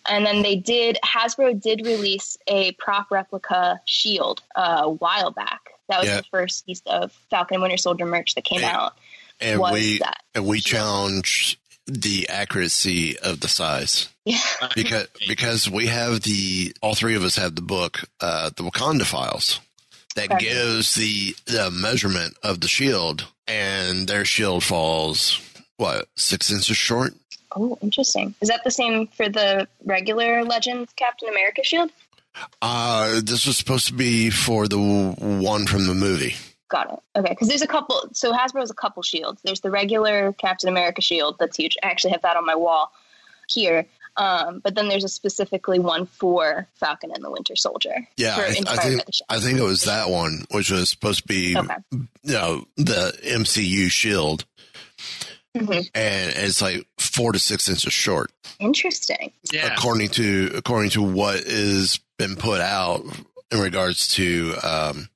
And 0.09 0.25
then 0.25 0.43
they 0.43 0.57
did 0.57 0.99
Hasbro 1.05 1.61
did 1.61 1.85
release 1.85 2.37
a 2.47 2.73
prop 2.73 3.11
replica 3.11 3.81
shield 3.87 4.43
uh, 4.55 4.83
a 4.85 4.91
while 4.91 5.31
back. 5.31 5.71
That 5.89 6.01
was 6.01 6.09
Yeah. 6.09 6.19
the 6.19 6.25
first 6.31 6.65
piece 6.67 6.83
of 6.87 7.13
Falcon 7.31 7.57
and 7.57 7.63
Winter 7.63 7.77
Soldier 7.77 8.07
merch 8.07 8.35
that 8.35 8.45
came 8.45 8.63
out. 8.65 8.97
And 9.41 9.59
was 9.59 9.73
we 9.73 9.99
that. 9.99 10.23
and 10.35 10.47
we 10.47 10.61
challenge 10.61 11.59
the 11.87 12.29
accuracy 12.29 13.19
of 13.19 13.41
the 13.41 13.49
size. 13.49 14.09
Yeah. 14.25 14.39
Because 14.75 15.09
because 15.29 15.71
we 15.71 15.87
have 15.87 16.23
the 16.23 16.75
all 16.81 16.95
three 16.95 17.15
of 17.15 17.25
us 17.25 17.37
have 17.37 17.55
the 17.55 17.63
book, 17.63 18.05
uh, 18.21 18.51
the 18.57 18.63
Wakanda 18.63 19.05
files 19.05 19.61
that 20.17 20.29
Correct. 20.29 20.43
gives 20.43 20.95
the 20.95 21.37
the 21.47 21.71
measurement 21.71 22.37
of 22.43 22.61
the 22.61 22.69
shield 22.69 23.27
and 23.47 24.09
their 24.09 24.25
shield 24.25 24.65
falls 24.65 25.41
what, 25.77 26.09
six 26.17 26.51
inches 26.51 26.77
short? 26.77 27.15
Oh, 27.57 27.77
interesting. 27.83 28.35
Is 28.41 28.49
that 28.49 28.65
the 28.65 28.71
same 28.71 29.07
for 29.09 29.29
the 29.29 29.69
regular 29.85 30.43
Legends 30.45 30.93
Captain 30.97 31.29
America 31.29 31.63
shield? 31.63 31.91
Uh 32.63 33.21
this 33.23 33.47
was 33.47 33.57
supposed 33.57 33.87
to 33.89 33.93
be 33.95 34.31
for 34.31 34.67
the 34.67 34.79
one 34.79 35.67
from 35.67 35.87
the 35.87 35.95
movie. 35.95 36.35
Got 36.75 36.93
it. 36.93 36.99
Okay, 37.21 37.29
because 37.31 37.47
there's 37.47 37.63
a 37.63 37.69
couple. 37.69 38.09
So 38.15 38.33
Hasbro 38.33 38.59
has 38.59 38.71
a 38.73 38.75
couple 38.75 39.01
shields. 39.05 39.41
There's 39.45 39.61
the 39.61 39.71
regular 39.71 40.33
Captain 40.33 40.69
America 40.69 41.01
shield 41.03 41.37
that's 41.39 41.57
huge. 41.57 41.77
I 41.85 41.87
actually 41.87 42.11
have 42.13 42.23
that 42.23 42.37
on 42.37 42.45
my 42.45 42.57
wall 42.57 42.91
here. 43.49 43.87
Um, 44.17 44.61
but 44.63 44.75
then 44.75 44.89
there's 44.89 45.05
a 45.05 45.09
specifically 45.09 45.79
one 45.79 46.07
for 46.07 46.67
Falcon 46.75 47.13
and 47.15 47.23
the 47.23 47.31
Winter 47.31 47.55
Soldier. 47.55 48.09
Yeah, 48.17 48.35
for 48.35 48.43
I, 48.43 48.47
I 48.47 48.51
think 48.53 48.67
by 48.67 48.75
the 48.75 49.13
show. 49.13 49.25
I 49.29 49.39
think 49.39 49.59
it 49.59 49.63
was 49.63 49.85
that 49.85 50.11
one, 50.11 50.45
which 50.51 50.71
was 50.73 50.89
supposed 50.91 51.23
to 51.23 51.29
be, 51.29 51.57
Okay. 51.57 51.75
you 51.93 52.09
know, 52.35 52.65
the 52.77 53.17
MCU 53.25 53.89
shield, 53.89 54.45
Mhm. 55.57 55.89
and 55.95 56.33
it's 56.37 56.61
like 56.63 56.87
four 56.99 57.31
to 57.33 57.39
six 57.39 57.69
inches 57.69 57.93
short, 57.93 58.33
Interesting. 58.59 59.33
Yeah. 59.53 59.73
according 59.75 60.09
to 60.11 60.51
according 60.57 60.91
to 60.91 61.03
what 61.03 61.37
is 61.37 62.01
been 62.19 62.35
put 62.37 62.61
out 62.61 63.05
in 63.53 63.59
regards 63.61 64.09
to 64.15 64.55
um, 64.63 65.09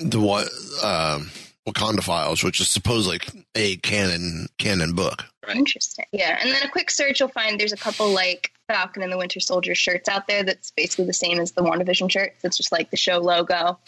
the 0.00 0.20
what 0.20 0.48
um, 0.82 1.30
Wakanda 1.66 2.02
Files, 2.02 2.42
which 2.42 2.60
is 2.60 2.68
supposedly 2.68 3.20
a 3.54 3.76
canon 3.76 4.48
canon 4.58 4.94
book. 4.94 5.24
Interesting. 5.48 6.06
Yeah, 6.12 6.38
and 6.40 6.50
then 6.50 6.62
a 6.62 6.68
quick 6.68 6.90
search, 6.90 7.18
you'll 7.18 7.28
find 7.28 7.58
there's 7.58 7.72
a 7.72 7.76
couple 7.76 8.10
like 8.10 8.52
Falcon 8.68 9.02
and 9.02 9.10
the 9.10 9.18
Winter 9.18 9.40
Soldier 9.40 9.74
shirts 9.74 10.08
out 10.08 10.28
there 10.28 10.44
that's 10.44 10.70
basically 10.70 11.06
the 11.06 11.12
same 11.12 11.40
as 11.40 11.52
the 11.52 11.62
WandaVision 11.62 12.08
shirt. 12.10 12.34
It's 12.44 12.56
just 12.56 12.70
like 12.70 12.90
the 12.90 12.96
show 12.96 13.18
logo 13.18 13.78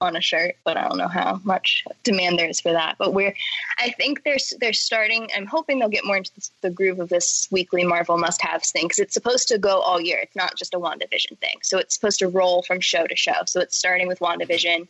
on 0.00 0.14
a 0.14 0.20
shirt, 0.20 0.56
but 0.62 0.76
I 0.76 0.86
don't 0.86 0.98
know 0.98 1.08
how 1.08 1.40
much 1.42 1.84
demand 2.04 2.38
there 2.38 2.48
is 2.48 2.60
for 2.60 2.72
that. 2.72 2.96
But 2.98 3.14
we're, 3.14 3.34
I 3.78 3.90
think 3.92 4.24
they're 4.24 4.36
they're 4.60 4.74
starting. 4.74 5.30
I'm 5.34 5.46
hoping 5.46 5.78
they'll 5.78 5.88
get 5.88 6.04
more 6.04 6.18
into 6.18 6.34
this, 6.34 6.50
the 6.60 6.70
groove 6.70 7.00
of 7.00 7.08
this 7.08 7.48
weekly 7.50 7.84
Marvel 7.84 8.18
must-haves 8.18 8.70
thing 8.70 8.84
because 8.84 8.98
it's 8.98 9.14
supposed 9.14 9.48
to 9.48 9.58
go 9.58 9.80
all 9.80 10.00
year. 10.00 10.18
It's 10.18 10.36
not 10.36 10.54
just 10.56 10.74
a 10.74 10.78
WandaVision 10.78 11.38
thing, 11.38 11.58
so 11.62 11.78
it's 11.78 11.94
supposed 11.94 12.18
to 12.18 12.28
roll 12.28 12.62
from 12.62 12.80
show 12.80 13.06
to 13.06 13.16
show. 13.16 13.44
So 13.46 13.60
it's 13.60 13.78
starting 13.78 14.06
with 14.06 14.18
WandaVision, 14.18 14.86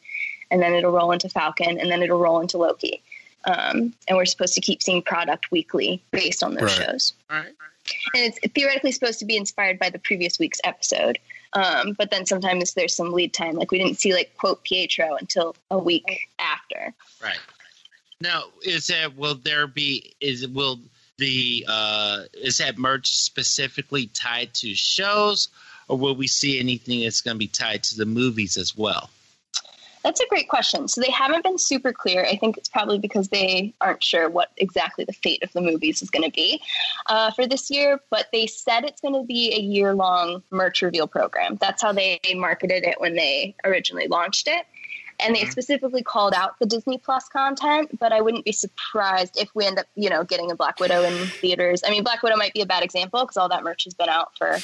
and 0.51 0.61
then 0.63 0.75
it'll 0.75 0.93
roll 0.93 1.13
into 1.13 1.29
Falcon, 1.29 1.79
and 1.79 1.91
then 1.91 2.03
it'll 2.03 2.19
roll 2.19 2.41
into 2.41 2.59
Loki. 2.59 3.03
Um, 3.45 3.93
and 4.09 4.17
we're 4.17 4.25
supposed 4.27 4.55
to 4.55 4.61
keep 4.61 4.83
seeing 4.83 5.03
product 5.03 5.51
weekly 5.53 6.03
based 6.11 6.43
on 6.43 6.55
those 6.55 6.77
Right. 6.79 6.87
shows. 6.87 7.13
All 7.31 7.37
right. 7.39 7.55
And 8.15 8.25
it's 8.25 8.39
theoretically 8.53 8.91
supposed 8.91 9.21
to 9.21 9.25
be 9.25 9.37
inspired 9.37 9.79
by 9.79 9.91
the 9.91 10.01
previous 10.01 10.39
week's 10.41 10.61
episode. 10.65 11.19
Um, 11.53 11.93
but 11.93 12.11
then 12.11 12.27
sometimes 12.27 12.75
there's 12.75 12.95
some 12.97 13.13
lead 13.13 13.33
time. 13.33 13.55
Like 13.55 13.71
we 13.71 13.79
didn't 13.79 14.01
see 14.01 14.13
like 14.13 14.37
quote 14.37 14.65
Pietro 14.65 15.15
until 15.15 15.55
a 15.71 15.79
week 15.79 16.29
after. 16.41 16.93
Right. 17.23 17.39
Now, 18.21 18.45
is 18.63 18.89
that 18.89 19.17
will 19.17 19.37
there 19.37 19.69
be 19.69 20.15
is 20.21 20.47
will 20.49 20.81
the 21.19 21.65
uh 21.69 22.23
is 22.35 22.59
that 22.59 22.77
merch 22.79 23.09
specifically 23.09 24.09
tied 24.09 24.53
to 24.55 24.75
shows 24.75 25.49
or 25.89 25.97
will 25.97 26.17
we 26.17 26.27
see 26.27 26.59
anything 26.59 27.03
that's 27.03 27.21
going 27.21 27.37
to 27.37 27.39
be 27.39 27.47
tied 27.47 27.85
to 27.85 27.97
the 27.97 28.07
movies 28.07 28.57
as 28.57 28.77
well? 28.77 29.09
That's 30.07 30.21
a 30.21 30.27
great 30.29 30.49
question. 30.49 30.87
So 30.87 31.01
they 31.01 31.11
haven't 31.11 31.43
been 31.43 31.59
super 31.59 31.93
clear. 31.93 32.25
I 32.25 32.37
think 32.37 32.57
it's 32.57 32.69
probably 32.69 33.01
because 33.01 33.27
they 33.31 33.75
aren't 33.81 34.05
sure 34.05 34.31
what 34.31 34.53
exactly 34.57 35.05
the 35.05 35.13
fate 35.13 35.43
of 35.43 35.53
the 35.53 35.61
movies 35.61 36.01
is 36.01 36.11
going 36.11 36.23
to 36.23 36.31
be 36.31 36.63
uh, 37.07 37.33
for 37.33 37.45
this 37.45 37.73
year. 37.73 37.99
But 38.09 38.27
they 38.33 38.47
said 38.47 38.85
it's 38.85 39.01
going 39.01 39.21
to 39.21 39.27
be 39.27 39.53
a 39.53 39.59
year 39.59 39.95
long 39.95 40.45
merch 40.53 40.81
reveal 40.81 41.09
program. 41.09 41.57
That's 41.61 41.83
how 41.83 41.93
they 41.93 42.21
marketed 42.37 42.85
it 42.85 43.01
when 43.01 43.17
they 43.17 43.57
originally 43.65 44.07
launched 44.07 44.47
it. 44.47 44.65
And 45.19 45.35
they 45.35 45.45
specifically 45.47 46.05
called 46.05 46.35
out 46.35 46.57
the 46.61 46.67
Disney 46.67 46.99
Plus 46.99 47.29
content, 47.29 47.99
but 47.99 48.13
I 48.13 48.21
wouldn't 48.21 48.45
be 48.45 48.53
surprised 48.53 49.41
if 49.41 49.53
we 49.57 49.67
end 49.67 49.81
up, 49.81 49.87
you 49.97 50.09
know, 50.09 50.23
getting 50.23 50.53
a 50.53 50.55
Black 50.55 50.79
Widow 50.79 51.03
in 51.03 51.27
theaters. 51.27 51.83
I 51.85 51.91
mean, 51.91 52.05
Black 52.05 52.23
Widow 52.23 52.37
might 52.37 52.55
be 52.55 52.61
a 52.61 52.67
bad 52.67 52.85
example 52.85 53.23
because 53.23 53.37
all 53.37 53.49
that 53.49 53.65
merch 53.65 53.83
has 53.85 53.95
been 53.95 54.09
out 54.09 54.39
for 54.39 54.57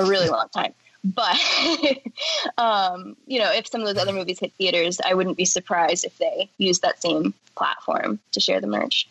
a 0.00 0.06
really 0.06 0.30
long 0.30 0.48
time. 0.54 0.72
But 1.02 1.36
um, 2.58 3.16
you 3.26 3.38
know, 3.38 3.52
if 3.52 3.68
some 3.68 3.80
of 3.80 3.86
those 3.86 3.96
other 3.96 4.12
movies 4.12 4.38
hit 4.38 4.52
theaters, 4.54 5.00
I 5.04 5.14
wouldn't 5.14 5.36
be 5.36 5.44
surprised 5.44 6.04
if 6.04 6.16
they 6.18 6.50
use 6.58 6.80
that 6.80 7.00
same 7.00 7.34
platform 7.56 8.20
to 8.32 8.40
share 8.40 8.60
the 8.60 8.66
merch. 8.66 9.08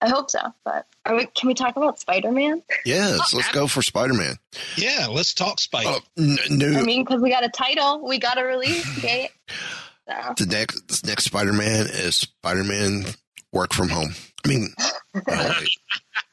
I 0.00 0.08
hope 0.08 0.30
so. 0.30 0.40
But 0.64 0.86
are 1.04 1.16
we, 1.16 1.26
can 1.26 1.48
we 1.48 1.54
talk 1.54 1.76
about 1.76 1.98
Spider 1.98 2.30
Man? 2.30 2.62
Yes, 2.84 3.34
let's 3.34 3.50
go 3.50 3.66
for 3.66 3.82
Spider 3.82 4.14
Man. 4.14 4.36
Yeah, 4.76 5.08
let's 5.10 5.34
talk 5.34 5.58
Spider. 5.58 5.88
Oh, 5.90 6.00
n- 6.16 6.38
new, 6.50 6.76
I 6.76 6.82
mean, 6.82 7.04
because 7.04 7.20
we 7.20 7.30
got 7.30 7.44
a 7.44 7.48
title, 7.48 8.06
we 8.06 8.18
got 8.18 8.38
a 8.38 8.44
release 8.44 8.86
date. 9.02 9.30
So. 10.08 10.34
the 10.38 10.46
next 10.46 11.02
the 11.02 11.08
next 11.08 11.24
Spider 11.24 11.52
Man 11.52 11.86
is 11.86 12.14
Spider 12.16 12.64
Man 12.64 13.04
work 13.52 13.74
from 13.74 13.88
home. 13.88 14.14
I 14.44 14.48
mean, 14.48 14.68
no, 15.14 15.52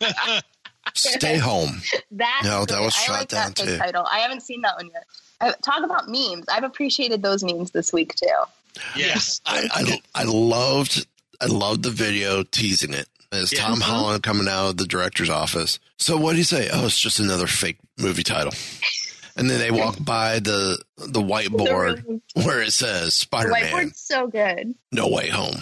wait. 0.01 0.43
stay 0.93 1.37
home. 1.37 1.81
That's 2.11 2.43
No, 2.45 2.65
that 2.65 2.75
great. 2.75 2.85
was 2.85 2.95
I 2.95 2.99
shot 3.01 3.19
like 3.19 3.27
down 3.29 3.47
that 3.51 3.55
too. 3.55 3.77
title. 3.77 4.05
I 4.09 4.19
haven't 4.19 4.41
seen 4.41 4.61
that 4.61 4.75
one 4.77 4.89
yet. 4.93 5.05
I, 5.41 5.53
talk 5.63 5.83
about 5.83 6.07
memes. 6.07 6.45
I've 6.49 6.63
appreciated 6.63 7.21
those 7.21 7.43
memes 7.43 7.71
this 7.71 7.91
week 7.91 8.15
too. 8.15 8.27
Yes. 8.95 9.41
I, 9.45 9.67
I 9.73 10.21
I 10.21 10.23
loved 10.23 11.05
I 11.41 11.45
loved 11.47 11.83
the 11.83 11.91
video 11.91 12.43
teasing 12.43 12.93
it. 12.93 13.07
It's 13.31 13.51
Yeah. 13.53 13.61
Tom 13.65 13.79
Mhm. 13.79 13.83
Holland 13.83 14.23
coming 14.23 14.47
out 14.47 14.69
of 14.69 14.77
the 14.77 14.85
director's 14.85 15.29
office. 15.29 15.79
So 15.97 16.15
what 16.17 16.31
do 16.33 16.37
you 16.37 16.43
say? 16.45 16.69
Oh, 16.71 16.85
it's 16.85 16.97
just 16.99 17.19
another 17.19 17.47
fake 17.47 17.77
movie 17.97 18.23
title. 18.23 18.53
And 19.37 19.49
then 19.49 19.59
they 19.59 19.69
walk 19.69 19.97
by 19.99 20.39
the 20.39 20.81
the 20.97 21.21
whiteboard 21.21 22.21
where 22.35 22.61
it 22.61 22.71
says 22.71 23.13
Spider 23.15 23.49
Man 23.49 23.63
whiteboard's 23.65 23.99
so 23.99 24.27
good. 24.27 24.73
No 24.93 25.09
Way 25.09 25.27
Home. 25.27 25.57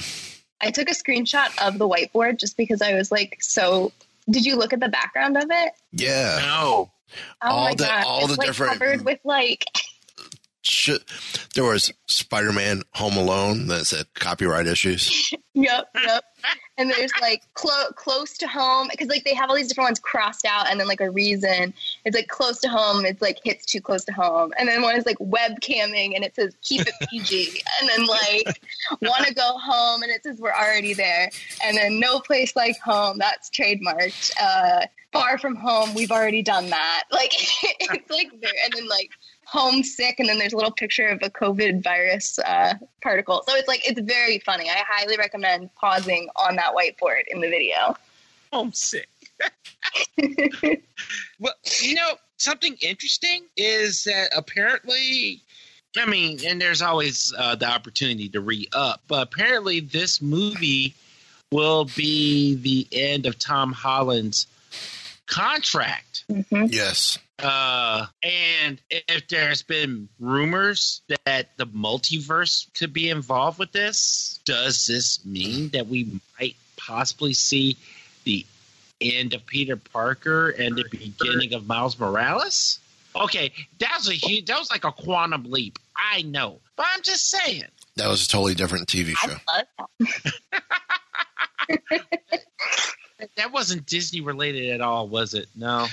I 0.61 0.69
took 0.69 0.91
a 0.91 0.93
screenshot 0.93 1.49
of 1.59 1.79
the 1.79 1.89
whiteboard 1.89 2.39
just 2.39 2.55
because 2.55 2.83
I 2.83 2.93
was 2.93 3.11
like, 3.11 3.37
so. 3.41 3.91
Did 4.29 4.45
you 4.45 4.55
look 4.55 4.73
at 4.73 4.79
the 4.79 4.89
background 4.89 5.37
of 5.37 5.45
it? 5.49 5.73
Yeah. 5.91 6.39
No. 6.41 6.91
Oh 7.41 7.47
All 7.47 7.63
my 7.65 7.71
the- 7.75 7.83
god! 7.83 8.03
all 8.05 8.19
it's 8.21 8.31
the 8.33 8.37
like 8.37 8.47
different- 8.47 8.73
covered 8.79 9.05
with 9.05 9.19
like 9.23 9.65
Shit. 10.65 11.03
There 11.55 11.65
was 11.65 11.91
Spider 12.07 12.53
Man 12.53 12.83
Home 12.93 13.17
Alone 13.17 13.67
that 13.67 13.85
said 13.85 14.05
copyright 14.13 14.65
issues. 14.65 15.33
yep, 15.53 15.89
yep. 15.93 16.23
And 16.77 16.89
there's 16.89 17.11
like 17.21 17.43
clo- 17.53 17.91
close 17.95 18.37
to 18.37 18.47
home 18.47 18.87
because 18.89 19.09
like 19.09 19.25
they 19.25 19.33
have 19.33 19.49
all 19.49 19.57
these 19.57 19.67
different 19.67 19.87
ones 19.87 19.99
crossed 19.99 20.45
out, 20.45 20.71
and 20.71 20.79
then 20.79 20.87
like 20.87 21.01
a 21.01 21.09
reason 21.09 21.73
it's 22.05 22.15
like 22.15 22.29
close 22.29 22.59
to 22.61 22.69
home. 22.69 23.05
It's 23.05 23.21
like 23.21 23.39
hits 23.43 23.65
too 23.65 23.81
close 23.81 24.05
to 24.05 24.13
home, 24.13 24.53
and 24.57 24.69
then 24.69 24.81
one 24.81 24.95
is 24.95 25.05
like 25.05 25.17
webcamming, 25.17 26.15
and 26.15 26.23
it 26.23 26.33
says 26.33 26.55
keep 26.61 26.81
it 26.81 26.93
PG, 27.09 27.61
and 27.81 27.89
then 27.89 28.05
like 28.05 28.61
want 29.01 29.25
to 29.25 29.33
go 29.33 29.57
home, 29.57 30.01
and 30.01 30.11
it 30.11 30.23
says 30.23 30.39
we're 30.39 30.53
already 30.53 30.93
there, 30.93 31.29
and 31.63 31.75
then 31.75 31.99
no 31.99 32.21
place 32.21 32.55
like 32.55 32.79
home. 32.79 33.17
That's 33.17 33.49
trademarked. 33.49 34.31
Uh, 34.39 34.85
far 35.11 35.37
from 35.37 35.55
home, 35.55 35.93
we've 35.93 36.11
already 36.11 36.41
done 36.41 36.69
that. 36.69 37.03
Like 37.11 37.31
it's 37.33 38.09
like 38.09 38.31
there, 38.41 38.51
and 38.63 38.73
then 38.73 38.87
like 38.87 39.11
homesick 39.53 40.19
and 40.19 40.27
then 40.27 40.39
there's 40.39 40.53
a 40.53 40.55
little 40.55 40.71
picture 40.71 41.07
of 41.07 41.19
a 41.21 41.29
covid 41.29 41.83
virus 41.83 42.39
uh, 42.39 42.73
particle. 43.01 43.43
So 43.47 43.55
it's 43.55 43.67
like 43.67 43.87
it's 43.87 44.01
very 44.01 44.39
funny. 44.39 44.69
I 44.69 44.83
highly 44.87 45.15
recommend 45.15 45.73
pausing 45.75 46.27
on 46.35 46.55
that 46.55 46.73
whiteboard 46.73 47.23
in 47.27 47.39
the 47.39 47.49
video. 47.49 47.95
Homesick. 48.51 49.07
Well 51.39 51.53
you 51.81 51.95
know 51.95 52.13
something 52.37 52.75
interesting 52.81 53.45
is 53.57 54.05
that 54.05 54.29
apparently 54.35 55.41
i 55.97 56.05
mean 56.05 56.39
and 56.45 56.61
there's 56.61 56.81
always 56.81 57.33
uh, 57.37 57.55
the 57.55 57.67
opportunity 57.67 58.29
to 58.29 58.39
re-up 58.39 59.01
but 59.07 59.23
apparently 59.23 59.81
this 59.81 60.21
movie 60.21 60.95
will 61.51 61.85
be 61.95 62.55
the 62.55 62.87
end 62.91 63.25
of 63.25 63.37
tom 63.37 63.73
holland's 63.73 64.47
contract. 65.33 66.25
Yes. 66.51 67.17
Uh, 67.39 68.05
and 68.21 68.81
if 68.89 69.27
there's 69.27 69.63
been 69.63 70.07
rumors 70.19 71.01
that 71.25 71.49
the 71.57 71.65
multiverse 71.67 72.67
could 72.77 72.93
be 72.93 73.09
involved 73.09 73.59
with 73.59 73.71
this, 73.71 74.39
does 74.45 74.85
this 74.85 75.25
mean 75.25 75.69
that 75.69 75.87
we 75.87 76.19
might 76.39 76.55
possibly 76.77 77.33
see 77.33 77.77
the 78.23 78.45
end 79.01 79.33
of 79.33 79.45
Peter 79.45 79.75
Parker 79.75 80.49
and 80.49 80.75
the 80.75 80.85
beginning 80.89 81.53
of 81.53 81.67
Miles 81.67 81.99
Morales? 81.99 82.79
Okay, 83.15 83.51
that 83.79 83.95
was 83.97 84.09
a 84.09 84.13
huge, 84.13 84.45
that 84.45 84.57
was 84.57 84.71
like 84.71 84.85
a 84.85 84.91
quantum 84.91 85.43
leap. 85.45 85.79
I 85.95 86.23
know, 86.23 86.59
but 86.75 86.85
I'm 86.93 87.01
just 87.03 87.29
saying. 87.29 87.65
That 87.95 88.07
was 88.07 88.25
a 88.25 88.29
totally 88.29 88.55
different 88.55 88.87
TV 88.87 89.13
show. 89.15 89.35
That 93.37 93.51
wasn't 93.51 93.85
Disney 93.85 94.21
related 94.21 94.71
at 94.71 94.81
all, 94.81 95.07
was 95.07 95.33
it? 95.33 95.47
No. 95.55 95.87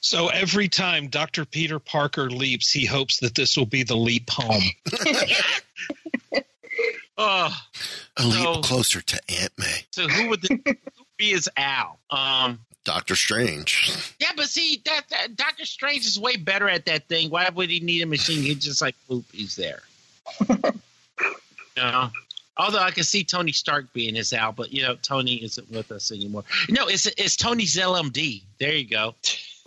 So 0.00 0.28
every 0.28 0.68
time 0.68 1.08
Dr. 1.08 1.44
Peter 1.44 1.78
Parker 1.78 2.30
leaps, 2.30 2.70
he 2.70 2.86
hopes 2.86 3.20
that 3.20 3.34
this 3.34 3.56
will 3.56 3.66
be 3.66 3.82
the 3.82 3.96
leap 3.96 4.30
home. 4.30 4.62
Oh, 7.18 7.48
A 8.16 8.22
leap 8.24 8.34
So- 8.34 8.60
closer 8.62 9.00
to 9.00 9.20
Aunt 9.40 9.52
May. 9.58 9.84
so 9.90 10.08
who 10.08 10.28
would 10.30 10.42
the, 10.42 10.48
who 10.54 10.62
would 10.66 10.78
be 11.18 11.30
his 11.30 11.48
Al? 11.56 11.98
Um, 12.10 12.60
Doctor 12.84 13.14
Strange. 13.14 13.92
Yeah, 14.18 14.30
but 14.36 14.46
see, 14.46 14.80
that, 14.86 15.02
that 15.10 15.36
Doctor 15.36 15.66
Strange 15.66 16.06
is 16.06 16.18
way 16.18 16.36
better 16.36 16.68
at 16.68 16.86
that 16.86 17.08
thing. 17.08 17.28
Why 17.30 17.48
would 17.50 17.68
he 17.68 17.80
need 17.80 18.00
a 18.02 18.06
machine? 18.06 18.42
He 18.42 18.54
just 18.54 18.80
like 18.80 18.96
boop, 19.08 19.24
he's 19.32 19.54
there. 19.56 19.82
you 20.48 20.56
know? 21.76 22.10
Although 22.56 22.78
I 22.80 22.90
can 22.90 23.04
see 23.04 23.22
Tony 23.24 23.52
Stark 23.52 23.92
being 23.92 24.14
his 24.14 24.32
Al, 24.32 24.52
but 24.52 24.72
you 24.72 24.82
know 24.82 24.94
Tony 24.96 25.36
isn't 25.36 25.70
with 25.70 25.92
us 25.92 26.10
anymore. 26.12 26.44
No, 26.68 26.88
it's 26.88 27.06
it's 27.06 27.36
Tony's 27.36 27.76
LMD. 27.76 28.42
There 28.58 28.74
you 28.74 28.86
go. 28.88 29.14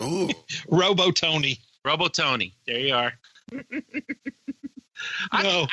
Ooh, 0.01 0.29
Robo 0.69 1.11
Tony. 1.11 1.59
Robo 1.85 2.07
Tony. 2.07 2.53
There 2.67 2.79
you 2.79 2.93
are. 2.95 3.13
No, 5.33 5.67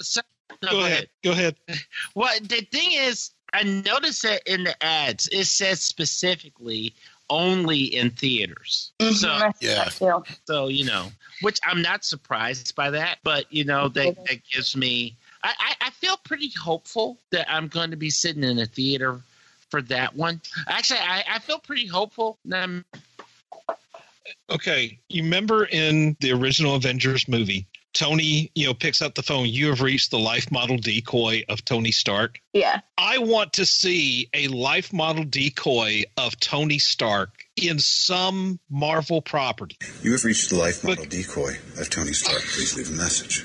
So- 0.00 0.20
no, 0.62 0.70
go 0.70 0.84
ahead. 0.84 1.08
Go 1.22 1.30
ahead. 1.32 1.56
Well, 2.14 2.32
the 2.42 2.60
thing 2.72 2.90
is, 2.92 3.30
I 3.52 3.62
noticed 3.62 4.22
that 4.22 4.42
in 4.46 4.64
the 4.64 4.82
ads, 4.82 5.28
it 5.28 5.44
says 5.46 5.80
specifically 5.80 6.94
only 7.30 7.82
in 7.84 8.10
theaters. 8.10 8.92
Mm-hmm. 8.98 9.14
So 9.14 9.28
I 9.30 9.52
see 9.60 9.66
that 9.68 9.92
too. 9.92 10.22
So 10.46 10.68
you 10.68 10.84
know, 10.84 11.08
which 11.42 11.60
I'm 11.64 11.80
not 11.82 12.04
surprised 12.04 12.74
by 12.74 12.90
that, 12.90 13.18
but 13.22 13.50
you 13.52 13.64
know 13.64 13.88
that 13.88 14.16
that 14.26 14.40
gives 14.52 14.76
me. 14.76 15.16
I, 15.44 15.54
I, 15.60 15.86
I 15.86 15.90
feel 15.90 16.16
pretty 16.18 16.50
hopeful 16.50 17.16
that 17.30 17.50
I'm 17.50 17.68
going 17.68 17.90
to 17.92 17.96
be 17.96 18.10
sitting 18.10 18.42
in 18.42 18.58
a 18.58 18.66
theater 18.66 19.20
for 19.70 19.80
that 19.82 20.16
one. 20.16 20.40
Actually, 20.66 21.00
I, 21.00 21.24
I 21.34 21.38
feel 21.38 21.58
pretty 21.58 21.86
hopeful. 21.86 22.38
that 22.46 22.64
I'm, 22.64 22.84
Okay, 24.50 24.98
you 25.08 25.22
remember 25.22 25.64
in 25.64 26.16
the 26.20 26.32
original 26.32 26.74
Avengers 26.74 27.28
movie, 27.28 27.66
Tony, 27.92 28.50
you 28.54 28.66
know, 28.66 28.74
picks 28.74 29.02
up 29.02 29.14
the 29.14 29.22
phone. 29.22 29.46
You 29.46 29.68
have 29.68 29.80
reached 29.80 30.10
the 30.10 30.18
life 30.18 30.50
model 30.50 30.76
decoy 30.76 31.44
of 31.48 31.64
Tony 31.64 31.90
Stark. 31.90 32.40
Yeah. 32.52 32.80
I 32.96 33.18
want 33.18 33.54
to 33.54 33.66
see 33.66 34.28
a 34.32 34.48
life 34.48 34.92
model 34.92 35.24
decoy 35.24 36.04
of 36.16 36.38
Tony 36.38 36.78
Stark 36.78 37.30
in 37.56 37.78
some 37.78 38.60
Marvel 38.70 39.20
property 39.20 39.76
You 40.02 40.12
have 40.12 40.24
reached 40.24 40.50
the 40.50 40.56
life 40.56 40.84
model 40.84 41.06
decoy 41.06 41.58
of 41.78 41.90
Tony 41.90 42.12
Stark. 42.12 42.42
Please 42.42 42.76
leave 42.76 42.90
a 42.90 42.92
message. 42.92 43.44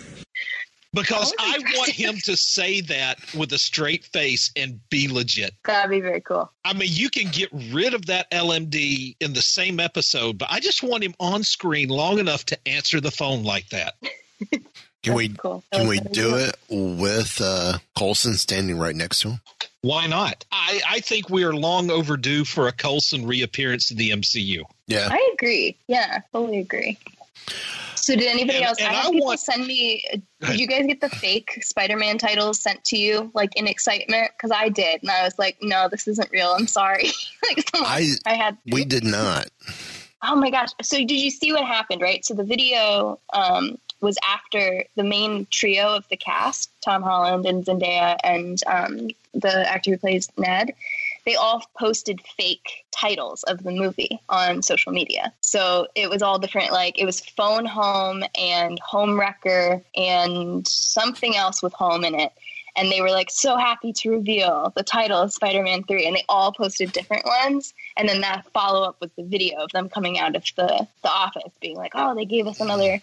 Because 0.94 1.34
I 1.40 1.58
want 1.76 1.90
him 1.90 2.18
to 2.26 2.38
say 2.38 2.82
that 2.82 3.18
with 3.34 3.52
a 3.54 3.58
straight 3.58 4.06
face 4.06 4.52
and 4.56 4.80
be 4.90 5.08
legit. 5.08 5.54
That'd 5.66 5.90
be 5.90 6.02
very 6.02 6.22
cool. 6.22 6.52
I 6.64 6.74
mean, 6.74 6.90
you 6.92 7.10
can 7.10 7.32
get 7.32 7.50
rid 7.72 7.94
of 7.96 8.06
that 8.06 8.30
LMD 8.30 9.16
in 9.20 9.34
the 9.34 9.42
same 9.42 9.80
episode, 9.80 10.38
but 10.38 10.50
I 10.52 10.60
just 10.60 10.84
want 10.84 11.04
him 11.04 11.16
on 11.20 11.44
screen 11.44 11.90
long 11.90 12.20
enough 12.20 12.46
to 12.46 12.68
answer 12.68 13.02
the 13.02 13.10
phone 13.12 13.44
like 13.44 13.70
that. 13.70 13.96
Can 15.04 15.16
we 15.16 15.28
Cool. 15.30 15.62
can 15.74 15.88
we 15.90 16.00
do 16.00 16.36
it 16.38 16.56
with 16.70 17.42
uh, 17.44 17.78
Coulson 17.98 18.36
standing 18.36 18.78
right 18.80 18.96
next 18.96 19.20
to 19.22 19.32
him? 19.32 19.42
Why 19.82 20.08
not? 20.08 20.46
I, 20.50 20.80
I 20.88 21.00
think 21.02 21.30
we 21.30 21.44
are 21.44 21.54
long 21.54 21.92
overdue 21.92 22.46
for 22.46 22.70
a 22.70 22.72
Coulson 22.72 23.28
reappearance 23.28 23.92
in 23.92 23.98
the 23.98 24.12
MCU. 24.12 24.64
Yeah. 24.88 25.10
I 25.12 25.32
agree. 25.34 25.76
Yeah, 25.88 26.22
totally 26.32 26.60
agree. 26.60 26.98
So 28.04 28.16
did 28.18 28.28
anybody 28.28 28.58
And- 28.58 28.66
else? 28.68 28.80
and 28.80 28.88
I 28.90 28.94
had 28.94 29.06
I 29.06 29.12
people 29.12 29.28
want- 29.28 29.40
send 29.40 29.66
me. 29.66 30.04
Did 30.42 30.60
you 30.60 30.68
guys 30.68 30.86
get 30.88 31.00
the 31.00 31.08
fake 31.08 31.60
Spider-Man 31.64 32.18
titles 32.18 32.60
sent 32.60 32.84
to 32.86 32.98
you, 32.98 33.32
like 33.34 33.56
in 33.56 33.66
excitement? 33.66 34.30
Because 34.36 34.52
I 34.52 34.68
did, 34.68 35.02
and 35.02 35.10
I 35.10 35.24
was 35.24 35.40
like, 35.40 35.56
"No, 35.62 35.88
this 35.90 36.06
isn't 36.10 36.30
real. 36.32 36.50
I'm 36.52 36.68
sorry." 36.68 37.06
like, 37.50 37.66
I 37.74 38.12
I 38.26 38.34
had. 38.34 38.58
we 38.66 38.84
did 38.84 39.06
not. 39.06 39.48
Oh 40.22 40.36
my 40.36 40.50
gosh! 40.50 40.70
So 40.82 40.98
did 40.98 41.12
you 41.12 41.32
see 41.32 41.54
what 41.54 41.64
happened? 41.66 42.02
Right. 42.02 42.26
So 42.26 42.34
the 42.34 42.44
video 42.44 43.20
um, 43.32 43.78
was 44.02 44.18
after 44.28 44.84
the 44.98 45.04
main 45.06 45.48
trio 45.50 45.96
of 45.96 46.06
the 46.10 46.18
cast, 46.18 46.70
Tom 46.82 47.04
Holland 47.04 47.46
and 47.46 47.66
Zendaya 47.66 48.18
and 48.22 48.62
um, 48.68 49.10
the 49.34 49.66
actor 49.70 49.92
who 49.92 49.98
plays 49.98 50.28
Ned. 50.38 50.74
They 51.26 51.36
all 51.36 51.64
posted 51.78 52.22
fake 52.38 52.86
titles 52.92 53.44
of 53.44 53.64
the 53.64 53.72
movie 53.72 54.20
on 54.30 54.62
social 54.62 54.92
media. 54.92 55.34
So 55.42 55.88
it 55.96 56.10
was 56.10 56.22
all 56.22 56.40
different. 56.40 56.72
Like 56.72 57.00
it 57.00 57.06
was 57.06 57.22
Phone 57.22 57.66
Home 57.66 58.24
and 58.38 58.80
Home 58.80 59.20
Wrecker 59.20 59.82
and 59.96 60.68
something 60.68 61.36
else 61.36 61.64
with 61.64 61.74
home 61.74 62.04
in 62.04 62.16
it 62.20 62.32
and 62.76 62.92
they 62.92 63.02
were 63.02 63.12
like 63.12 63.30
so 63.30 63.56
happy 63.58 63.94
to 63.94 64.12
reveal 64.12 64.74
the 64.76 64.84
title 64.84 65.20
of 65.20 65.34
Spider-Man 65.34 65.84
3 65.84 66.06
and 66.06 66.16
they 66.16 66.26
all 66.28 66.52
posted 66.52 66.92
different 66.92 67.26
ones 67.26 67.74
and 67.98 68.08
then 68.08 68.22
that 68.22 68.46
follow 68.52 68.84
up 68.84 69.00
was 69.00 69.12
the 69.18 69.24
video 69.24 69.60
of 69.60 69.72
them 69.72 69.90
coming 69.90 70.20
out 70.20 70.36
of 70.36 70.44
the 70.56 70.88
the 71.04 71.10
office 71.10 71.52
being 71.62 71.78
like 71.78 71.92
oh 71.96 72.16
they 72.16 72.26
gave 72.26 72.48
us 72.48 72.60
another 72.60 73.00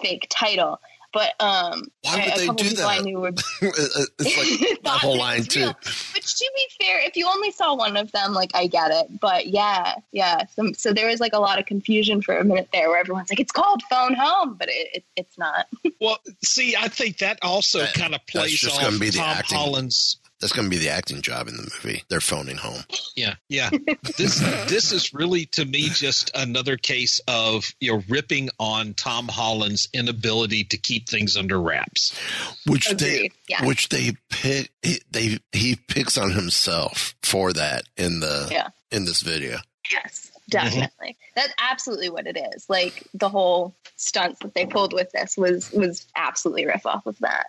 fake 0.00 0.26
title 0.30 0.80
but 1.12 1.34
um 1.40 1.84
Why 2.02 2.16
would 2.16 2.34
a 2.34 2.36
they 2.36 2.62
do 2.62 2.76
that? 2.76 2.86
I 2.88 2.98
knew 3.00 3.20
were 3.20 3.28
it's 3.62 4.18
like 4.20 4.80
that 4.82 4.98
whole 5.00 5.18
line 5.18 5.44
too. 5.44 5.60
real. 5.60 5.76
Which, 6.14 6.36
to 6.36 6.50
be 6.54 6.84
fair, 6.84 7.00
if 7.00 7.16
you 7.16 7.26
only 7.26 7.50
saw 7.50 7.74
one 7.74 7.96
of 7.96 8.12
them, 8.12 8.34
like 8.34 8.50
I 8.54 8.66
get 8.66 8.90
it. 8.90 9.20
But 9.20 9.46
yeah, 9.46 9.94
yeah. 10.12 10.44
So, 10.46 10.72
so 10.72 10.92
there 10.92 11.08
was 11.08 11.20
like 11.20 11.32
a 11.32 11.38
lot 11.38 11.58
of 11.58 11.66
confusion 11.66 12.22
for 12.22 12.36
a 12.36 12.44
minute 12.44 12.68
there, 12.72 12.88
where 12.88 12.98
everyone's 12.98 13.30
like, 13.30 13.40
"It's 13.40 13.52
called 13.52 13.82
Phone 13.90 14.14
Home," 14.14 14.56
but 14.58 14.68
it, 14.68 14.88
it, 14.94 15.04
it's 15.16 15.38
not. 15.38 15.66
Well, 16.00 16.18
see, 16.44 16.76
I 16.76 16.86
think 16.86 17.18
that 17.18 17.40
also 17.42 17.84
kind 17.86 18.14
of 18.14 18.24
plays 18.28 18.52
just 18.52 18.76
off 18.76 18.82
gonna 18.82 18.98
be 18.98 19.10
the 19.10 19.18
Tom 19.18 19.28
acting. 19.30 19.58
Holland's. 19.58 20.18
That's 20.40 20.52
going 20.52 20.66
to 20.66 20.70
be 20.70 20.78
the 20.78 20.90
acting 20.90 21.20
job 21.20 21.48
in 21.48 21.56
the 21.56 21.62
movie. 21.62 22.04
They're 22.08 22.20
phoning 22.20 22.56
home. 22.56 22.82
Yeah, 23.16 23.34
yeah. 23.48 23.70
This 24.16 24.38
this 24.68 24.92
is 24.92 25.12
really 25.14 25.46
to 25.46 25.64
me 25.64 25.88
just 25.90 26.30
another 26.34 26.76
case 26.76 27.20
of 27.28 27.72
you 27.80 27.92
know 27.92 28.02
ripping 28.08 28.50
on 28.58 28.94
Tom 28.94 29.28
Holland's 29.28 29.88
inability 29.92 30.64
to 30.64 30.76
keep 30.76 31.08
things 31.08 31.36
under 31.36 31.60
wraps. 31.60 32.18
Which 32.66 32.88
they, 32.90 33.30
yeah. 33.48 33.64
which 33.64 33.88
they 33.88 34.12
pick, 34.30 34.70
he, 34.82 35.00
they 35.10 35.38
he 35.52 35.76
picks 35.76 36.16
on 36.18 36.30
himself 36.32 37.14
for 37.22 37.52
that 37.52 37.84
in 37.96 38.20
the 38.20 38.48
Yeah. 38.50 38.68
in 38.90 39.04
this 39.04 39.22
video. 39.22 39.58
Yes, 39.92 40.30
definitely. 40.48 41.16
That's 41.36 41.52
absolutely 41.58 42.10
what 42.10 42.26
it 42.26 42.36
is. 42.54 42.68
Like 42.68 43.04
the 43.14 43.28
whole 43.28 43.74
stunts 43.96 44.38
that 44.40 44.54
they 44.54 44.66
pulled 44.66 44.92
with 44.92 45.10
this 45.12 45.36
was 45.36 45.70
was 45.72 46.06
absolutely 46.16 46.66
riff 46.66 46.86
off 46.86 47.06
of 47.06 47.18
that. 47.20 47.46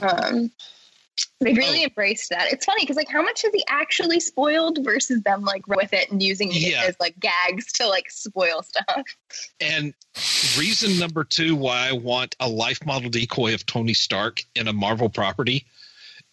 Um, 0.00 0.50
they 1.40 1.52
oh. 1.52 1.54
really 1.54 1.84
embraced 1.84 2.30
that. 2.30 2.52
It's 2.52 2.64
funny 2.64 2.82
because 2.82 2.96
like 2.96 3.08
how 3.08 3.22
much 3.22 3.42
has 3.42 3.52
he 3.52 3.64
actually 3.68 4.20
spoiled 4.20 4.78
versus 4.82 5.22
them 5.22 5.42
like 5.42 5.66
with 5.66 5.92
it 5.92 6.10
and 6.10 6.22
using 6.22 6.50
it 6.50 6.56
Yeah. 6.56 6.84
as 6.86 6.96
like 7.00 7.18
gags 7.18 7.72
to 7.74 7.88
like 7.88 8.10
spoil 8.10 8.62
stuff. 8.62 9.04
And 9.60 9.94
reason 10.58 10.98
number 10.98 11.24
two 11.24 11.56
why 11.56 11.88
I 11.88 11.92
want 11.92 12.36
a 12.40 12.48
life 12.48 12.84
model 12.84 13.10
decoy 13.10 13.54
of 13.54 13.66
Tony 13.66 13.94
Stark 13.94 14.42
in 14.54 14.68
a 14.68 14.72
Marvel 14.72 15.08
property 15.08 15.66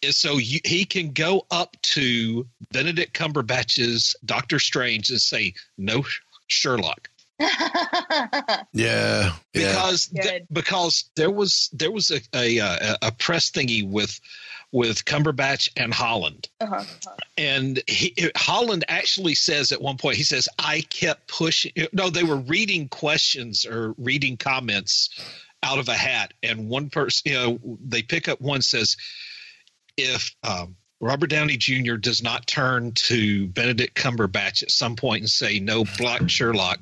is 0.01 0.17
so 0.17 0.37
you, 0.37 0.59
he 0.65 0.85
can 0.85 1.11
go 1.11 1.45
up 1.51 1.77
to 1.81 2.47
Benedict 2.71 3.13
Cumberbatch's 3.13 4.15
Doctor 4.25 4.59
Strange 4.59 5.09
and 5.09 5.21
say, 5.21 5.53
"No, 5.77 6.03
Sherlock." 6.47 7.09
Yeah, 7.39 8.65
yeah. 8.73 9.33
because 9.53 10.07
th- 10.07 10.43
because 10.51 11.09
there 11.15 11.29
was 11.29 11.69
there 11.73 11.91
was 11.91 12.11
a, 12.11 12.21
a 12.33 12.57
a 12.57 12.97
a 13.03 13.11
press 13.11 13.51
thingy 13.51 13.87
with 13.87 14.19
with 14.71 15.03
Cumberbatch 15.05 15.69
and 15.75 15.93
Holland, 15.93 16.47
Uh-huh. 16.59 16.83
and 17.37 17.81
he, 17.87 18.15
Holland 18.35 18.85
actually 18.87 19.35
says 19.35 19.71
at 19.71 19.81
one 19.81 19.97
point 19.97 20.15
he 20.17 20.23
says 20.23 20.47
I 20.57 20.81
kept 20.81 21.27
pushing. 21.27 21.71
No, 21.91 22.09
they 22.09 22.23
were 22.23 22.37
reading 22.37 22.87
questions 22.87 23.65
or 23.65 23.93
reading 23.97 24.37
comments 24.37 25.09
out 25.63 25.79
of 25.79 25.89
a 25.89 25.93
hat, 25.93 26.33
and 26.41 26.69
one 26.69 26.89
person 26.89 27.31
you 27.31 27.33
know 27.37 27.59
they 27.85 28.01
pick 28.01 28.27
up 28.27 28.39
one 28.41 28.61
says 28.61 28.95
if. 29.97 30.33
Um, 30.43 30.75
Robert 31.03 31.31
Downey 31.31 31.57
Jr. 31.57 31.95
does 31.95 32.21
not 32.21 32.45
turn 32.45 32.91
to 32.91 33.47
Benedict 33.47 33.95
Cumberbatch 33.97 34.61
at 34.61 34.69
some 34.69 34.95
point 34.95 35.21
and 35.21 35.29
say, 35.31 35.59
No, 35.59 35.83
Black 35.97 36.29
Sherlock, 36.29 36.79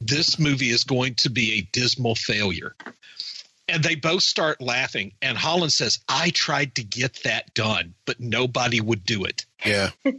this 0.00 0.38
movie 0.38 0.70
is 0.70 0.84
going 0.84 1.14
to 1.16 1.28
be 1.28 1.58
a 1.58 1.68
dismal 1.70 2.14
failure. 2.14 2.74
And 3.68 3.82
they 3.82 3.94
both 3.94 4.22
start 4.22 4.60
laughing. 4.60 5.12
And 5.22 5.38
Holland 5.38 5.72
says, 5.72 6.00
I 6.08 6.30
tried 6.30 6.74
to 6.76 6.84
get 6.84 7.20
that 7.24 7.54
done, 7.54 7.94
but 8.04 8.20
nobody 8.20 8.80
would 8.80 9.04
do 9.04 9.24
it. 9.24 9.46
Yeah. 9.64 9.90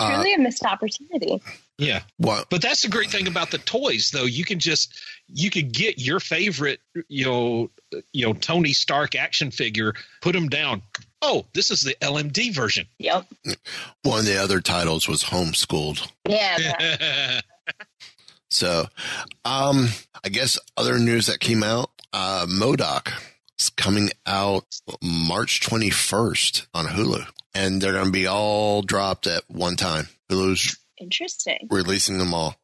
Uh, 0.00 0.14
Truly 0.14 0.34
a 0.34 0.38
missed 0.38 0.64
opportunity. 0.64 1.42
Yeah. 1.76 2.02
What? 2.18 2.48
But 2.50 2.62
that's 2.62 2.82
the 2.82 2.88
great 2.88 3.10
thing 3.10 3.26
about 3.26 3.50
the 3.50 3.58
toys, 3.58 4.10
though. 4.12 4.26
You 4.26 4.44
can 4.44 4.60
just 4.60 4.96
you 5.26 5.50
can 5.50 5.70
get 5.70 5.98
your 5.98 6.20
favorite, 6.20 6.78
you 7.08 7.24
know, 7.24 7.70
you 8.12 8.26
know, 8.26 8.32
Tony 8.32 8.72
Stark 8.72 9.16
action 9.16 9.50
figure, 9.50 9.94
put 10.22 10.34
them 10.34 10.48
down. 10.48 10.82
Oh, 11.20 11.46
this 11.52 11.72
is 11.72 11.80
the 11.80 11.96
LMD 12.00 12.54
version. 12.54 12.86
Yep. 12.98 13.26
One 14.04 14.20
of 14.20 14.26
the 14.26 14.40
other 14.40 14.60
titles 14.60 15.08
was 15.08 15.24
homeschooled. 15.24 16.08
Yeah. 16.28 17.40
So, 18.50 18.86
um, 19.44 19.88
I 20.24 20.30
guess 20.30 20.58
other 20.74 20.98
news 20.98 21.26
that 21.26 21.38
came 21.38 21.62
out, 21.62 21.90
uh, 22.12 22.46
MODOK 22.48 23.12
is 23.58 23.70
coming 23.70 24.10
out 24.26 24.64
March 25.02 25.60
21st 25.60 26.66
on 26.74 26.86
Hulu, 26.86 27.26
and 27.54 27.80
they're 27.80 27.92
going 27.92 28.06
to 28.06 28.10
be 28.10 28.26
all 28.26 28.82
dropped 28.82 29.26
at 29.26 29.42
one 29.48 29.76
time. 29.76 30.08
Hulu's 30.30 30.78
Interesting. 30.98 31.68
releasing 31.70 32.18
them 32.18 32.34
all. 32.34 32.56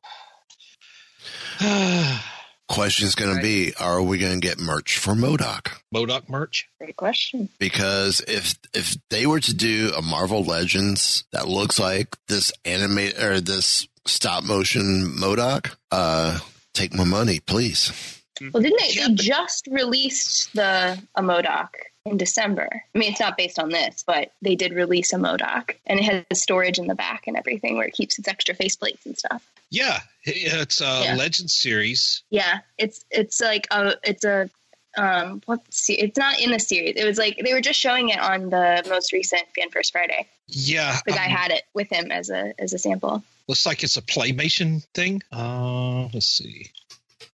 Question's 2.67 3.15
going 3.15 3.37
to 3.37 3.43
be, 3.43 3.75
are 3.79 4.03
we 4.03 4.17
going 4.19 4.41
to 4.41 4.47
get 4.47 4.59
merch 4.59 4.97
for 4.99 5.13
MODOK? 5.15 5.71
MODOK 5.95 6.29
merch? 6.31 6.67
Great 6.79 6.97
question. 6.97 7.51
Because 7.59 8.23
if 8.27 8.55
if 8.73 8.97
they 9.11 9.27
were 9.27 9.41
to 9.41 9.55
do 9.55 9.93
a 9.95 10.01
Marvel 10.01 10.43
Legends 10.43 11.25
that 11.33 11.47
looks 11.47 11.79
like 11.79 12.17
this 12.29 12.53
animate 12.65 13.23
or 13.23 13.41
this 13.41 13.87
stop 14.07 14.45
motion 14.45 15.15
MODOK, 15.19 15.77
uh, 15.91 16.39
take 16.73 16.95
my 16.95 17.05
money, 17.05 17.39
please. 17.39 17.93
Well, 18.41 18.63
didn't 18.63 18.81
they? 18.81 18.95
They 19.07 19.15
just 19.15 19.67
released 19.71 20.53
the 20.55 21.01
a 21.15 21.23
MODOK 21.23 21.69
in 22.07 22.17
December. 22.17 22.69
I 22.95 22.99
mean, 22.99 23.11
it's 23.11 23.21
not 23.21 23.37
based 23.37 23.59
on 23.59 23.71
this, 23.71 24.05
but 24.07 24.33
they 24.43 24.55
did 24.57 24.73
release 24.73 25.13
a 25.13 25.17
MODOK, 25.17 25.77
and 25.87 25.99
it 26.01 26.05
has 26.31 26.41
storage 26.43 26.79
in 26.79 26.87
the 26.87 26.95
back 26.95 27.27
and 27.27 27.37
everything 27.37 27.77
where 27.77 27.87
it 27.87 27.95
keeps 27.95 28.19
its 28.19 28.29
extra 28.29 28.55
faceplates 28.55 29.07
and 29.07 29.17
stuff. 29.17 29.43
Yeah, 29.71 30.01
it's 30.25 30.81
a 30.81 31.03
Yeah. 31.05 31.15
Legend 31.17 31.51
series. 31.51 32.23
Yeah, 32.31 32.59
it's 32.79 33.05
it's 33.11 33.41
like 33.41 33.67
a 33.71 33.95
it's 34.05 34.25
a 34.25 34.51
um 34.97 35.43
what 35.47 35.61
it's 35.89 36.19
not 36.19 36.39
in 36.41 36.51
the 36.53 36.61
series. 36.61 36.95
It 36.97 37.05
was 37.05 37.19
like 37.19 37.41
they 37.43 37.53
were 37.53 37.61
just 37.61 37.81
showing 37.81 38.11
it 38.11 38.21
on 38.21 38.51
the 38.51 38.85
most 38.89 39.13
recent 39.13 39.43
Fan 39.57 39.71
First 39.71 39.93
Friday. 39.93 40.27
Yeah, 40.47 40.99
The 41.07 41.13
guy 41.13 41.25
um, 41.25 41.31
had 41.31 41.51
it 41.53 41.63
with 41.75 41.89
him 41.91 42.13
as 42.13 42.31
a 42.31 42.53
as 42.59 42.73
a 42.75 42.79
sample. 42.79 43.25
looks 43.49 43.65
like 43.67 43.83
it's 43.83 43.97
a 43.97 44.03
playmation 44.03 44.83
thing. 44.95 45.23
Uh, 45.33 46.09
let's 46.13 46.27
see. 46.27 46.71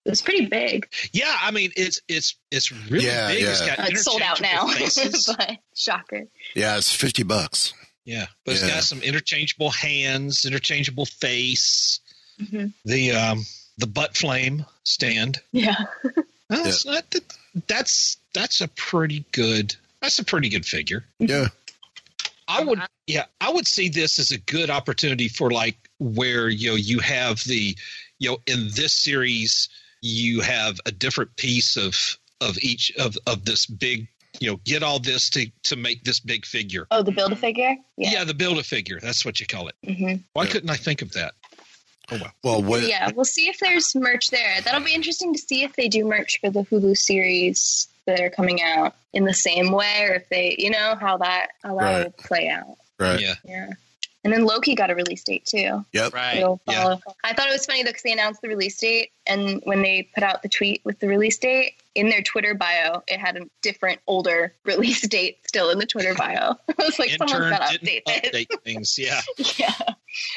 It 0.04 0.10
was 0.10 0.22
pretty 0.22 0.46
big. 0.46 0.88
Yeah, 1.12 1.34
I 1.42 1.50
mean 1.50 1.72
it's 1.76 2.00
it's 2.08 2.36
it's 2.50 2.72
really 2.90 3.06
Yeah, 3.06 3.28
big. 3.28 3.42
It's 3.44 3.60
yeah. 3.60 3.76
got 3.76 3.78
Uh, 3.80 3.88
it's 3.90 4.04
sold 4.04 4.22
out 4.22 4.40
now, 4.40 4.66
but 5.36 5.58
shocker. 5.76 6.26
Yeah, 6.54 6.76
it's 6.78 6.94
50 6.94 7.22
bucks. 7.24 7.74
Yeah, 8.04 8.26
but 8.44 8.54
it's 8.54 8.66
got 8.66 8.82
some 8.82 9.02
interchangeable 9.02 9.70
hands, 9.70 10.44
interchangeable 10.44 11.06
face, 11.06 12.00
hmm 12.38 12.66
the 12.84 13.12
um 13.12 13.44
the 13.78 13.86
butt 13.86 14.16
flame 14.16 14.64
stand. 14.84 15.40
Yeah. 15.52 15.76
No, 16.48 16.64
it's 16.64 16.84
not 16.84 17.08
that, 17.12 17.22
that's 17.68 18.16
that's 18.34 18.60
a 18.60 18.68
pretty 18.68 19.24
good 19.32 19.76
that's 20.00 20.18
a 20.18 20.24
pretty 20.24 20.48
good 20.48 20.64
figure. 20.66 21.04
Yeah. 21.18 21.48
I 22.48 22.64
would 22.64 22.80
yeah, 23.06 23.26
I 23.40 23.52
would 23.52 23.66
see 23.66 23.88
this 23.88 24.18
as 24.18 24.30
a 24.32 24.38
good 24.38 24.70
opportunity 24.70 25.28
for 25.28 25.50
like 25.50 25.76
where 25.98 26.48
you 26.48 26.70
know 26.70 26.76
you 26.76 26.98
have 27.00 27.44
the 27.44 27.76
you 28.18 28.30
know 28.30 28.38
in 28.46 28.68
this 28.74 28.92
series 28.92 29.68
you 30.02 30.40
have 30.40 30.80
a 30.86 30.92
different 30.92 31.36
piece 31.36 31.76
of 31.76 31.94
of 32.40 32.56
each 32.62 32.92
of 32.98 33.16
of 33.26 33.44
this 33.44 33.66
big 33.66 34.08
you 34.40 34.50
know 34.50 34.60
get 34.64 34.82
all 34.82 34.98
this 34.98 35.28
to 35.30 35.46
to 35.64 35.76
make 35.76 36.04
this 36.04 36.20
big 36.20 36.46
figure. 36.46 36.86
Oh, 36.90 37.02
the 37.02 37.12
build 37.12 37.32
a 37.32 37.36
figure. 37.36 37.76
Yeah, 37.96 38.24
the 38.24 38.34
build 38.34 38.58
a 38.58 38.62
figure. 38.62 38.98
That's 39.00 39.24
what 39.24 39.40
you 39.40 39.46
call 39.46 39.68
it. 39.68 39.74
hmm 39.86 40.14
Why 40.32 40.46
couldn't 40.46 40.70
I 40.70 40.76
think 40.76 41.02
of 41.02 41.12
that? 41.12 41.34
Oh 42.12 42.16
well. 42.20 42.32
Well, 42.42 42.62
what, 42.62 42.82
Yeah, 42.82 43.10
we'll 43.14 43.24
see 43.24 43.48
if 43.48 43.58
there's 43.58 43.94
merch 43.94 44.30
there. 44.30 44.60
That'll 44.62 44.80
be 44.84 44.94
interesting 44.94 45.32
to 45.34 45.38
see 45.38 45.62
if 45.62 45.76
they 45.76 45.88
do 45.88 46.04
merch 46.04 46.40
for 46.40 46.50
the 46.50 46.62
Hulu 46.64 46.96
series 46.96 47.86
that 48.06 48.20
are 48.20 48.30
coming 48.30 48.60
out 48.62 48.94
in 49.12 49.24
the 49.24 49.34
same 49.34 49.70
way, 49.70 50.04
or 50.08 50.14
if 50.14 50.28
they, 50.28 50.56
you 50.58 50.70
know, 50.70 50.96
how 51.00 51.18
that 51.18 51.48
how 51.62 51.76
that 51.78 51.84
Right. 51.84 52.04
will 52.04 52.12
play 52.12 52.48
out. 52.48 52.76
right. 52.98 53.20
Yeah. 53.20 53.34
Yeah. 53.44 53.70
And 54.22 54.32
then 54.32 54.44
Loki 54.44 54.74
got 54.74 54.90
a 54.90 54.94
release 54.94 55.24
date 55.24 55.46
too. 55.46 55.84
Yep. 55.92 56.12
Right. 56.12 56.38
It'll 56.38 56.60
Yeah. 56.68 56.88
Uh, 56.88 56.96
I 57.24 57.32
thought 57.32 57.48
it 57.48 57.52
was 57.52 57.64
funny 57.64 57.82
though 57.82 57.90
because 57.90 58.02
they 58.02 58.12
announced 58.12 58.42
the 58.42 58.48
release 58.48 58.76
date, 58.76 59.12
and 59.26 59.62
when 59.64 59.80
they 59.82 60.08
put 60.14 60.22
out 60.22 60.42
the 60.42 60.48
tweet 60.48 60.82
with 60.84 60.98
the 60.98 61.08
release 61.08 61.38
date 61.38 61.74
in 61.94 62.10
their 62.10 62.22
Twitter 62.22 62.54
bio, 62.54 63.02
it 63.08 63.18
had 63.18 63.36
a 63.36 63.46
different, 63.62 64.00
older 64.06 64.54
release 64.64 65.06
date 65.08 65.38
still 65.46 65.70
in 65.70 65.78
the 65.78 65.86
Twitter 65.86 66.14
bio. 66.14 66.54
I 66.68 66.74
was 66.78 66.98
like, 66.98 67.10
someone's 67.12 67.32
Intern 67.32 67.50
got 67.50 67.70
to 67.70 67.78
update 67.78 68.02
update 68.04 68.60
things. 68.64 68.98
Yeah. 68.98 69.20
yeah, 69.56 69.72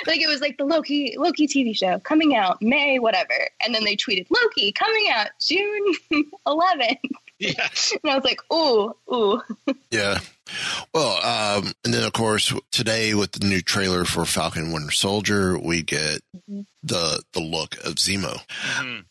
like 0.08 0.22
it 0.22 0.28
was 0.28 0.40
like 0.40 0.58
the 0.58 0.66
Loki 0.66 1.16
Loki 1.18 1.48
TV 1.48 1.76
show 1.76 2.00
coming 2.00 2.36
out 2.38 2.62
May 2.62 3.00
whatever, 3.00 3.50
and 3.66 3.76
then 3.76 3.84
they 3.84 3.98
tweeted 3.98 4.28
Loki 4.30 4.72
coming 4.72 5.10
out 5.14 5.28
June 5.42 5.94
11th, 6.48 7.00
Yeah. 7.40 7.68
and 8.04 8.12
I 8.12 8.16
was 8.16 8.24
like, 8.24 8.42
ooh, 8.54 8.94
ooh. 9.14 9.42
Yeah. 9.92 10.20
Well, 10.94 11.18
um, 11.58 11.72
and 11.84 11.94
then 11.94 12.04
of 12.04 12.14
course 12.14 12.54
today 12.72 13.14
with 13.14 13.32
the 13.34 13.46
new 13.48 13.62
trailer 13.62 14.06
for 14.06 14.26
Falcon 14.26 14.72
Winter 14.72 14.92
Soldier, 14.92 15.58
we 15.58 15.82
get 15.84 16.22
the 16.84 17.22
the 17.34 17.40
look 17.40 17.76
of 17.86 17.96
Zemo. 17.96 18.40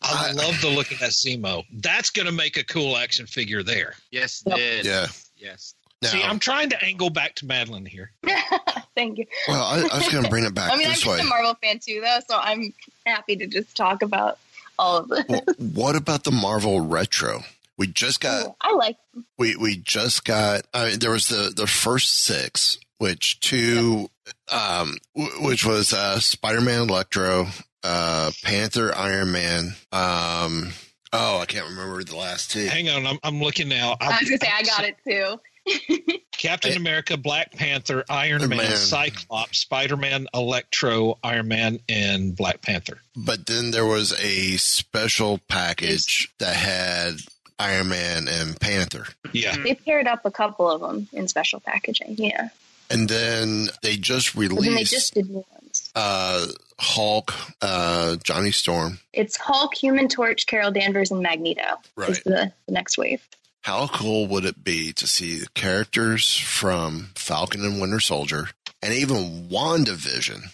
I 0.01 0.31
love 0.33 0.59
the 0.61 0.69
look 0.69 0.91
of 0.91 0.99
that 0.99 1.11
Zemo. 1.11 1.63
That's 1.73 2.09
going 2.09 2.25
to 2.25 2.31
make 2.31 2.57
a 2.57 2.63
cool 2.63 2.97
action 2.97 3.25
figure 3.27 3.63
there. 3.63 3.95
Yes, 4.11 4.43
Yep. 4.45 4.57
it 4.57 4.61
is. 4.61 4.85
Yeah. 4.87 5.07
Yes. 5.37 5.73
Now, 6.01 6.09
See, 6.09 6.21
I'm 6.23 6.39
trying 6.39 6.69
to 6.71 6.83
angle 6.83 7.09
back 7.09 7.35
to 7.35 7.45
Madeline 7.45 7.85
here. 7.85 8.11
Thank 8.95 9.19
you. 9.19 9.25
well, 9.47 9.63
I, 9.63 9.87
I 9.91 9.97
was 9.99 10.09
going 10.11 10.23
to 10.23 10.29
bring 10.29 10.43
it 10.43 10.53
back 10.53 10.71
I 10.73 10.75
mean, 10.75 10.85
I'm 10.87 10.91
this 10.91 11.01
just 11.01 11.11
way. 11.17 11.21
a 11.21 11.23
Marvel 11.23 11.55
fan 11.63 11.79
too, 11.79 12.01
though, 12.03 12.19
so 12.29 12.37
I'm 12.37 12.73
happy 13.05 13.35
to 13.37 13.47
just 13.47 13.75
talk 13.75 14.01
about 14.01 14.37
all 14.77 14.97
of 14.97 15.07
this. 15.09 15.23
Well, 15.29 15.41
what 15.59 15.95
about 15.95 16.23
the 16.25 16.31
Marvel 16.31 16.81
Retro? 16.81 17.43
We 17.77 17.87
just 17.87 18.19
got 18.21 18.47
Ooh, 18.47 18.55
I 18.61 18.73
like. 18.75 18.97
we 19.37 19.55
we 19.55 19.77
just 19.77 20.25
got 20.25 20.61
I 20.73 20.89
mean, 20.89 20.99
there 20.99 21.11
was 21.11 21.27
the 21.27 21.51
the 21.55 21.67
first 21.67 22.11
six 22.21 22.77
which 22.99 23.39
two 23.39 24.09
um 24.51 24.97
w- 25.15 25.45
which 25.47 25.65
was 25.65 25.91
uh 25.91 26.19
spider-man 26.19 26.87
electro 26.89 27.47
uh 27.83 28.31
panther 28.43 28.95
iron 28.95 29.31
man 29.31 29.75
um 29.91 30.69
oh 31.11 31.39
i 31.39 31.45
can't 31.45 31.67
remember 31.67 32.01
the 32.03 32.15
last 32.15 32.51
two 32.51 32.65
Hang 32.67 32.89
on, 32.89 33.05
I'm, 33.05 33.19
I'm 33.23 33.41
looking 33.41 33.67
now. 33.67 33.97
I 33.99 34.19
was 34.19 34.29
gonna 34.29 34.37
say 34.37 34.51
I 34.53 34.63
got 34.63 34.85
it 34.85 34.97
too. 35.05 35.39
Captain 36.37 36.75
America, 36.75 37.15
Black 37.17 37.53
Panther, 37.53 38.03
Iron 38.09 38.41
Iron 38.41 38.49
Man, 38.49 38.57
Man. 38.59 38.75
Cyclops, 38.75 39.59
Spider 39.59 39.95
Man, 39.97 40.27
Electro, 40.33 41.17
Iron 41.23 41.47
Man, 41.47 41.79
and 41.87 42.35
Black 42.35 42.61
Panther. 42.61 42.99
but 43.15 43.45
then 43.45 43.71
there 43.71 43.85
was 43.85 44.11
a 44.21 44.57
special 44.57 45.39
package 45.47 46.33
that 46.39 46.55
had 46.55 47.15
iron 47.59 47.89
man 47.89 48.27
and 48.27 48.59
panther 48.59 49.05
Yeah. 49.31 49.55
They 49.57 49.75
paired 49.75 50.07
up 50.07 50.25
a 50.25 50.31
couple 50.31 50.69
of 50.69 50.81
them 50.81 51.07
in 51.13 51.27
special 51.27 51.59
packaging. 51.59 52.15
Yeah, 52.17 52.49
and 52.89 53.07
then 53.09 53.67
they 53.81 53.95
just 53.97 54.35
but 54.35 54.49
then 54.49 54.75
they 54.75 54.83
just 54.83 55.13
did 55.13 55.29
new 55.29 55.45
ones. 55.53 55.91
uh 55.95 56.47
hulk 56.79 57.33
uh 57.61 58.15
johnny 58.23 58.51
storm 58.51 58.99
It's 59.13 59.37
Hulk, 59.37 59.73
Human 59.75 60.07
Torch, 60.07 60.45
Carol 60.47 60.71
Danvers, 60.71 61.11
and 61.11 61.21
Magneto 61.21 61.77
Right. 61.95 62.09
is 62.09 62.21
the, 62.23 62.51
the 62.65 62.71
next 62.73 62.97
wave. 62.97 63.21
How 63.61 63.87
cool 63.87 64.27
would 64.27 64.43
it 64.43 64.61
be 64.63 64.91
to 64.93 65.07
see 65.07 65.37
the 65.39 65.47
characters 65.55 66.35
from 66.37 67.11
Falcon 67.15 67.63
and 67.63 67.79
Winter 67.79 68.01
Soldier 68.01 68.49
and 68.81 68.93
even 68.93 69.47
WandaVision 69.49 70.49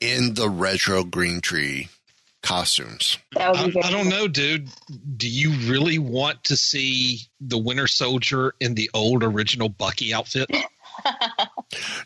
in 0.00 0.34
the 0.34 0.48
retro 0.48 1.02
Green 1.02 1.40
Tree 1.40 1.88
costumes? 2.42 3.18
I, 3.36 3.50
I 3.50 3.90
don't 3.90 4.08
know, 4.08 4.28
dude. 4.28 4.68
Do 5.16 5.28
you 5.28 5.50
really 5.70 5.98
want 5.98 6.44
to 6.44 6.56
see 6.56 7.20
the 7.40 7.58
Winter 7.58 7.86
Soldier 7.86 8.54
in 8.60 8.74
the 8.74 8.90
old 8.94 9.22
original 9.22 9.68
Bucky 9.68 10.12
outfit? 10.12 10.50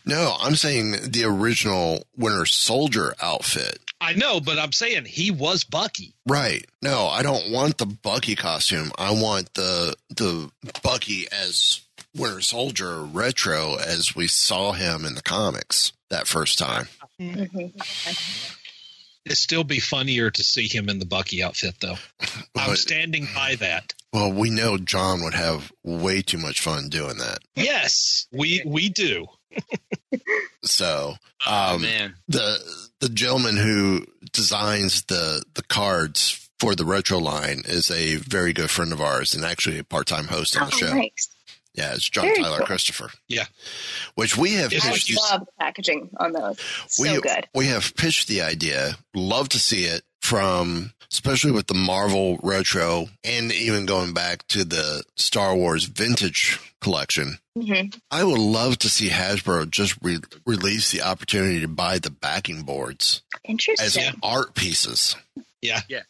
No, 0.05 0.37
I'm 0.39 0.55
saying 0.55 0.91
the 1.03 1.25
original 1.25 2.05
Winter 2.15 2.45
Soldier 2.45 3.13
outfit. 3.21 3.79
I 3.99 4.13
know, 4.13 4.39
but 4.39 4.57
I'm 4.57 4.71
saying 4.71 5.05
he 5.05 5.29
was 5.29 5.65
Bucky. 5.65 6.13
Right. 6.25 6.65
No, 6.81 7.07
I 7.07 7.21
don't 7.21 7.51
want 7.51 7.77
the 7.77 7.85
Bucky 7.85 8.35
costume. 8.35 8.91
I 8.97 9.11
want 9.11 9.53
the 9.55 9.93
the 10.09 10.49
Bucky 10.83 11.27
as 11.31 11.81
Winter 12.15 12.39
Soldier 12.39 13.01
retro 13.03 13.75
as 13.75 14.15
we 14.15 14.27
saw 14.27 14.71
him 14.71 15.03
in 15.03 15.15
the 15.15 15.21
comics 15.21 15.91
that 16.09 16.27
first 16.27 16.57
time. 16.57 16.87
Mhm. 17.19 17.73
It'd 19.27 19.37
still 19.37 19.63
be 19.63 19.79
funnier 19.79 20.31
to 20.31 20.43
see 20.43 20.67
him 20.67 20.89
in 20.89 20.99
the 20.99 21.05
Bucky 21.05 21.43
outfit, 21.43 21.75
though. 21.79 21.97
I'm 22.55 22.75
standing 22.75 23.27
by 23.35 23.55
that. 23.55 23.93
Well, 24.13 24.31
we 24.31 24.49
know 24.49 24.77
John 24.77 25.21
would 25.23 25.33
have 25.35 25.71
way 25.83 26.21
too 26.21 26.37
much 26.37 26.61
fun 26.61 26.89
doing 26.89 27.17
that. 27.17 27.39
Yes, 27.55 28.25
we 28.31 28.61
we 28.65 28.89
do. 28.89 29.27
So, 30.63 31.15
Oh 31.45 31.75
um, 31.75 31.81
man. 31.81 32.15
the 32.27 32.57
the 32.99 33.09
gentleman 33.09 33.57
who 33.57 34.05
designs 34.33 35.03
the 35.03 35.43
the 35.53 35.63
cards 35.63 36.49
for 36.59 36.75
the 36.75 36.85
retro 36.85 37.19
line 37.19 37.61
is 37.65 37.91
a 37.91 38.15
very 38.15 38.51
good 38.53 38.69
friend 38.69 38.91
of 38.91 38.99
ours 39.01 39.33
and 39.35 39.45
actually 39.45 39.77
a 39.79 39.83
part 39.83 40.07
time 40.07 40.25
host 40.27 40.57
on 40.59 40.69
the 40.69 40.75
Oh, 40.75 40.77
show. 40.77 40.93
nice. 40.95 41.29
Yeah, 41.77 41.93
it's 41.93 42.09
John 42.09 42.25
Very 42.25 42.37
Tyler 42.41 42.57
cool. 42.57 42.65
Christopher. 42.65 43.09
Yeah. 43.27 43.45
Which 44.15 44.35
we 44.35 44.53
have 44.53 44.73
Yes, 44.73 44.85
I 44.85 44.91
pitched. 44.93 45.15
love 45.31 45.41
the 45.41 45.51
packaging 45.59 46.09
on 46.17 46.33
those. 46.33 46.59
So 46.87 47.03
we, 47.03 47.21
good. 47.21 47.47
we 47.53 47.67
have 47.67 47.95
pitched 47.95 48.27
the 48.27 48.41
idea. 48.41 48.97
Love 49.13 49.49
to 49.49 49.59
see 49.59 49.85
it 49.85 50.01
from, 50.21 50.91
especially 51.11 51.51
with 51.51 51.67
the 51.67 51.73
Marvel 51.75 52.39
retro, 52.43 53.07
and 53.23 53.51
even 53.53 53.85
going 53.85 54.13
back 54.13 54.45
to 54.47 54.63
the 54.65 55.03
Star 55.15 55.55
Wars 55.55 55.83
vintage 55.85 56.59
collection. 56.81 57.37
hmm 57.55 57.87
I 58.11 58.23
would 58.23 58.39
love 58.39 58.79
to 58.79 58.89
see 58.89 59.09
Hasbro 59.09 59.69
just 59.69 59.95
re- 60.01 60.19
release 60.45 60.91
the 60.91 61.03
opportunity 61.03 61.61
to 61.61 61.67
buy 61.67 61.99
the 61.99 62.09
backing 62.11 62.63
boards 62.63 63.21
as 63.45 63.49
Interesting. 63.49 64.13
art 64.23 64.53
pieces 64.55 65.15
Yeah. 65.61 65.81
Yeah. 65.87 66.01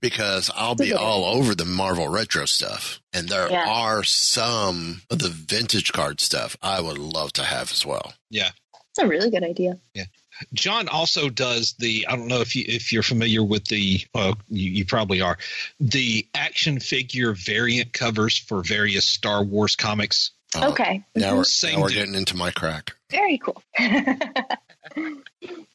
Because 0.00 0.50
I'll 0.54 0.74
be 0.74 0.92
all 0.92 1.24
over 1.24 1.54
the 1.54 1.64
Marvel 1.64 2.08
retro 2.08 2.44
stuff. 2.46 3.00
And 3.12 3.28
there 3.28 3.50
Yeah. 3.50 3.64
are 3.68 4.04
some 4.04 5.02
of 5.10 5.18
the 5.18 5.28
vintage 5.28 5.92
card 5.92 6.20
stuff 6.20 6.56
I 6.62 6.80
would 6.80 6.98
love 6.98 7.32
to 7.34 7.42
have 7.44 7.70
as 7.72 7.84
well. 7.86 8.14
Yeah. 8.30 8.50
It's 8.90 8.98
a 8.98 9.06
really 9.06 9.30
good 9.30 9.44
idea. 9.44 9.78
Yeah. 9.94 10.04
John 10.52 10.88
also 10.88 11.30
does 11.30 11.74
the. 11.78 12.06
I 12.08 12.14
don't 12.16 12.28
know 12.28 12.42
if 12.42 12.54
you 12.56 12.64
if 12.68 12.92
you're 12.92 13.02
familiar 13.02 13.42
with 13.42 13.64
the. 13.66 14.00
Well, 14.14 14.36
you, 14.50 14.70
you 14.70 14.84
probably 14.84 15.22
are. 15.22 15.38
The 15.80 16.26
action 16.34 16.78
figure 16.78 17.32
variant 17.32 17.94
covers 17.94 18.36
for 18.36 18.62
various 18.62 19.06
Star 19.06 19.42
Wars 19.42 19.76
comics. 19.76 20.32
Uh, 20.54 20.68
okay. 20.72 21.02
Now 21.14 21.36
we're, 21.36 21.44
Same 21.44 21.76
now 21.76 21.82
we're 21.82 21.88
getting 21.88 22.14
into 22.14 22.36
my 22.36 22.50
crack. 22.50 22.94
Very 23.10 23.38
cool. 23.38 23.62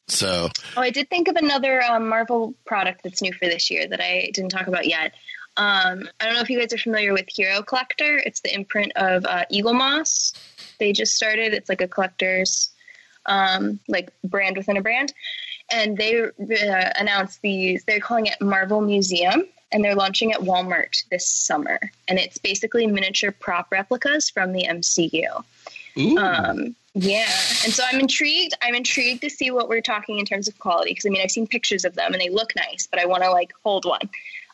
So, 0.08 0.50
Oh, 0.76 0.80
I 0.80 0.90
did 0.90 1.08
think 1.08 1.28
of 1.28 1.36
another 1.36 1.82
um, 1.82 2.08
Marvel 2.08 2.54
product 2.64 3.02
that's 3.02 3.22
new 3.22 3.32
for 3.32 3.46
this 3.46 3.70
year 3.70 3.86
that 3.86 4.00
I 4.00 4.30
didn't 4.32 4.50
talk 4.50 4.66
about 4.66 4.86
yet. 4.86 5.12
Um, 5.56 6.08
I 6.20 6.24
don't 6.24 6.34
know 6.34 6.40
if 6.40 6.50
you 6.50 6.58
guys 6.58 6.72
are 6.72 6.78
familiar 6.78 7.12
with 7.12 7.26
Hero 7.28 7.62
Collector. 7.62 8.18
It's 8.24 8.40
the 8.40 8.54
imprint 8.54 8.92
of 8.96 9.24
uh, 9.26 9.44
Eaglemoss. 9.52 10.34
They 10.78 10.92
just 10.92 11.14
started. 11.14 11.52
It's 11.52 11.68
like 11.68 11.80
a 11.82 11.88
collector's 11.88 12.70
um, 13.26 13.78
like 13.86 14.10
brand 14.24 14.56
within 14.56 14.76
a 14.76 14.82
brand, 14.82 15.12
and 15.70 15.96
they 15.96 16.22
uh, 16.22 16.30
announced 16.98 17.40
these. 17.42 17.84
They're 17.84 18.00
calling 18.00 18.26
it 18.26 18.40
Marvel 18.40 18.80
Museum, 18.80 19.44
and 19.70 19.84
they're 19.84 19.94
launching 19.94 20.32
at 20.32 20.40
Walmart 20.40 21.04
this 21.10 21.28
summer. 21.28 21.78
And 22.08 22.18
it's 22.18 22.38
basically 22.38 22.86
miniature 22.86 23.30
prop 23.30 23.70
replicas 23.70 24.30
from 24.30 24.52
the 24.52 24.66
MCU. 24.68 25.44
Um, 26.18 26.74
yeah, 26.94 27.30
and 27.64 27.72
so 27.72 27.82
I'm 27.90 28.00
intrigued. 28.00 28.54
I'm 28.62 28.74
intrigued 28.74 29.22
to 29.22 29.30
see 29.30 29.50
what 29.50 29.68
we're 29.68 29.80
talking 29.80 30.18
in 30.18 30.26
terms 30.26 30.46
of 30.46 30.58
quality 30.58 30.90
because 30.90 31.06
I 31.06 31.08
mean 31.08 31.22
I've 31.22 31.30
seen 31.30 31.46
pictures 31.46 31.84
of 31.84 31.94
them 31.94 32.12
and 32.12 32.20
they 32.20 32.28
look 32.28 32.54
nice, 32.54 32.86
but 32.86 33.00
I 33.00 33.06
want 33.06 33.22
to 33.22 33.30
like 33.30 33.52
hold 33.62 33.84
one. 33.84 34.10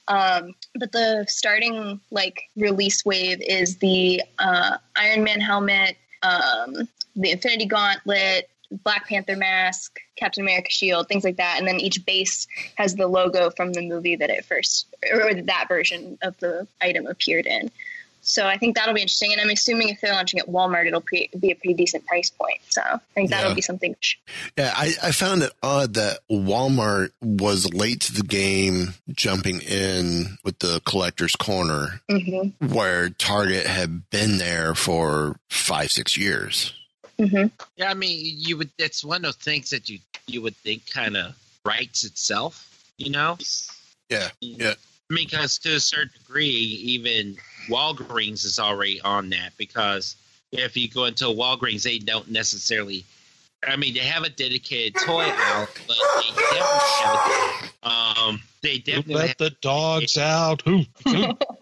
Um, 0.07 0.55
but 0.76 0.93
the 0.93 1.26
starting 1.28 2.01
like 2.11 2.45
release 2.57 3.05
wave 3.05 3.41
is 3.41 3.76
the 3.78 4.22
uh, 4.39 4.78
Iron 4.97 5.24
Man 5.24 5.41
helmet, 5.41 5.97
um, 6.22 6.89
the 7.16 7.32
Infinity 7.32 7.66
Gauntlet, 7.66 8.49
Black 8.70 9.09
Panther 9.09 9.36
mask, 9.36 9.99
Captain 10.16 10.43
America 10.43 10.70
shield, 10.70 11.09
things 11.09 11.24
like 11.24 11.36
that, 11.36 11.59
and 11.59 11.66
then 11.66 11.80
each 11.80 12.05
base 12.07 12.47
has 12.76 12.95
the 12.95 13.07
logo 13.07 13.51
from 13.51 13.72
the 13.72 13.82
movie 13.82 14.14
that 14.16 14.30
it 14.30 14.45
first 14.45 14.95
or 15.12 15.34
that 15.34 15.66
version 15.68 16.18
of 16.22 16.39
the 16.39 16.66
item 16.80 17.07
appeared 17.07 17.47
in. 17.47 17.70
So 18.30 18.46
I 18.46 18.58
think 18.58 18.76
that'll 18.76 18.92
be 18.94 19.00
interesting, 19.00 19.32
and 19.32 19.40
I'm 19.40 19.48
assuming 19.48 19.88
if 19.88 20.02
they're 20.02 20.12
launching 20.12 20.38
at 20.38 20.46
Walmart, 20.48 20.86
it'll 20.86 21.00
pre- 21.00 21.30
be 21.40 21.50
a 21.50 21.54
pretty 21.54 21.72
decent 21.72 22.06
price 22.06 22.28
point. 22.28 22.60
So 22.68 22.82
I 22.82 22.98
think 23.14 23.30
that'll 23.30 23.50
Yeah. 23.50 23.54
be 23.54 23.62
something. 23.62 23.96
yeah, 24.56 24.74
I, 24.76 24.92
I 25.02 25.12
found 25.12 25.42
it 25.42 25.52
odd 25.62 25.94
that 25.94 26.18
Walmart 26.30 27.10
was 27.22 27.72
late 27.72 28.02
to 28.02 28.12
the 28.12 28.22
game 28.22 28.94
jumping 29.12 29.62
in 29.62 30.36
with 30.44 30.58
the 30.58 30.80
collector's 30.84 31.34
corner 31.36 32.02
hmm 32.10 32.48
where 32.60 33.08
Target 33.08 33.66
had 33.66 34.10
been 34.10 34.36
there 34.36 34.74
for 34.74 35.40
five, 35.48 35.90
six 35.90 36.16
years. 36.18 36.74
hmm 37.18 37.46
Yeah, 37.76 37.90
I 37.90 37.94
mean, 37.94 38.20
you 38.38 38.58
would. 38.58 38.70
It's 38.78 39.02
one 39.02 39.16
of 39.16 39.22
those 39.22 39.36
things 39.36 39.70
that 39.70 39.88
you 39.88 40.00
you 40.26 40.42
would 40.42 40.56
think 40.56 40.88
kind 40.90 41.16
of 41.16 41.34
writes 41.64 42.04
itself. 42.04 42.66
You 42.98 43.10
know, 43.10 43.38
Yeah. 44.10 44.28
Yeah. 44.40 44.74
Because 45.09 45.59
to 45.61 45.74
a 45.74 45.80
certain 45.80 46.11
degree, 46.18 46.46
even 46.46 47.36
Walgreens 47.68 48.44
is 48.44 48.59
already 48.59 49.00
on 49.00 49.30
that. 49.30 49.52
Because 49.56 50.16
if 50.52 50.76
you 50.76 50.88
go 50.88 51.06
into 51.06 51.24
Walgreens, 51.26 51.82
they 51.82 51.98
don't 51.98 52.30
necessarily 52.30 53.04
I 53.66 53.76
mean, 53.76 53.94
they 53.94 54.00
have 54.00 54.22
a 54.22 54.30
dedicated 54.30 54.94
toy 55.04 55.24
aisle, 55.24 55.68
but 55.86 55.96
they 56.16 56.28
definitely 56.28 56.88
have 57.00 57.72
a, 57.82 57.88
um, 57.88 58.42
they 58.62 58.78
definitely 58.78 59.14
Let 59.14 59.38
the 59.38 59.50
dogs 59.61 60.16
out. 60.16 60.62
Who? 60.62 60.84
Who? 61.04 61.12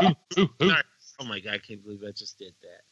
Who? 0.00 0.08
Who? 0.36 0.48
Who? 0.58 0.68
Sorry. 0.68 0.82
Oh 1.18 1.24
my 1.24 1.40
god, 1.40 1.54
I 1.54 1.58
can't 1.58 1.82
believe 1.82 2.02
I 2.06 2.10
just 2.10 2.38
did 2.38 2.52
that. 2.62 2.82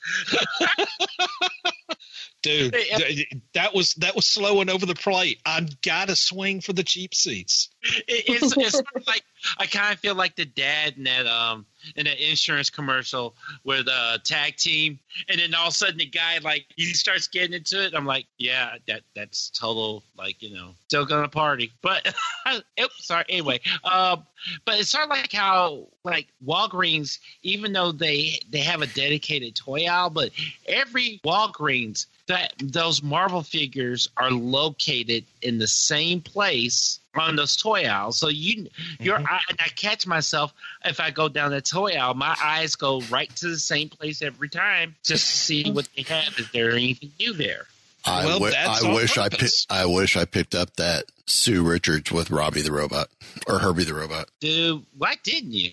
Dude, 2.43 2.75
th- 2.75 3.27
that 3.55 3.75
was 3.75 3.95
that 3.95 4.15
was 4.15 4.27
slowing 4.27 4.69
over 4.69 4.85
the 4.85 4.95
plate. 4.95 5.41
I 5.47 5.67
gotta 5.81 6.15
swing 6.15 6.61
for 6.61 6.75
the 6.75 6.83
cheap 6.83 7.15
seats. 7.15 7.71
It's, 8.07 8.55
it's 8.57 8.83
like 9.07 9.25
I 9.59 9.65
kind 9.65 9.95
of 9.95 10.01
feel 10.01 10.15
like 10.15 10.37
the 10.37 10.45
dad 10.45 10.95
in 10.99 11.05
that 11.05 11.27
um 11.27 11.65
in 11.97 12.05
that 12.05 12.19
insurance 12.19 12.69
commercial 12.69 13.35
with 13.65 13.89
a 13.89 14.21
tag 14.25 14.57
team, 14.57 14.99
and 15.29 15.41
then 15.41 15.55
all 15.55 15.69
of 15.69 15.73
a 15.73 15.75
sudden 15.75 15.97
the 15.97 16.07
guy 16.07 16.39
like 16.43 16.67
he 16.77 16.93
starts 16.93 17.29
getting 17.29 17.55
into 17.55 17.83
it. 17.83 17.95
I'm 17.95 18.05
like, 18.05 18.27
yeah, 18.37 18.77
that 18.89 19.03
that's 19.15 19.49
total 19.51 20.03
like 20.19 20.43
you 20.43 20.55
know 20.55 20.75
still 20.87 21.07
gonna 21.07 21.29
party, 21.29 21.73
but 21.81 22.15
oops, 22.81 23.07
sorry. 23.07 23.25
Anyway, 23.31 23.61
um, 23.85 24.27
but 24.67 24.79
it's 24.79 24.91
sort 24.91 25.05
of 25.05 25.11
like 25.11 25.33
how 25.33 25.89
like 26.05 26.29
Walgreens, 26.45 27.19
even 27.43 27.73
though 27.73 27.93
they 27.93 28.39
they 28.51 28.61
have 28.61 28.83
a 28.83 28.87
dedicated 28.87 29.55
toy 29.55 29.89
aisle, 29.95 30.11
but 30.11 30.31
every 30.67 31.21
Walgreens 31.25 32.07
that 32.27 32.55
those 32.59 33.03
Marvel 33.03 33.43
figures 33.43 34.09
are 34.17 34.31
located 34.31 35.25
in 35.43 35.59
the 35.59 35.69
same 35.69 36.21
place 36.21 37.01
on 37.15 37.37
those 37.37 37.57
toy 37.57 37.85
aisles. 37.85 38.19
So 38.19 38.29
you, 38.29 38.69
your 38.99 39.19
mm-hmm. 39.19 39.27
eye, 39.27 39.41
and 39.49 39.59
I 39.61 39.69
catch 39.69 40.07
myself 40.07 40.53
if 40.85 41.01
I 41.01 41.11
go 41.11 41.29
down 41.29 41.51
the 41.51 41.61
toy 41.61 41.93
aisle, 41.93 42.15
my 42.15 42.37
eyes 42.43 42.77
go 42.77 43.01
right 43.03 43.35
to 43.37 43.49
the 43.49 43.59
same 43.59 43.89
place 43.89 44.23
every 44.23 44.49
time 44.49 44.97
just 45.03 45.27
to 45.27 45.37
see 45.37 45.71
what 45.71 45.89
they 45.97 46.03
have. 46.03 46.39
Is 46.39 46.51
there 46.53 46.73
anything 46.73 47.13
new 47.19 47.35
there? 47.35 47.67
I, 48.07 48.25
Well, 48.25 48.39
wi- 48.39 48.51
that's 48.51 48.85
I 48.85 48.93
wish 48.93 49.17
I 49.17 49.29
purpose. 49.29 49.67
I 49.71 49.87
wish 49.87 50.17
I 50.17 50.25
picked 50.25 50.55
up 50.55 50.77
that 50.77 51.05
Sue 51.27 51.63
Richards 51.63 52.13
with 52.13 52.31
Robbie 52.31 52.63
the 52.63 52.73
robot 52.73 53.09
or 53.47 53.59
Herbie 53.59 53.85
the 53.85 53.95
robot. 53.95 54.29
Dude, 54.41 54.85
why 54.97 55.17
didn't 55.23 55.53
you? 55.53 55.73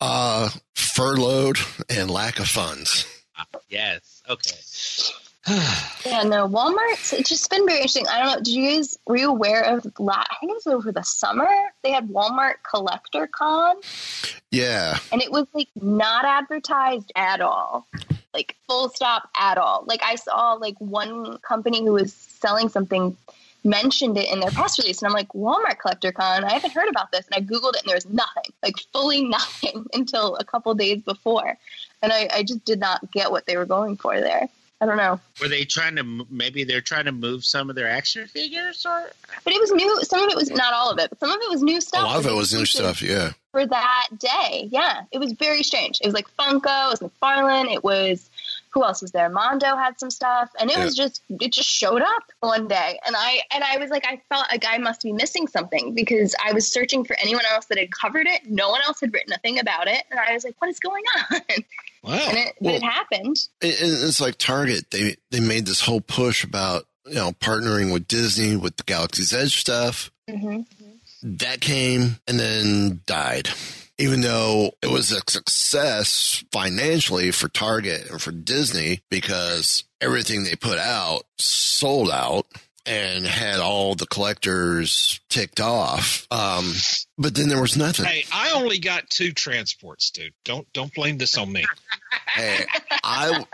Uh, 0.00 0.50
furloughed 0.74 1.58
and 1.88 2.10
lack 2.10 2.38
of 2.38 2.48
funds. 2.48 3.06
Yes. 3.68 4.22
Okay. 4.28 4.56
Yeah, 6.06 6.22
no, 6.22 6.48
Walmart's 6.48 7.12
it's 7.12 7.28
just 7.28 7.50
been 7.50 7.64
very 7.66 7.78
interesting. 7.78 8.06
I 8.06 8.18
don't 8.18 8.26
know. 8.26 8.36
Did 8.36 8.48
you 8.48 8.76
guys 8.76 8.98
were 9.06 9.16
you 9.16 9.30
aware 9.30 9.62
of 9.62 9.86
la- 9.98 10.14
I 10.14 10.36
think 10.38 10.50
it 10.52 10.54
was 10.54 10.66
over 10.66 10.92
the 10.92 11.02
summer 11.02 11.48
they 11.82 11.90
had 11.90 12.08
Walmart 12.08 12.56
Collector 12.68 13.26
Con 13.26 13.76
Yeah, 14.50 14.98
and 15.12 15.22
it 15.22 15.32
was 15.32 15.46
like 15.54 15.68
not 15.74 16.24
advertised 16.24 17.10
at 17.16 17.40
all. 17.40 17.86
Like 18.32 18.56
full 18.68 18.90
stop 18.90 19.28
at 19.36 19.58
all. 19.58 19.84
Like 19.86 20.02
I 20.02 20.16
saw 20.16 20.52
like 20.54 20.76
one 20.78 21.38
company 21.38 21.84
who 21.84 21.92
was 21.92 22.12
selling 22.12 22.68
something 22.68 23.16
mentioned 23.64 24.16
it 24.18 24.30
in 24.32 24.40
their 24.40 24.50
press 24.50 24.78
release 24.78 25.02
and 25.02 25.08
I'm 25.08 25.12
like 25.14 25.28
Walmart 25.28 25.78
Collector 25.78 26.12
Con 26.12 26.44
I 26.44 26.52
haven't 26.52 26.72
heard 26.72 26.88
about 26.88 27.12
this 27.12 27.26
and 27.26 27.42
I 27.42 27.46
googled 27.46 27.74
it 27.74 27.82
and 27.82 27.88
there 27.88 27.96
was 27.96 28.08
nothing 28.08 28.52
like 28.62 28.76
fully 28.92 29.24
nothing 29.28 29.86
until 29.92 30.36
a 30.36 30.44
couple 30.44 30.74
days 30.74 31.02
before 31.02 31.56
and 32.02 32.12
I, 32.12 32.28
I 32.32 32.42
just 32.42 32.64
did 32.64 32.80
not 32.80 33.10
get 33.12 33.30
what 33.30 33.46
they 33.46 33.56
were 33.56 33.66
going 33.66 33.96
for 33.96 34.18
there 34.20 34.48
I 34.82 34.86
don't 34.86 34.96
know 34.96 35.20
Were 35.42 35.48
they 35.48 35.64
trying 35.64 35.96
to 35.96 36.26
maybe 36.30 36.64
they're 36.64 36.80
trying 36.80 37.04
to 37.04 37.12
move 37.12 37.44
some 37.44 37.68
of 37.68 37.76
their 37.76 37.88
action 37.88 38.26
figures 38.26 38.86
or 38.86 39.10
But 39.44 39.52
it 39.52 39.60
was 39.60 39.70
new. 39.72 40.02
Some 40.04 40.22
of 40.22 40.30
it 40.30 40.36
was 40.36 40.50
not 40.50 40.72
all 40.72 40.90
of 40.90 40.98
it, 40.98 41.10
but 41.10 41.20
some 41.20 41.30
of 41.30 41.36
it 41.38 41.50
was 41.50 41.62
new 41.62 41.82
stuff. 41.82 42.00
a 42.00 42.04
stuff. 42.04 42.14
lot 42.14 42.24
of 42.24 42.26
it 42.26 42.34
was 42.34 42.54
new 42.54 42.64
stuff. 42.64 43.02
Yeah, 43.02 43.32
for 43.52 43.66
that 43.66 44.06
day. 44.18 44.70
Yeah, 44.72 45.02
it 45.12 45.18
was 45.18 45.32
very 45.32 45.62
strange. 45.64 46.00
It 46.00 46.06
was 46.06 46.14
like 46.14 46.34
Funko, 46.38 46.94
it 46.94 47.00
was 47.00 47.10
McFarlane, 47.10 47.70
it 47.70 47.84
was 47.84 48.30
who 48.72 48.84
else 48.84 49.02
was 49.02 49.10
there? 49.12 49.28
Mondo 49.28 49.76
had 49.76 49.98
some 49.98 50.10
stuff, 50.10 50.50
and 50.60 50.70
it 50.70 50.78
was 50.78 50.94
just 50.94 51.22
it 51.28 51.52
just 51.52 51.68
showed 51.68 52.02
up 52.02 52.22
one 52.40 52.68
day, 52.68 52.98
and 53.06 53.16
I 53.16 53.40
and 53.52 53.64
I 53.64 53.78
was 53.78 53.90
like, 53.90 54.04
I 54.06 54.20
felt 54.28 54.46
like 54.50 54.64
I 54.66 54.78
must 54.78 55.02
be 55.02 55.12
missing 55.12 55.46
something 55.48 55.94
because 55.94 56.34
I 56.44 56.52
was 56.52 56.70
searching 56.70 57.04
for 57.04 57.16
anyone 57.20 57.44
else 57.52 57.66
that 57.66 57.78
had 57.78 57.90
covered 57.92 58.26
it. 58.26 58.42
No 58.46 58.68
one 58.70 58.80
else 58.82 59.00
had 59.00 59.12
written 59.12 59.32
a 59.32 59.38
thing 59.38 59.58
about 59.58 59.88
it, 59.88 60.02
and 60.10 60.18
I 60.20 60.32
was 60.34 60.44
like, 60.44 60.54
what 60.60 60.70
is 60.70 60.78
going 60.78 61.04
on? 61.30 61.40
Wow. 62.02 62.12
And 62.14 62.38
it, 62.38 62.54
Well- 62.62 62.74
it 62.76 62.82
happened. 62.82 63.36
It- 63.60 63.76
it's 63.78 64.22
like 64.22 64.36
Target. 64.38 64.90
They 64.90 65.16
they 65.30 65.40
made 65.40 65.66
this 65.66 65.82
whole 65.82 66.00
push 66.00 66.44
about 66.44 66.86
you 67.06 67.16
know 67.16 67.32
partnering 67.32 67.92
with 67.92 68.08
Disney 68.08 68.56
with 68.56 68.78
the 68.78 68.84
Galaxy's 68.84 69.34
Edge 69.34 69.58
stuff. 69.60 70.10
Mm-hmm. 70.26 70.60
That 71.36 71.60
came 71.60 72.16
and 72.26 72.40
then 72.40 73.00
died. 73.04 73.50
Even 74.00 74.22
though 74.22 74.72
it 74.82 74.90
was 74.90 75.12
a 75.12 75.20
success 75.28 76.42
financially 76.50 77.30
for 77.30 77.48
Target 77.48 78.10
and 78.10 78.20
for 78.20 78.32
Disney 78.32 79.02
because 79.10 79.84
everything 80.00 80.44
they 80.44 80.56
put 80.56 80.78
out 80.78 81.24
sold 81.38 82.10
out 82.10 82.46
and 82.86 83.26
had 83.26 83.60
all 83.60 83.94
the 83.94 84.06
collectors 84.06 85.20
ticked 85.28 85.60
off. 85.60 86.26
Um, 86.30 86.72
but 87.18 87.34
then 87.34 87.48
there 87.48 87.60
was 87.60 87.76
nothing. 87.76 88.06
Hey, 88.06 88.24
I 88.32 88.52
only 88.52 88.78
got 88.78 89.10
two 89.10 89.32
transports, 89.32 90.10
dude. 90.10 90.32
Don't 90.44 90.70
don't 90.72 90.92
blame 90.94 91.18
this 91.18 91.36
on 91.36 91.52
me. 91.52 91.64
Hey, 92.26 92.64
I 93.04 93.44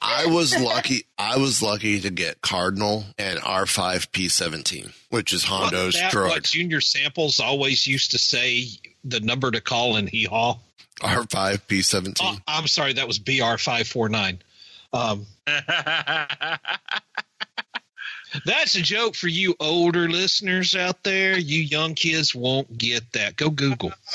I 0.00 0.26
was 0.26 0.58
lucky. 0.58 1.04
I 1.18 1.38
was 1.38 1.62
lucky 1.62 2.00
to 2.00 2.10
get 2.10 2.40
Cardinal 2.42 3.04
and 3.18 3.40
R 3.42 3.66
five 3.66 4.12
P 4.12 4.28
seventeen, 4.28 4.92
which 5.10 5.32
is 5.32 5.44
Hondo's 5.44 5.94
that, 5.94 6.12
droid. 6.12 6.28
what 6.28 6.44
Junior 6.44 6.80
Samples 6.80 7.40
always 7.40 7.86
used 7.86 8.12
to 8.12 8.18
say 8.18 8.68
the 9.06 9.20
number 9.20 9.50
to 9.50 9.60
call 9.60 9.96
in 9.96 10.06
Hee 10.06 10.24
Haw. 10.24 10.58
R 11.02 11.24
five 11.30 11.66
P 11.68 11.82
seventeen. 11.82 12.26
Oh, 12.26 12.38
I'm 12.46 12.66
sorry, 12.66 12.94
that 12.94 13.06
was 13.06 13.18
BR 13.18 13.56
five 13.58 13.86
four 13.86 14.08
nine. 14.08 14.40
Um, 14.92 15.26
that's 18.44 18.74
a 18.76 18.82
joke 18.82 19.14
for 19.14 19.28
you 19.28 19.54
older 19.60 20.08
listeners 20.08 20.74
out 20.74 21.02
there. 21.04 21.38
You 21.38 21.60
young 21.60 21.94
kids 21.94 22.34
won't 22.34 22.78
get 22.78 23.12
that. 23.12 23.36
Go 23.36 23.50
Google. 23.50 23.92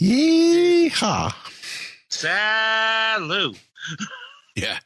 Yeehaw! 0.00 1.34
Salute. 2.08 3.58
Yeah. 4.56 4.78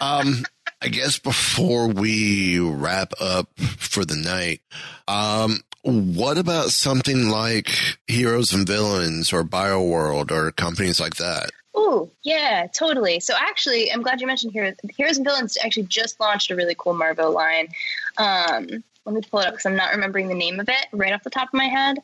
Um, 0.00 0.44
I 0.82 0.88
guess 0.88 1.18
before 1.18 1.88
we 1.88 2.58
wrap 2.58 3.12
up 3.20 3.48
for 3.58 4.04
the 4.04 4.16
night, 4.16 4.62
um, 5.06 5.60
what 5.82 6.38
about 6.38 6.70
something 6.70 7.28
like 7.28 7.70
Heroes 8.06 8.52
and 8.52 8.66
Villains 8.66 9.32
or 9.32 9.44
BioWorld 9.44 10.30
or 10.30 10.52
companies 10.52 10.98
like 10.98 11.16
that? 11.16 11.50
Oh, 11.74 12.10
yeah, 12.22 12.66
totally. 12.74 13.20
So 13.20 13.34
actually, 13.38 13.92
I'm 13.92 14.02
glad 14.02 14.20
you 14.20 14.26
mentioned 14.26 14.52
Heroes. 14.52 14.74
Heroes 14.96 15.18
and 15.18 15.26
Villains 15.26 15.58
actually 15.62 15.84
just 15.84 16.18
launched 16.18 16.50
a 16.50 16.56
really 16.56 16.74
cool 16.76 16.94
Marvel 16.94 17.30
line. 17.30 17.68
Um, 18.16 18.82
let 19.04 19.14
me 19.14 19.20
pull 19.22 19.40
it 19.40 19.46
up 19.46 19.52
because 19.52 19.66
I'm 19.66 19.76
not 19.76 19.92
remembering 19.92 20.28
the 20.28 20.34
name 20.34 20.60
of 20.60 20.68
it 20.68 20.86
right 20.92 21.12
off 21.12 21.22
the 21.22 21.30
top 21.30 21.48
of 21.48 21.54
my 21.54 21.66
head. 21.66 21.98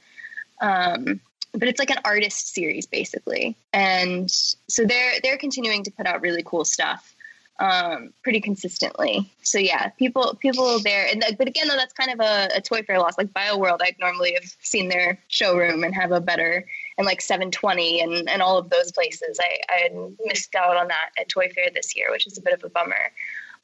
Um, 0.60 1.20
but 1.52 1.68
it's 1.68 1.78
like 1.78 1.90
an 1.90 2.00
artist 2.04 2.52
series 2.52 2.86
basically, 2.86 3.56
and 3.72 4.30
so 4.30 4.84
they're 4.84 5.14
they're 5.22 5.38
continuing 5.38 5.84
to 5.84 5.90
put 5.90 6.06
out 6.06 6.20
really 6.20 6.42
cool 6.44 6.66
stuff 6.66 7.15
um, 7.58 8.12
pretty 8.22 8.40
consistently. 8.40 9.32
So 9.42 9.58
yeah, 9.58 9.88
people 9.90 10.36
people 10.40 10.78
there, 10.80 11.06
and 11.10 11.24
but 11.38 11.48
again 11.48 11.68
though, 11.68 11.76
that's 11.76 11.94
kind 11.94 12.12
of 12.12 12.20
a, 12.20 12.56
a 12.56 12.60
toy 12.60 12.82
fair 12.82 12.98
loss. 12.98 13.16
Like 13.16 13.32
BioWorld, 13.32 13.78
I'd 13.80 13.96
normally 13.98 14.34
have 14.34 14.50
seen 14.60 14.88
their 14.88 15.18
showroom 15.28 15.84
and 15.84 15.94
have 15.94 16.12
a 16.12 16.20
better 16.20 16.66
and 16.98 17.06
like 17.06 17.20
720 17.20 18.00
and, 18.00 18.28
and 18.28 18.42
all 18.42 18.58
of 18.58 18.70
those 18.70 18.92
places. 18.92 19.38
I, 19.40 19.58
I 19.68 19.88
missed 20.24 20.54
out 20.54 20.76
on 20.76 20.88
that 20.88 21.10
at 21.18 21.28
Toy 21.28 21.48
Fair 21.54 21.70
this 21.72 21.94
year, 21.94 22.10
which 22.10 22.26
is 22.26 22.38
a 22.38 22.42
bit 22.42 22.54
of 22.54 22.64
a 22.64 22.68
bummer. 22.68 23.12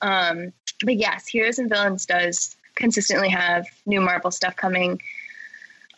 Um, 0.03 0.53
but 0.85 0.97
yes, 0.97 1.27
Heroes 1.27 1.59
and 1.59 1.69
Villains 1.69 2.07
does 2.07 2.57
consistently 2.75 3.29
have 3.29 3.67
new 3.87 4.01
Marvel 4.01 4.31
stuff 4.31 4.57
coming. 4.57 5.01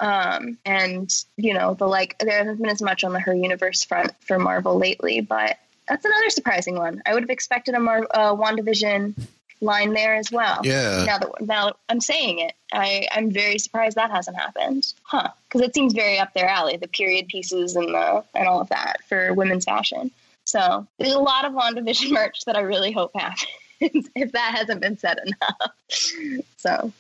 Um, 0.01 0.59
and 0.65 1.11
you 1.37 1.55
know, 1.55 1.75
the 1.75 1.87
like 1.87 2.19
there 2.19 2.39
hasn't 2.39 2.61
been 2.61 2.71
as 2.71 2.83
much 2.83 3.05
on 3.05 3.13
the 3.13 3.21
Her 3.21 3.35
Universe 3.35 3.85
front 3.85 4.13
for 4.21 4.39
Marvel 4.39 4.77
lately, 4.77 5.21
but 5.21 5.59
that's 5.89 6.05
another 6.05 6.31
surprising 6.31 6.77
one. 6.77 7.03
I 7.07 7.15
would 7.15 7.23
have 7.23 7.31
expected 7.31 7.75
a 7.75 7.81
more 7.81 8.07
uh, 8.11 8.35
WandaVision 8.35 9.15
line 9.61 9.93
there 9.93 10.15
as 10.15 10.31
well. 10.31 10.61
Yeah. 10.63 11.05
Now 11.07 11.19
that 11.19 11.31
now 11.41 11.73
I'm 11.89 12.01
saying 12.01 12.41
it, 12.41 12.53
I 12.73 13.09
I'm 13.13 13.31
very 13.31 13.59
surprised 13.59 13.97
that 13.97 14.11
hasn't 14.11 14.37
happened, 14.37 14.93
huh? 15.03 15.31
Because 15.49 15.67
it 15.67 15.75
seems 15.75 15.93
very 15.93 16.19
up 16.19 16.33
their 16.35 16.49
alley, 16.49 16.77
the 16.77 16.89
period 16.89 17.29
pieces 17.29 17.77
and 17.77 17.89
the 17.89 18.25
and 18.35 18.47
all 18.47 18.61
of 18.61 18.69
that 18.69 18.99
for 19.09 19.33
women's 19.35 19.65
fashion. 19.65 20.11
So 20.45 20.87
there's 20.99 21.15
a 21.15 21.19
lot 21.19 21.45
of 21.45 21.53
WandaVision 21.53 22.11
merch 22.13 22.45
that 22.47 22.57
I 22.57 22.61
really 22.61 22.93
hope 22.93 23.13
happens 23.15 23.47
if 23.81 24.33
that 24.33 24.55
hasn't 24.55 24.81
been 24.81 24.99
said 24.99 25.19
enough. 25.25 26.45
So 26.57 26.93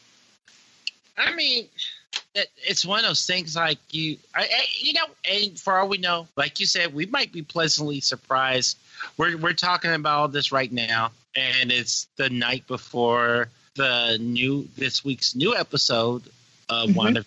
I 1.16 1.34
mean, 1.34 1.64
it, 1.64 1.70
it's 2.34 2.84
one 2.84 3.00
of 3.00 3.04
those 3.06 3.26
things 3.26 3.56
like 3.56 3.78
you, 3.90 4.16
I, 4.34 4.42
I, 4.42 4.64
you 4.80 4.92
know, 4.94 5.06
and 5.30 5.58
for 5.58 5.78
all 5.78 5.88
we 5.88 5.98
know, 5.98 6.26
like 6.36 6.60
you 6.60 6.66
said, 6.66 6.92
we 6.94 7.06
might 7.06 7.32
be 7.32 7.42
pleasantly 7.42 8.00
surprised. 8.00 8.76
We're 9.16 9.36
we're 9.36 9.52
talking 9.52 9.92
about 9.92 10.18
all 10.18 10.28
this 10.28 10.50
right 10.52 10.70
now, 10.72 11.12
and 11.36 11.70
it's 11.70 12.06
the 12.16 12.30
night 12.30 12.66
before 12.66 13.48
the 13.76 14.18
new 14.20 14.68
this 14.76 15.04
week's 15.04 15.34
new 15.34 15.54
episode 15.54 16.22
of 16.68 16.90
Mhm. 16.90 16.94
WandaVision. 16.94 17.24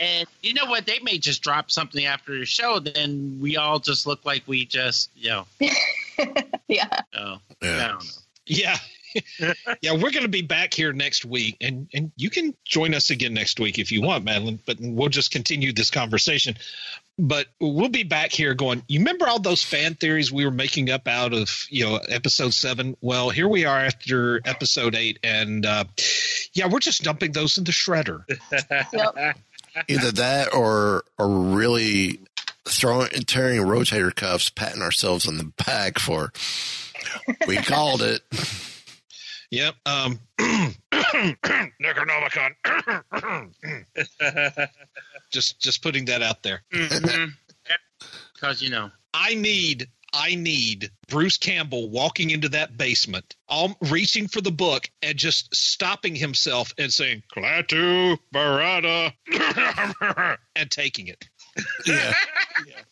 And 0.00 0.28
you 0.42 0.54
know 0.54 0.66
what? 0.66 0.86
They 0.86 1.00
may 1.00 1.18
just 1.18 1.42
drop 1.42 1.70
something 1.70 2.04
after 2.04 2.38
the 2.38 2.46
show, 2.46 2.78
then 2.78 3.38
we 3.40 3.56
all 3.56 3.80
just 3.80 4.06
look 4.06 4.24
like 4.24 4.44
we 4.46 4.64
just, 4.64 5.10
you 5.16 5.30
know, 5.30 5.46
yeah. 6.68 7.00
oh, 7.18 7.38
Yeah. 7.60 7.84
I 7.84 7.88
don't 7.88 8.04
know. 8.04 8.10
Yeah, 8.46 8.76
yeah, 9.80 9.92
we're 9.92 10.10
going 10.10 10.22
to 10.22 10.28
be 10.28 10.42
back 10.42 10.74
here 10.74 10.92
next 10.92 11.24
week, 11.24 11.56
and 11.60 11.88
and 11.92 12.12
you 12.16 12.30
can 12.30 12.54
join 12.64 12.94
us 12.94 13.10
again 13.10 13.34
next 13.34 13.60
week 13.60 13.78
if 13.78 13.92
you 13.92 14.02
want, 14.02 14.24
Madeline. 14.24 14.60
But 14.64 14.78
we'll 14.80 15.08
just 15.08 15.30
continue 15.30 15.72
this 15.72 15.90
conversation. 15.90 16.56
But 17.18 17.46
we'll 17.60 17.88
be 17.88 18.04
back 18.04 18.32
here 18.32 18.54
going. 18.54 18.82
You 18.88 19.00
remember 19.00 19.28
all 19.28 19.38
those 19.38 19.62
fan 19.62 19.94
theories 19.94 20.32
we 20.32 20.44
were 20.44 20.50
making 20.50 20.90
up 20.90 21.06
out 21.06 21.34
of 21.34 21.66
you 21.70 21.84
know 21.84 21.96
episode 21.96 22.54
seven? 22.54 22.96
Well, 23.00 23.30
here 23.30 23.48
we 23.48 23.64
are 23.64 23.78
after 23.78 24.40
episode 24.44 24.94
eight, 24.94 25.18
and 25.22 25.66
uh, 25.66 25.84
yeah, 26.54 26.68
we're 26.68 26.80
just 26.80 27.02
dumping 27.02 27.32
those 27.32 27.58
in 27.58 27.64
the 27.64 27.72
shredder. 27.72 28.24
Yep. 28.92 29.36
Either 29.88 30.12
that 30.12 30.54
or 30.54 31.04
or 31.18 31.28
really 31.28 32.20
throwing 32.64 33.08
tearing 33.26 33.60
rotator 33.62 34.14
cuffs, 34.14 34.50
patting 34.50 34.82
ourselves 34.82 35.26
on 35.26 35.38
the 35.38 35.52
back 35.64 35.98
for 35.98 36.32
we 37.46 37.56
called 37.56 38.02
it. 38.02 38.22
Yep. 39.52 39.74
Um, 39.84 40.18
Necronomicon. 41.82 42.54
just 45.30 45.60
just 45.60 45.82
putting 45.82 46.06
that 46.06 46.22
out 46.22 46.42
there. 46.42 46.62
Because 46.70 48.62
you 48.62 48.70
know, 48.70 48.90
I 49.12 49.34
need 49.34 49.88
I 50.14 50.36
need 50.36 50.90
Bruce 51.08 51.36
Campbell 51.36 51.90
walking 51.90 52.30
into 52.30 52.48
that 52.48 52.78
basement, 52.78 53.36
all 53.46 53.76
reaching 53.90 54.26
for 54.26 54.40
the 54.40 54.50
book 54.50 54.90
and 55.02 55.18
just 55.18 55.54
stopping 55.54 56.14
himself 56.14 56.72
and 56.78 56.90
saying 56.90 57.22
"Klaatu 57.30 58.18
Barada" 58.34 59.12
and 60.56 60.70
taking 60.70 61.08
it. 61.08 61.28
Yeah. 61.86 62.14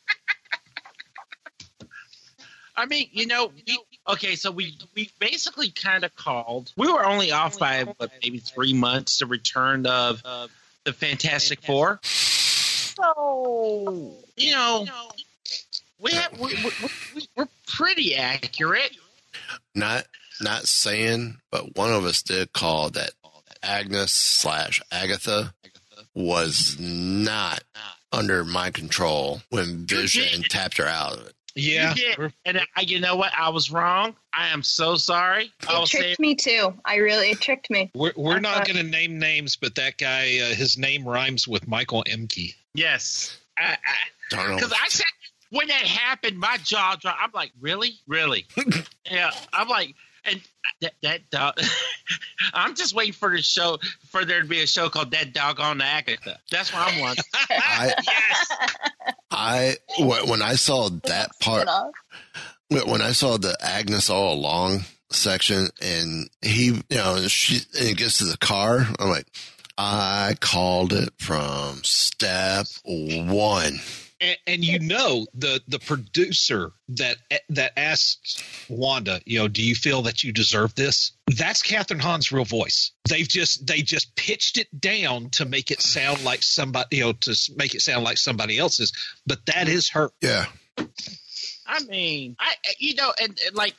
I 2.81 2.87
mean, 2.87 3.09
you 3.13 3.27
know, 3.27 3.53
we, 3.55 3.79
okay, 4.09 4.37
so 4.37 4.51
we 4.51 4.79
we 4.97 5.11
basically 5.19 5.71
kind 5.71 6.03
of 6.03 6.17
called. 6.17 6.73
We 6.79 6.91
were 6.91 7.05
only 7.05 7.31
off 7.31 7.59
by 7.59 7.85
what, 7.85 8.11
maybe 8.23 8.39
three 8.39 8.73
months 8.73 9.19
the 9.19 9.27
return 9.27 9.87
of 9.87 10.23
the 10.85 10.95
Fantastic 10.95 11.61
Four. 11.63 12.01
So 12.03 14.17
you 14.37 14.53
know, 14.53 14.87
we 16.01 16.13
have, 16.13 16.41
we, 16.41 16.55
we, 16.65 16.71
we, 17.15 17.29
we're 17.37 17.49
pretty 17.67 18.17
accurate. 18.17 18.97
Not 19.75 20.07
not 20.41 20.67
saying, 20.67 21.37
but 21.51 21.77
one 21.77 21.93
of 21.93 22.05
us 22.05 22.23
did 22.23 22.55
call 22.55 22.89
that 22.91 23.11
Agnes 23.63 24.13
slash 24.13 24.81
Agatha 24.91 25.53
was 26.15 26.79
not 26.81 27.63
under 28.13 28.45
my 28.45 28.71
control 28.71 29.43
when 29.51 29.87
Vision 29.87 30.43
tapped 30.49 30.79
her 30.79 30.87
out 30.87 31.13
of 31.13 31.27
it. 31.27 31.35
Yeah, 31.55 31.95
You 31.95 32.15
did. 32.17 32.33
and 32.45 32.61
I, 32.77 32.81
you 32.83 33.01
know 33.01 33.17
what? 33.17 33.33
I 33.37 33.49
was 33.49 33.71
wrong. 33.71 34.15
I 34.33 34.49
am 34.49 34.63
so 34.63 34.95
sorry. 34.97 35.53
I 35.69 35.75
It 35.75 35.79
will 35.79 35.87
say 35.87 35.99
tricked 35.99 36.21
me 36.21 36.35
too. 36.35 36.73
I 36.85 36.97
really 36.97 37.31
it 37.31 37.41
tricked 37.41 37.71
me. 37.71 37.91
We're, 37.95 38.13
we're 38.17 38.37
I 38.37 38.39
not 38.39 38.57
thought- 38.59 38.67
going 38.67 38.77
to 38.85 38.91
name 38.91 39.19
names, 39.19 39.57
but 39.57 39.75
that 39.75 39.99
guy, 39.99 40.39
uh, 40.39 40.55
his 40.55 40.79
name 40.79 41.05
rhymes 41.07 41.49
with 41.49 41.67
Michael 41.67 42.05
Emke. 42.09 42.55
yes. 42.75 43.37
I, 43.59 43.77
Don't. 44.31 44.55
Because 44.57 44.73
I 44.73 44.89
said 44.89 45.05
when 45.51 45.67
that 45.69 45.83
happened, 45.83 46.39
my 46.39 46.57
jaw 46.65 46.97
dropped. 46.99 47.19
I'm 47.21 47.31
like, 47.35 47.51
really, 47.61 47.95
really? 48.07 48.47
yeah. 49.11 49.33
I'm 49.53 49.69
like, 49.69 49.95
and 50.25 50.41
that 50.81 50.93
that 51.03 51.31
dog. 51.31 51.55
I'm 52.55 52.75
just 52.75 52.95
waiting 52.95 53.13
for 53.13 53.31
the 53.31 53.43
show 53.43 53.79
for 54.09 54.25
there 54.25 54.43
to 54.43 54.49
be 54.49 54.63
a 54.63 54.67
show 54.67 54.89
called 54.89 55.11
That 55.13 55.33
Doggone 55.33 55.81
Agatha. 55.81 56.39
That's 56.51 56.73
what 56.73 56.93
I'm 56.93 57.01
wanting. 57.01 57.25
I 57.51 57.93
I 59.31 59.77
when 59.99 60.43
I 60.43 60.55
saw 60.55 60.89
that 61.05 61.31
part 61.41 61.69
when 62.69 62.89
when 62.89 63.03
I 63.03 63.13
saw 63.13 63.37
the 63.37 63.57
Agnes 63.61 64.11
all 64.11 64.35
along 64.35 64.85
section 65.11 65.69
and 65.83 66.31
he 66.41 66.67
you 66.67 66.83
know 66.91 67.27
she 67.29 67.61
and 67.79 67.89
it 67.89 67.97
gets 67.97 68.19
to 68.19 68.25
the 68.25 68.39
car, 68.39 68.87
I'm 68.99 69.09
like, 69.09 69.27
I 69.77 70.37
called 70.41 70.93
it 70.93 71.11
from 71.19 71.83
step 71.85 72.67
one. 72.85 73.81
And, 74.21 74.37
and 74.47 74.65
you 74.65 74.79
know 74.79 75.27
the 75.35 75.63
the 75.67 75.79
producer 75.79 76.73
that 76.91 77.17
that 77.49 77.73
asks 77.79 78.43
Wanda, 78.69 79.21
you 79.25 79.39
know, 79.39 79.49
do 79.49 79.63
you 79.63 79.75
feel 79.75 80.03
that 80.03 80.23
you 80.23 80.33
deserve 80.33 80.75
this? 80.75 81.13
That's 81.27 81.63
Kathryn 81.63 82.01
Hahn's 82.01 82.31
real 82.31 82.45
voice. 82.45 82.93
They've 83.09 83.29
just 83.29 83.67
they 83.67 83.81
just 83.81 84.15
pitched 84.17 84.59
it 84.59 84.69
down 84.79 85.31
to 85.31 85.45
make 85.45 85.71
it 85.71 85.81
sound 85.81 86.23
like 86.25 86.43
somebody, 86.43 86.99
you 86.99 87.05
know, 87.05 87.13
to 87.13 87.35
make 87.57 87.75
it 87.75 87.81
sound 87.81 88.05
like 88.05 88.19
somebody 88.19 88.59
else's. 88.59 88.93
But 89.27 89.47
that 89.47 89.69
is 89.69 89.91
her. 89.91 90.11
Yeah. 90.21 90.47
I 91.67 91.81
mean, 91.89 92.37
I 92.39 92.55
you 92.79 92.95
know, 92.97 93.13
and, 93.23 93.39
and 93.47 93.57
like 93.57 93.75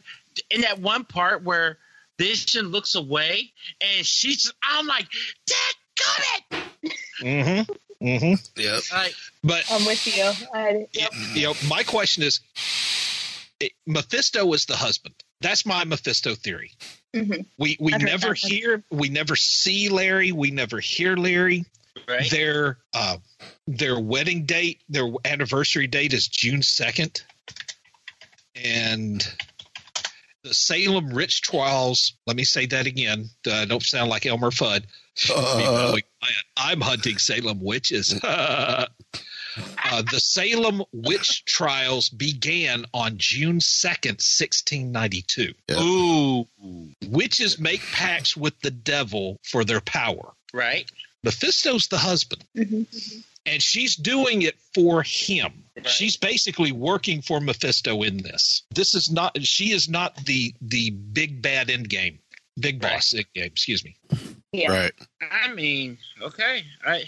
in 0.49 0.61
that 0.61 0.79
one 0.79 1.03
part 1.03 1.43
where 1.43 1.77
Vision 2.21 2.67
looks 2.67 2.93
away 2.93 3.51
and 3.81 4.05
she's, 4.05 4.53
I'm 4.63 4.85
like, 4.85 5.07
Dad, 5.47 5.73
got 5.97 6.19
it. 6.21 6.93
Mm-hmm. 7.21 7.73
Mm-hmm. 8.01 8.61
Yep. 8.61 8.81
Like, 8.91 9.13
But 9.43 9.63
I'm 9.71 9.85
with 9.85 10.05
you. 10.07 10.31
I, 10.53 10.87
yep. 10.93 11.11
you 11.33 11.43
know, 11.43 11.53
my 11.67 11.83
question 11.83 12.23
is, 12.23 12.39
it, 13.59 13.73
Mephisto 13.85 14.45
was 14.45 14.65
the 14.65 14.75
husband. 14.75 15.15
That's 15.41 15.65
my 15.65 15.83
Mephisto 15.83 16.35
theory. 16.35 16.71
Mhm. 17.15 17.45
We 17.57 17.77
we 17.79 17.93
I've 17.93 18.01
never 18.01 18.33
hear, 18.33 18.83
we 18.89 19.09
never 19.09 19.35
see 19.35 19.89
Larry, 19.89 20.31
we 20.31 20.51
never 20.51 20.79
hear 20.79 21.15
Larry. 21.15 21.65
Right. 22.07 22.29
Their 22.31 22.77
uh, 22.93 23.17
their 23.67 23.99
wedding 23.99 24.45
date, 24.45 24.81
their 24.87 25.11
anniversary 25.25 25.87
date 25.87 26.13
is 26.13 26.27
June 26.27 26.61
second, 26.61 27.21
and 28.55 29.27
the 30.43 30.53
Salem 30.53 31.09
Rich 31.13 31.41
trials. 31.41 32.13
Let 32.25 32.37
me 32.37 32.45
say 32.45 32.65
that 32.67 32.87
again. 32.87 33.29
Uh, 33.45 33.65
don't 33.65 33.83
sound 33.83 34.09
like 34.09 34.25
Elmer 34.25 34.51
Fudd. 34.51 34.85
Uh, 35.34 35.97
I, 36.57 36.72
am 36.72 36.82
hunting 36.82 37.18
Salem 37.18 37.59
witches. 37.62 38.18
uh, 38.24 38.86
the 40.12 40.20
Salem 40.20 40.84
witch 40.93 41.43
trials 41.45 42.09
began 42.09 42.86
on 42.93 43.18
June 43.18 43.59
2nd, 43.59 44.22
1692. 44.22 45.53
Ooh. 45.74 46.47
Witches 47.09 47.59
make 47.59 47.82
pacts 47.91 48.36
with 48.38 48.59
the 48.62 48.72
devil 48.72 49.38
for 49.43 49.64
their 49.66 49.82
power. 49.82 50.32
Right. 50.53 50.89
Mephisto's 51.24 51.88
the 51.88 51.97
husband, 51.97 52.43
Mm-hmm. 52.57 52.84
and 53.45 53.62
she's 53.62 53.95
doing 53.95 54.41
it 54.41 54.55
for 54.74 55.03
him. 55.03 55.51
She's 55.86 56.18
basically 56.18 56.72
working 56.72 57.22
for 57.22 57.39
Mephisto 57.39 58.01
in 58.03 58.18
this. 58.18 58.64
This 58.74 58.95
is 58.95 59.12
not. 59.12 59.39
She 59.43 59.72
is 59.72 59.88
not 59.88 60.16
the 60.26 60.53
the 60.62 60.89
big 60.91 61.41
bad 61.41 61.70
end 61.70 61.89
game, 61.89 62.20
big 62.62 62.82
boss 62.82 63.14
end 63.14 63.26
game. 63.34 63.45
Excuse 63.45 63.84
me. 63.84 63.95
Yeah. 64.51 64.72
Right. 64.72 64.93
I 65.32 65.53
mean, 65.53 65.97
okay. 66.22 66.64
I, 66.86 67.03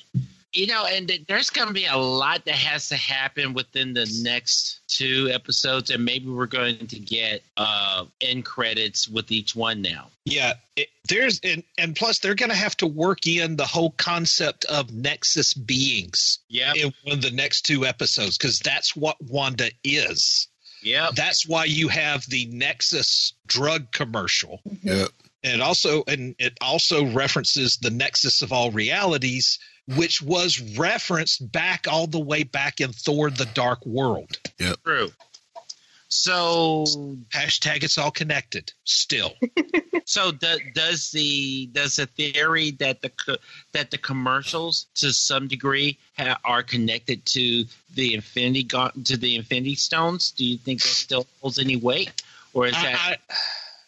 you 0.53 0.67
know, 0.67 0.85
and 0.85 1.07
th- 1.07 1.25
there's 1.27 1.49
going 1.49 1.67
to 1.67 1.73
be 1.73 1.85
a 1.85 1.97
lot 1.97 2.45
that 2.45 2.55
has 2.55 2.87
to 2.89 2.95
happen 2.95 3.53
within 3.53 3.93
the 3.93 4.09
next 4.21 4.81
two 4.87 5.29
episodes, 5.33 5.89
and 5.89 6.05
maybe 6.05 6.29
we're 6.29 6.45
going 6.45 6.87
to 6.87 6.99
get 6.99 7.41
uh 7.57 8.05
end 8.21 8.45
credits 8.45 9.09
with 9.09 9.31
each 9.31 9.55
one 9.55 9.81
now. 9.81 10.09
Yeah, 10.25 10.53
it, 10.75 10.89
there's 11.09 11.39
and, 11.43 11.63
and 11.77 11.95
plus 11.95 12.19
they're 12.19 12.35
going 12.35 12.51
to 12.51 12.55
have 12.55 12.77
to 12.77 12.87
work 12.87 13.25
in 13.27 13.55
the 13.55 13.65
whole 13.65 13.91
concept 13.91 14.65
of 14.65 14.93
Nexus 14.93 15.53
beings. 15.53 16.39
Yeah. 16.49 16.73
in 16.75 16.93
one 17.03 17.17
of 17.17 17.21
the 17.21 17.31
next 17.31 17.63
two 17.63 17.85
episodes 17.85 18.37
because 18.37 18.59
that's 18.59 18.95
what 18.95 19.17
Wanda 19.21 19.71
is. 19.83 20.47
Yeah, 20.83 21.09
that's 21.15 21.47
why 21.47 21.65
you 21.65 21.87
have 21.87 22.25
the 22.29 22.45
Nexus 22.47 23.33
drug 23.47 23.91
commercial. 23.91 24.61
Yep. 24.83 25.09
And 25.43 25.61
also, 25.61 26.03
and 26.07 26.35
it 26.39 26.57
also 26.61 27.05
references 27.05 27.77
the 27.77 27.89
Nexus 27.89 28.41
of 28.41 28.53
all 28.53 28.71
realities, 28.71 29.59
which 29.95 30.21
was 30.21 30.61
referenced 30.77 31.51
back 31.51 31.85
all 31.89 32.07
the 32.07 32.19
way 32.19 32.43
back 32.43 32.79
in 32.79 32.93
Thor: 32.93 33.29
The 33.29 33.45
Dark 33.53 33.85
World. 33.85 34.37
Yep. 34.59 34.77
True. 34.85 35.11
So 36.07 36.85
hashtag 37.33 37.83
it's 37.83 37.97
all 37.97 38.11
connected. 38.11 38.71
Still, 38.83 39.33
so 40.05 40.31
do, 40.31 40.57
does 40.75 41.09
the 41.09 41.65
does 41.73 41.95
the 41.95 42.05
theory 42.05 42.71
that 42.79 43.01
the 43.01 43.39
that 43.71 43.89
the 43.89 43.97
commercials 43.97 44.85
to 44.95 45.11
some 45.11 45.47
degree 45.47 45.97
ha, 46.17 46.37
are 46.45 46.61
connected 46.61 47.25
to 47.25 47.65
the 47.95 48.13
Infinity 48.13 48.63
Go- 48.63 48.91
to 49.05 49.17
the 49.17 49.35
Infinity 49.37 49.73
Stones? 49.75 50.29
Do 50.31 50.45
you 50.45 50.57
think 50.59 50.83
that 50.83 50.89
still 50.89 51.25
holds 51.41 51.57
any 51.57 51.77
weight, 51.77 52.21
or 52.53 52.67
is 52.67 52.75
I- 52.75 52.81
that 52.83 53.19
I- 53.29 53.35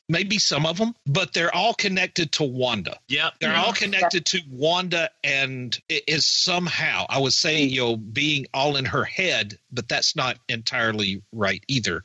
maybe 0.07 0.39
some 0.39 0.65
of 0.65 0.77
them, 0.77 0.95
but 1.05 1.33
they're 1.33 1.53
all 1.53 1.73
connected 1.73 2.31
to 2.33 2.43
Wanda. 2.43 2.97
Yeah, 3.07 3.31
They're 3.39 3.55
all 3.55 3.73
connected 3.73 4.25
to 4.27 4.41
Wanda 4.49 5.09
and 5.23 5.77
it 5.89 6.03
is 6.07 6.25
somehow, 6.25 7.05
I 7.09 7.19
was 7.19 7.35
saying, 7.35 7.69
you 7.69 7.81
know, 7.81 7.97
being 7.97 8.47
all 8.53 8.75
in 8.75 8.85
her 8.85 9.03
head, 9.03 9.57
but 9.71 9.87
that's 9.87 10.15
not 10.15 10.37
entirely 10.47 11.23
right 11.31 11.63
either. 11.67 12.03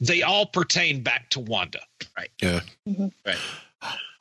They 0.00 0.22
all 0.22 0.46
pertain 0.46 1.02
back 1.02 1.30
to 1.30 1.40
Wanda. 1.40 1.80
Right. 2.16 2.30
Yeah. 2.40 2.60
Mm-hmm. 2.88 3.08
Right. 3.26 3.38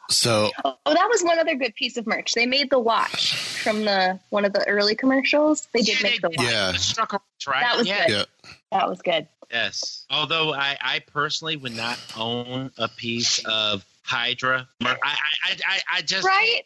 So 0.09 0.51
Oh, 0.63 0.76
that 0.86 1.07
was 1.09 1.24
one 1.24 1.39
other 1.39 1.55
good 1.55 1.76
piece 1.76 1.97
of 1.97 2.05
merch. 2.05 2.34
They 2.34 2.45
made 2.45 2.69
the 2.69 2.80
watch 2.80 3.36
from 3.36 3.86
the 3.86 4.19
one 4.30 4.45
of 4.45 4.53
the 4.53 4.67
early 4.67 4.95
commercials. 4.95 5.67
They 5.74 5.82
did 5.82 6.03
make 6.03 6.21
the 6.21 6.30
watch. 6.30 6.41
Yeah. 6.41 6.74
struck 6.74 7.13
right? 7.47 7.61
That 7.61 7.78
was 7.78 7.88
yeah. 7.88 8.07
good. 8.07 8.28
That 8.71 8.89
was 8.89 9.01
good. 9.01 9.28
Yes. 9.54 10.06
Although 10.10 10.54
I, 10.54 10.76
I 10.82 10.99
personally 10.99 11.56
would 11.58 11.76
not 11.76 11.99
own 12.18 12.72
a 12.80 12.88
piece 12.88 13.39
of 13.45 13.86
Hydra. 14.01 14.68
I, 14.82 14.89
I, 14.89 14.95
I, 15.04 15.56
I, 15.68 15.80
I 15.97 16.01
just 16.01 16.26
right. 16.26 16.62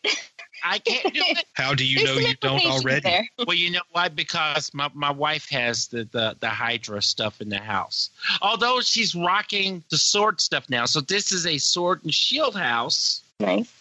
I 0.64 0.80
can't 0.80 1.14
do 1.14 1.22
it. 1.24 1.46
How 1.54 1.76
do 1.76 1.86
you 1.86 1.98
There's 2.04 2.10
know 2.10 2.28
you 2.28 2.34
don't 2.42 2.66
already? 2.66 3.02
there. 3.02 3.28
Well, 3.46 3.56
you 3.58 3.70
know 3.72 3.82
why? 3.92 4.08
Because 4.08 4.74
my, 4.74 4.90
my 4.96 5.12
wife 5.12 5.50
has 5.52 5.88
the, 5.88 6.06
the, 6.12 6.36
the 6.40 6.48
Hydra 6.50 7.02
stuff 7.02 7.42
in 7.42 7.50
the 7.50 7.60
house. 7.60 8.10
Although 8.42 8.80
she's 8.82 9.14
rocking 9.14 9.84
the 9.92 9.98
sword 9.98 10.40
stuff 10.42 10.70
now. 10.70 10.86
So 10.86 11.02
this 11.02 11.32
is 11.34 11.46
a 11.46 11.58
sword 11.60 12.04
and 12.04 12.14
shield 12.14 12.56
house. 12.56 13.22
Nice. 13.40 13.72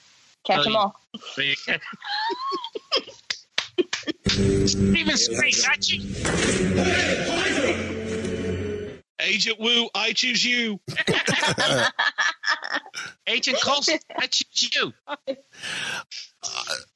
Catch 0.44 0.59
So 0.59 0.62
them 0.64 0.72
you- 0.72 0.78
all. 0.78 1.00
So 1.34 1.42
can- 1.64 1.80
Steven 4.66 5.16
Spring, 5.16 5.52
got 5.64 5.90
you. 5.90 6.02
Agent 9.26 9.60
Woo, 9.60 9.88
I 9.94 10.12
choose 10.12 10.44
you. 10.44 10.80
Agent 13.26 13.60
Coulson, 13.60 13.98
I 14.16 14.26
choose 14.26 14.70
you. 14.74 14.92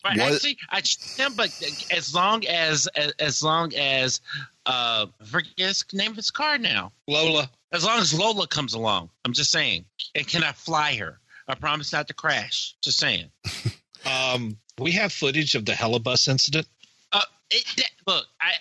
But 0.02 0.16
what- 0.16 0.32
actually, 0.32 0.56
I 0.70 0.80
choose 0.80 1.16
him. 1.16 1.34
But 1.36 1.50
as 1.90 2.14
long 2.14 2.46
as 2.46 2.86
as, 2.96 3.12
as 3.18 3.42
long 3.42 3.74
as 3.74 4.20
uh, 4.64 5.06
I 5.20 5.24
forget 5.24 5.50
his 5.56 5.84
name 5.92 6.12
of 6.12 6.16
his 6.16 6.30
car 6.30 6.56
now. 6.56 6.92
Lola. 7.08 7.50
As 7.72 7.84
long 7.84 7.98
as 7.98 8.16
Lola 8.16 8.46
comes 8.46 8.74
along, 8.74 9.10
I'm 9.24 9.32
just 9.32 9.50
saying. 9.50 9.84
And 10.14 10.26
can 10.26 10.44
I 10.44 10.52
fly 10.52 10.94
her? 10.96 11.18
I 11.48 11.56
promise 11.56 11.92
not 11.92 12.06
to 12.08 12.14
crash. 12.14 12.74
Just 12.80 12.98
saying. 12.98 13.30
Um, 14.06 14.56
we 14.78 14.92
have 14.92 15.12
footage 15.12 15.54
of 15.54 15.66
the 15.66 15.72
Helibus 15.72 16.26
incident. 16.26 16.66
Uh, 17.12 17.20
it, 17.50 17.66
that, 17.76 17.90
look, 18.06 18.26
I 18.40 18.52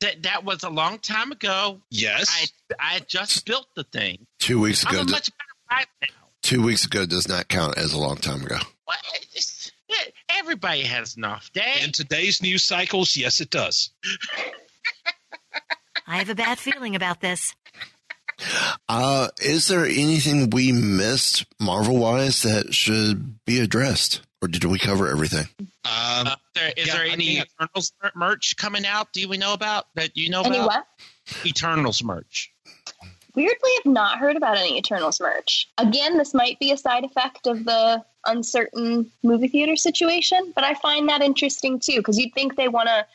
that 0.00 0.22
that 0.24 0.44
was 0.44 0.62
a 0.62 0.70
long 0.70 0.98
time 0.98 1.32
ago. 1.32 1.80
Yes. 1.90 2.26
I 2.28 2.46
I 2.96 3.00
just 3.00 3.46
built 3.46 3.66
the 3.74 3.84
thing. 3.84 4.26
Two 4.38 4.60
weeks 4.60 4.84
I'm 4.86 4.94
ago. 4.94 5.02
a 5.02 5.10
much 5.10 5.30
better 5.70 5.86
now. 6.02 6.08
two 6.42 6.62
weeks 6.62 6.84
ago 6.86 7.06
does 7.06 7.28
not 7.28 7.48
count 7.48 7.78
as 7.78 7.92
a 7.92 7.98
long 7.98 8.16
time 8.16 8.42
ago. 8.42 8.58
What? 8.84 8.98
Everybody 10.28 10.82
has 10.82 11.16
an 11.16 11.24
off 11.24 11.52
day. 11.52 11.76
In 11.82 11.90
today's 11.92 12.40
news 12.42 12.62
cycles, 12.62 13.16
yes, 13.16 13.40
it 13.40 13.50
does. 13.50 13.90
I 16.06 16.18
have 16.18 16.28
a 16.30 16.34
bad 16.36 16.58
feeling 16.58 16.94
about 16.94 17.20
this. 17.20 17.54
Uh, 18.88 19.28
is 19.40 19.66
there 19.68 19.86
anything 19.86 20.50
we 20.50 20.70
missed 20.70 21.46
Marvel 21.58 21.96
wise 21.96 22.42
that 22.42 22.74
should 22.74 23.44
be 23.44 23.58
addressed, 23.60 24.20
or 24.42 24.48
did 24.48 24.64
we 24.64 24.78
cover 24.78 25.08
everything? 25.08 25.48
Um, 25.58 25.66
Uh, 26.28 26.36
there, 26.56 26.72
is 26.76 26.88
yeah, 26.88 26.94
there 26.94 27.04
any 27.04 27.38
Eternals 27.38 27.92
merch 28.16 28.56
coming 28.56 28.84
out? 28.84 29.12
Do 29.12 29.28
we 29.28 29.36
know 29.36 29.52
about 29.52 29.86
that? 29.94 30.16
You 30.16 30.30
know 30.30 30.42
Any 30.42 30.56
about 30.56 30.66
what? 30.66 30.86
Eternals 31.46 32.02
merch? 32.02 32.52
Weirdly, 33.36 33.70
have 33.84 33.92
not 33.92 34.18
heard 34.18 34.36
about 34.36 34.56
any 34.56 34.78
Eternals 34.78 35.20
merch. 35.20 35.68
Again, 35.76 36.16
this 36.16 36.32
might 36.32 36.58
be 36.58 36.72
a 36.72 36.76
side 36.76 37.04
effect 37.04 37.46
of 37.46 37.64
the 37.64 38.02
uncertain 38.24 39.12
movie 39.22 39.48
theater 39.48 39.76
situation, 39.76 40.52
but 40.54 40.64
I 40.64 40.74
find 40.74 41.08
that 41.10 41.20
interesting 41.20 41.78
too 41.78 41.98
because 41.98 42.18
you'd 42.18 42.32
think 42.32 42.56
they 42.56 42.68
want 42.68 42.88
to, 42.88 43.06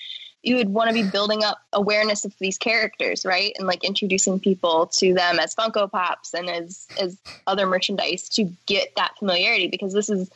you 0.43 0.55
would 0.57 0.69
want 0.69 0.89
to 0.89 0.93
be 0.93 1.09
building 1.09 1.43
up 1.43 1.59
awareness 1.73 2.23
of 2.23 2.35
these 2.39 2.59
characters, 2.59 3.25
right, 3.25 3.53
and 3.57 3.67
like 3.67 3.83
introducing 3.83 4.39
people 4.39 4.87
to 4.97 5.13
them 5.13 5.39
as 5.39 5.55
Funko 5.55 5.89
Pops 5.91 6.35
and 6.35 6.49
as 6.49 6.87
as 6.99 7.17
other 7.47 7.65
merchandise 7.65 8.29
to 8.29 8.43
get 8.67 8.95
that 8.95 9.17
familiarity 9.17 9.67
because 9.67 9.93
this 9.93 10.09
is. 10.09 10.29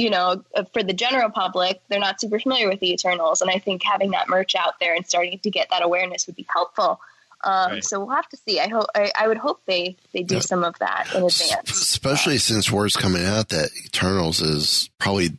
You 0.00 0.10
know, 0.10 0.42
uh, 0.54 0.64
for 0.72 0.82
the 0.82 0.92
general 0.94 1.28
public, 1.30 1.80
they're 1.88 2.00
not 2.00 2.20
super 2.20 2.38
familiar 2.40 2.68
with 2.68 2.80
the 2.80 2.92
Eternals, 2.92 3.42
and 3.42 3.50
I 3.50 3.58
think 3.58 3.82
having 3.82 4.12
that 4.12 4.28
merch 4.28 4.54
out 4.54 4.74
there 4.80 4.94
and 4.94 5.06
starting 5.06 5.38
to 5.40 5.50
get 5.50 5.68
that 5.70 5.82
awareness 5.82 6.26
would 6.26 6.36
be 6.36 6.46
helpful. 6.52 7.00
Um, 7.44 7.72
Right. 7.72 7.84
So 7.84 8.00
we'll 8.00 8.14
have 8.14 8.28
to 8.30 8.36
see. 8.36 8.60
I 8.60 8.68
hope. 8.68 8.86
I, 8.94 9.12
I 9.18 9.28
would 9.28 9.38
hope 9.38 9.60
they 9.66 9.96
they 10.12 10.22
do 10.22 10.36
Yeah. 10.36 10.40
some 10.40 10.64
of 10.64 10.78
that 10.78 11.08
in 11.14 11.24
S- 11.24 11.40
advance. 11.50 11.70
Especially 11.70 12.38
since 12.38 12.70
word's 12.70 12.96
coming 12.96 13.24
out 13.24 13.50
that 13.50 13.70
Eternals 13.84 14.40
is 14.40 14.88
probably 14.98 15.30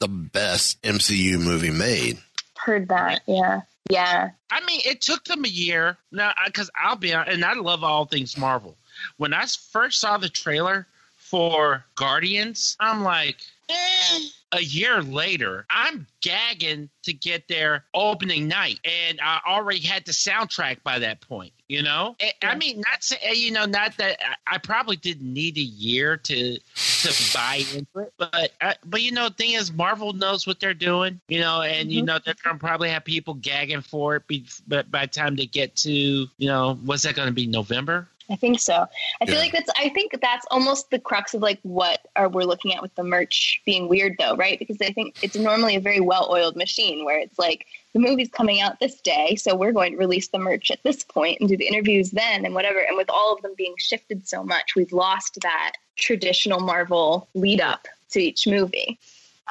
the 0.00 0.08
best 0.08 0.80
MCU 0.82 1.38
movie 1.38 1.70
made. 1.70 2.18
Heard 2.56 2.88
that. 2.88 3.22
Yeah. 3.26 3.62
Yeah. 3.90 4.30
I 4.50 4.64
mean, 4.66 4.80
it 4.84 5.00
took 5.00 5.24
them 5.24 5.44
a 5.44 5.48
year 5.48 5.96
now 6.12 6.32
because 6.46 6.70
I'll 6.80 6.96
be 6.96 7.10
hon- 7.10 7.28
and 7.28 7.44
I 7.44 7.54
love 7.54 7.82
all 7.84 8.04
things 8.06 8.36
Marvel. 8.36 8.76
When 9.16 9.32
I 9.34 9.44
first 9.72 9.98
saw 10.00 10.16
the 10.18 10.28
trailer 10.28 10.86
for 11.16 11.84
Guardians, 11.94 12.76
I'm 12.80 13.02
like, 13.02 13.36
eh. 13.70 14.18
A 14.52 14.60
year 14.60 15.00
later, 15.00 15.64
I'm 15.70 16.08
gagging 16.22 16.90
to 17.04 17.12
get 17.12 17.46
their 17.46 17.84
opening 17.94 18.48
night, 18.48 18.80
and 18.84 19.20
I 19.22 19.38
already 19.46 19.78
had 19.78 20.04
the 20.04 20.10
soundtrack 20.12 20.82
by 20.82 20.98
that 20.98 21.20
point. 21.20 21.52
You 21.68 21.84
know, 21.84 22.16
Eh, 22.18 22.32
I 22.42 22.56
mean, 22.56 22.80
not 22.80 23.04
say, 23.04 23.16
eh, 23.22 23.30
you 23.34 23.52
know, 23.52 23.64
not 23.64 23.96
that 23.98 24.18
I- 24.20 24.54
I 24.56 24.58
probably 24.58 24.96
didn't 24.96 25.32
need 25.32 25.56
a 25.56 25.60
year 25.60 26.16
to 26.16 26.58
to 27.02 27.30
buy 27.32 27.64
into 27.72 28.00
it, 28.00 28.12
but 28.18 28.52
uh, 28.60 28.74
but 28.84 29.02
you 29.02 29.12
know, 29.12 29.28
the 29.28 29.34
thing 29.36 29.52
is, 29.52 29.70
Marvel 29.72 30.12
knows 30.12 30.48
what 30.48 30.58
they're 30.58 30.74
doing. 30.74 31.20
You 31.28 31.38
know, 31.40 31.62
and 31.62 31.92
you 31.92 32.02
know 32.02 32.18
they're 32.24 32.34
gonna 32.42 32.58
probably 32.58 32.90
have 32.90 33.04
people 33.04 33.34
gagging 33.34 33.82
for 33.82 34.16
it. 34.16 34.26
Be, 34.26 34.46
but 34.66 34.90
by 34.90 35.02
the 35.06 35.12
time 35.12 35.36
they 35.36 35.46
get 35.46 35.76
to, 35.76 35.92
you 35.92 36.28
know, 36.40 36.74
what's 36.84 37.04
that 37.04 37.14
going 37.14 37.28
to 37.28 37.32
be? 37.32 37.46
November. 37.46 38.08
I 38.30 38.36
think 38.36 38.60
so. 38.60 38.86
I 39.20 39.26
feel 39.26 39.34
Yeah. 39.34 39.40
like 39.40 39.52
that's. 39.52 39.70
I 39.76 39.88
think 39.88 40.12
that's 40.20 40.46
almost 40.50 40.90
the 40.90 40.98
crux 41.00 41.34
of 41.34 41.42
like 41.42 41.58
what 41.62 42.06
are 42.14 42.28
we're 42.28 42.44
looking 42.44 42.72
at 42.74 42.80
with 42.80 42.94
the 42.94 43.02
merch 43.02 43.60
being 43.66 43.88
weird, 43.88 44.14
though, 44.18 44.36
right? 44.36 44.58
Because 44.58 44.76
I 44.80 44.92
think 44.92 45.16
it's 45.22 45.34
normally 45.36 45.74
a 45.76 45.80
very 45.80 46.00
well-oiled 46.00 46.54
machine 46.56 47.04
where 47.04 47.18
it's 47.18 47.38
like 47.38 47.66
the 47.92 47.98
movie's 47.98 48.28
coming 48.28 48.60
out 48.60 48.78
this 48.78 49.00
day, 49.00 49.34
so 49.34 49.56
we're 49.56 49.72
going 49.72 49.92
to 49.92 49.98
release 49.98 50.28
the 50.28 50.38
merch 50.38 50.70
at 50.70 50.80
this 50.84 51.02
point 51.02 51.40
and 51.40 51.48
do 51.48 51.56
the 51.56 51.66
interviews 51.66 52.12
then 52.12 52.44
and 52.44 52.54
whatever. 52.54 52.78
And 52.78 52.96
with 52.96 53.10
all 53.10 53.34
of 53.34 53.42
them 53.42 53.54
being 53.56 53.74
shifted 53.78 54.28
so 54.28 54.44
much, 54.44 54.76
we've 54.76 54.92
lost 54.92 55.38
that 55.42 55.72
traditional 55.96 56.60
Marvel 56.60 57.28
lead 57.34 57.60
up 57.60 57.88
to 58.12 58.20
each 58.20 58.46
movie 58.46 58.98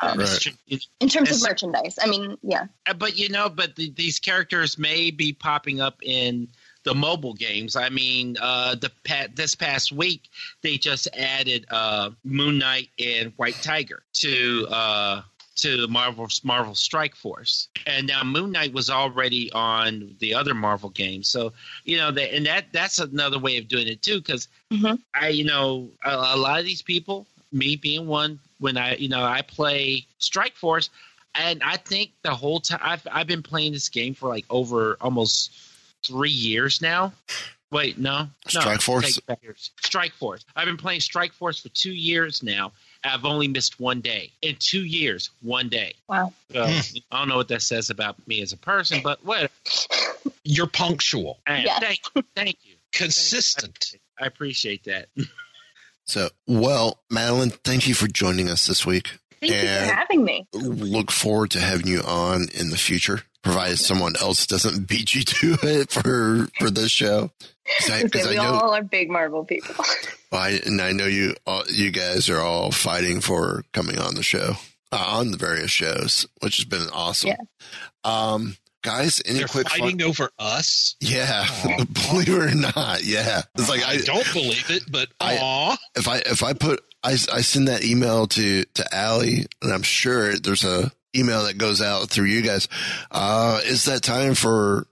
um, 0.02 0.20
Right. 0.20 0.48
in 1.02 1.10
terms 1.10 1.28
It's- 1.30 1.36
of 1.44 1.50
merchandise. 1.50 2.00
I 2.02 2.08
mean, 2.08 2.38
yeah. 2.42 2.68
Uh, 2.86 2.94
But 2.94 3.18
you 3.18 3.28
know, 3.28 3.50
but 3.50 3.76
the, 3.76 3.92
these 3.92 4.20
characters 4.20 4.78
may 4.78 5.12
be 5.12 5.34
popping 5.34 5.82
up 5.82 6.02
in 6.02 6.48
the 6.84 6.96
mobile 6.96 7.34
games. 7.34 7.76
I 7.76 7.90
mean, 7.90 8.38
uh, 8.42 8.76
the 8.76 8.92
this 9.36 9.56
past 9.56 9.92
week 9.92 10.30
they 10.62 10.78
just 10.78 11.08
added 11.18 11.66
uh, 11.70 12.12
Moon 12.24 12.58
Knight 12.58 12.90
and 12.98 13.34
White 13.38 13.62
Tiger 13.62 14.04
to 14.14 14.68
uh, 14.70 15.22
to 15.58 15.88
Marvel 15.88 16.28
Marvel 16.44 16.76
Strike 16.76 17.16
Force, 17.16 17.68
and 17.86 18.08
now 18.08 18.24
Moon 18.24 18.52
Knight 18.52 18.74
was 18.74 18.90
already 18.90 19.52
on 19.52 20.16
the 20.20 20.34
other 20.34 20.54
Marvel 20.54 20.90
games. 20.90 21.28
So 21.30 21.52
you 21.84 21.98
know, 21.98 22.12
that 22.12 22.34
and 22.34 22.46
that 22.46 22.68
that's 22.72 23.00
another 23.00 23.40
way 23.40 23.58
of 23.58 23.68
doing 23.68 23.88
it 23.88 24.02
too. 24.02 24.20
Because 24.20 24.48
Mhm. 24.72 25.00
I, 25.16 25.30
you 25.30 25.44
know, 25.46 25.90
a, 26.06 26.12
a 26.12 26.38
lot 26.38 26.60
of 26.60 26.66
these 26.66 26.82
people, 26.84 27.26
me 27.52 27.76
being 27.76 28.06
one, 28.08 28.40
when 28.60 28.78
I, 28.78 28.96
you 28.98 29.10
know, 29.10 29.24
I 29.24 29.42
play 29.42 30.06
Strike 30.20 30.56
Force, 30.56 30.92
and 31.36 31.62
I 31.64 31.76
think 31.78 32.12
the 32.22 32.36
whole 32.36 32.60
time 32.60 32.80
I've 32.82 33.06
I've 33.12 33.28
been 33.28 33.44
playing 33.44 33.74
this 33.74 33.90
game 33.90 34.14
for 34.14 34.30
like 34.30 34.46
over 34.50 34.96
almost 35.02 35.52
three 36.06 36.30
years 36.30 36.82
now. 36.82 37.14
Wait, 37.72 38.00
no, 38.00 38.24
no, 38.24 38.30
Strike 38.48 38.82
Force? 38.82 39.06
take 39.06 39.18
it 39.18 39.26
back 39.28 39.44
years. 39.44 39.72
Strike 39.82 40.14
Force. 40.14 40.44
I've 40.56 40.66
been 40.66 40.78
playing 40.78 41.02
Strike 41.02 41.34
Force 41.34 41.60
for 41.60 41.70
two 41.70 41.92
years 41.94 42.42
now. 42.42 42.72
I've 43.04 43.26
only 43.26 43.48
missed 43.48 43.80
one 43.80 44.02
day 44.02 44.32
in 44.42 44.56
two 44.60 44.84
years. 44.84 45.30
One 45.42 45.70
day. 45.70 45.94
Wow. 46.08 46.34
So, 46.52 46.66
hmm. 46.66 46.98
I 47.12 47.20
don't 47.20 47.30
know 47.30 47.38
what 47.38 47.48
that 47.50 47.62
says 47.62 47.92
about 47.92 48.16
me 48.28 48.42
as 48.42 48.54
a 48.54 48.58
person, 48.58 49.02
but 49.04 49.24
what? 49.24 49.52
You're 50.44 50.68
punctual, 50.68 51.40
Yes. 51.48 51.80
Thank 51.80 52.00
you. 52.16 52.24
Thank 52.36 52.58
you. 52.64 52.76
consistent. 52.92 53.96
I 54.20 54.26
appreciate 54.26 54.84
that. 54.86 55.08
So, 56.06 56.30
well, 56.48 57.04
Madeline, 57.12 57.52
thank 57.52 57.88
you 57.88 57.94
for 57.94 58.08
joining 58.08 58.50
us 58.50 58.66
this 58.66 58.84
week. 58.84 59.20
Thank 59.42 59.54
you 59.54 59.60
for 59.60 59.94
having 59.94 60.24
me. 60.24 60.48
Look 60.56 61.12
forward 61.12 61.52
to 61.52 61.60
having 61.60 61.86
you 61.86 62.02
on 62.02 62.48
in 62.52 62.72
the 62.72 62.78
future, 62.78 63.22
provided 63.44 63.78
someone 63.78 64.16
else 64.22 64.46
doesn't 64.48 64.88
beat 64.88 65.16
you 65.16 65.24
to 65.24 65.58
it 65.64 65.92
for 65.92 66.48
for 66.60 66.70
this 66.70 66.92
show. 66.92 67.32
Because 67.66 67.90
I, 67.92 68.02
'cause 68.02 68.14
Listen, 68.14 68.28
I 68.28 68.30
we 68.32 68.36
know, 68.38 68.54
all 68.60 68.74
are 68.74 68.84
big 68.84 69.10
Marvel 69.12 69.46
people. 69.46 69.76
I, 70.32 70.60
and 70.66 70.82
I 70.82 70.92
know 70.92 71.06
you 71.06 71.36
all, 71.46 71.64
you 71.70 71.92
guys 71.92 72.30
are 72.30 72.40
all 72.42 72.72
fighting 72.72 73.22
for 73.22 73.64
coming 73.74 73.98
on 74.00 74.16
the 74.16 74.24
show, 74.24 74.54
uh, 74.92 74.96
on 75.08 75.32
the 75.32 75.38
various 75.38 75.72
shows, 75.72 76.28
which 76.42 76.58
has 76.58 76.66
been 76.66 76.88
awesome. 76.94 77.30
Yeah. 77.30 77.36
Um, 78.04 78.58
guys, 78.84 79.22
any 79.26 79.40
They're 79.40 79.48
quick 79.48 79.70
fun- 79.70 79.80
fighting 79.80 80.02
over 80.04 80.30
us. 80.40 80.96
Yeah, 81.00 81.46
believe 81.64 82.30
it 82.30 82.30
or 82.30 82.56
not, 82.56 83.04
yeah. 83.04 83.42
It's 83.56 83.70
like 83.70 83.84
I, 83.84 83.94
I 83.94 83.98
don't 83.98 84.34
believe 84.34 84.70
it, 84.70 84.84
but 84.92 85.10
I- 85.20 85.38
aw. 85.38 85.78
if 85.96 86.08
I 86.08 86.18
if 86.20 86.44
I 86.44 86.54
put 86.54 86.84
I, 87.04 87.12
I 87.12 87.42
send 87.42 87.68
that 87.68 87.84
email 87.84 88.28
to 88.28 88.66
to 88.66 88.96
Allie, 88.96 89.46
and 89.62 89.72
I'm 89.74 89.84
sure 89.84 90.38
there's 90.38 90.64
a 90.66 90.92
email 91.16 91.46
that 91.46 91.58
goes 91.58 91.82
out 91.82 92.10
through 92.10 92.26
you 92.28 92.42
guys. 92.42 92.68
Uh, 93.12 93.60
is 93.66 93.86
that 93.86 94.04
time 94.04 94.36
for 94.36 94.86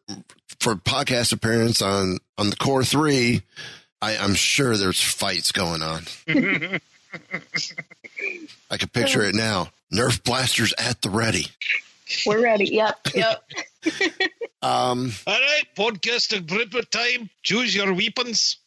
for 0.60 0.76
podcast 0.76 1.34
appearance 1.34 1.82
on 1.82 2.20
on 2.38 2.50
the 2.50 2.56
core 2.56 2.84
three? 2.84 3.42
I, 4.02 4.18
I'm 4.18 4.36
sure 4.36 4.78
there's 4.78 5.02
fights 5.02 5.52
going 5.52 5.82
on. 5.82 6.04
I 8.70 8.78
can 8.78 8.90
picture 8.90 9.24
it 9.24 9.34
now. 9.34 9.70
Nerf 9.92 10.24
blasters 10.24 10.74
at 10.78 11.02
the 11.02 11.10
ready. 11.10 11.48
We're 12.26 12.44
ready. 12.44 12.66
Yep. 12.74 13.08
Yep. 13.16 13.44
Um, 14.60 15.12
All 15.28 15.40
right, 15.40 15.64
podcasting 15.78 16.48
prepper 16.48 16.90
time. 16.90 17.30
Choose 17.44 17.76
your 17.76 17.94
weapons. 17.94 18.58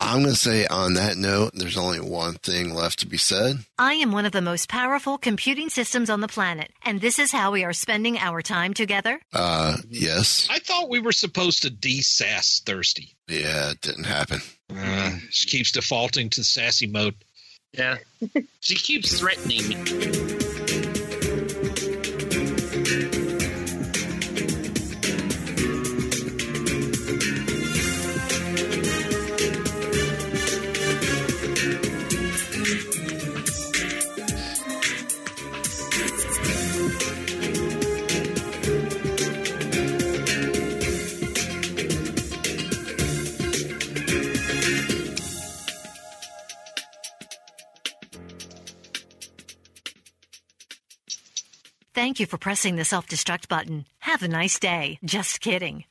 I'm 0.00 0.22
going 0.22 0.34
to 0.34 0.40
say 0.40 0.66
on 0.66 0.94
that 0.94 1.16
note, 1.16 1.52
there's 1.54 1.76
only 1.76 2.00
one 2.00 2.34
thing 2.34 2.74
left 2.74 3.00
to 3.00 3.06
be 3.06 3.18
said. 3.18 3.58
I 3.78 3.94
am 3.94 4.12
one 4.12 4.26
of 4.26 4.32
the 4.32 4.42
most 4.42 4.68
powerful 4.68 5.18
computing 5.18 5.68
systems 5.68 6.10
on 6.10 6.20
the 6.20 6.28
planet, 6.28 6.72
and 6.84 7.00
this 7.00 7.18
is 7.18 7.30
how 7.32 7.52
we 7.52 7.64
are 7.64 7.72
spending 7.72 8.18
our 8.18 8.42
time 8.42 8.74
together. 8.74 9.20
Uh, 9.32 9.76
yes. 9.88 10.48
I 10.50 10.58
thought 10.58 10.88
we 10.88 11.00
were 11.00 11.12
supposed 11.12 11.62
to 11.62 11.70
de-sass 11.70 12.60
Thirsty. 12.64 13.14
Yeah, 13.28 13.70
it 13.70 13.80
didn't 13.80 14.04
happen. 14.04 14.40
Uh, 14.74 15.16
she 15.30 15.48
keeps 15.48 15.72
defaulting 15.72 16.30
to 16.30 16.44
sassy 16.44 16.86
mode. 16.86 17.14
Yeah. 17.72 17.96
she 18.60 18.74
keeps 18.74 19.18
threatening 19.18 19.68
me. 19.68 20.45
Thank 52.06 52.20
you 52.20 52.26
for 52.26 52.38
pressing 52.38 52.76
the 52.76 52.84
self 52.84 53.08
destruct 53.08 53.48
button. 53.48 53.84
Have 53.98 54.22
a 54.22 54.28
nice 54.28 54.60
day. 54.60 55.00
Just 55.04 55.40
kidding. 55.40 55.82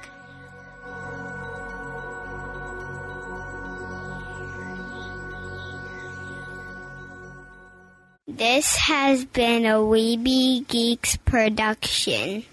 This 8.27 8.77
has 8.77 9.25
been 9.25 9.65
a 9.65 9.83
We 9.83 10.15
Be 10.15 10.61
Geeks 10.61 11.17
production. 11.17 12.45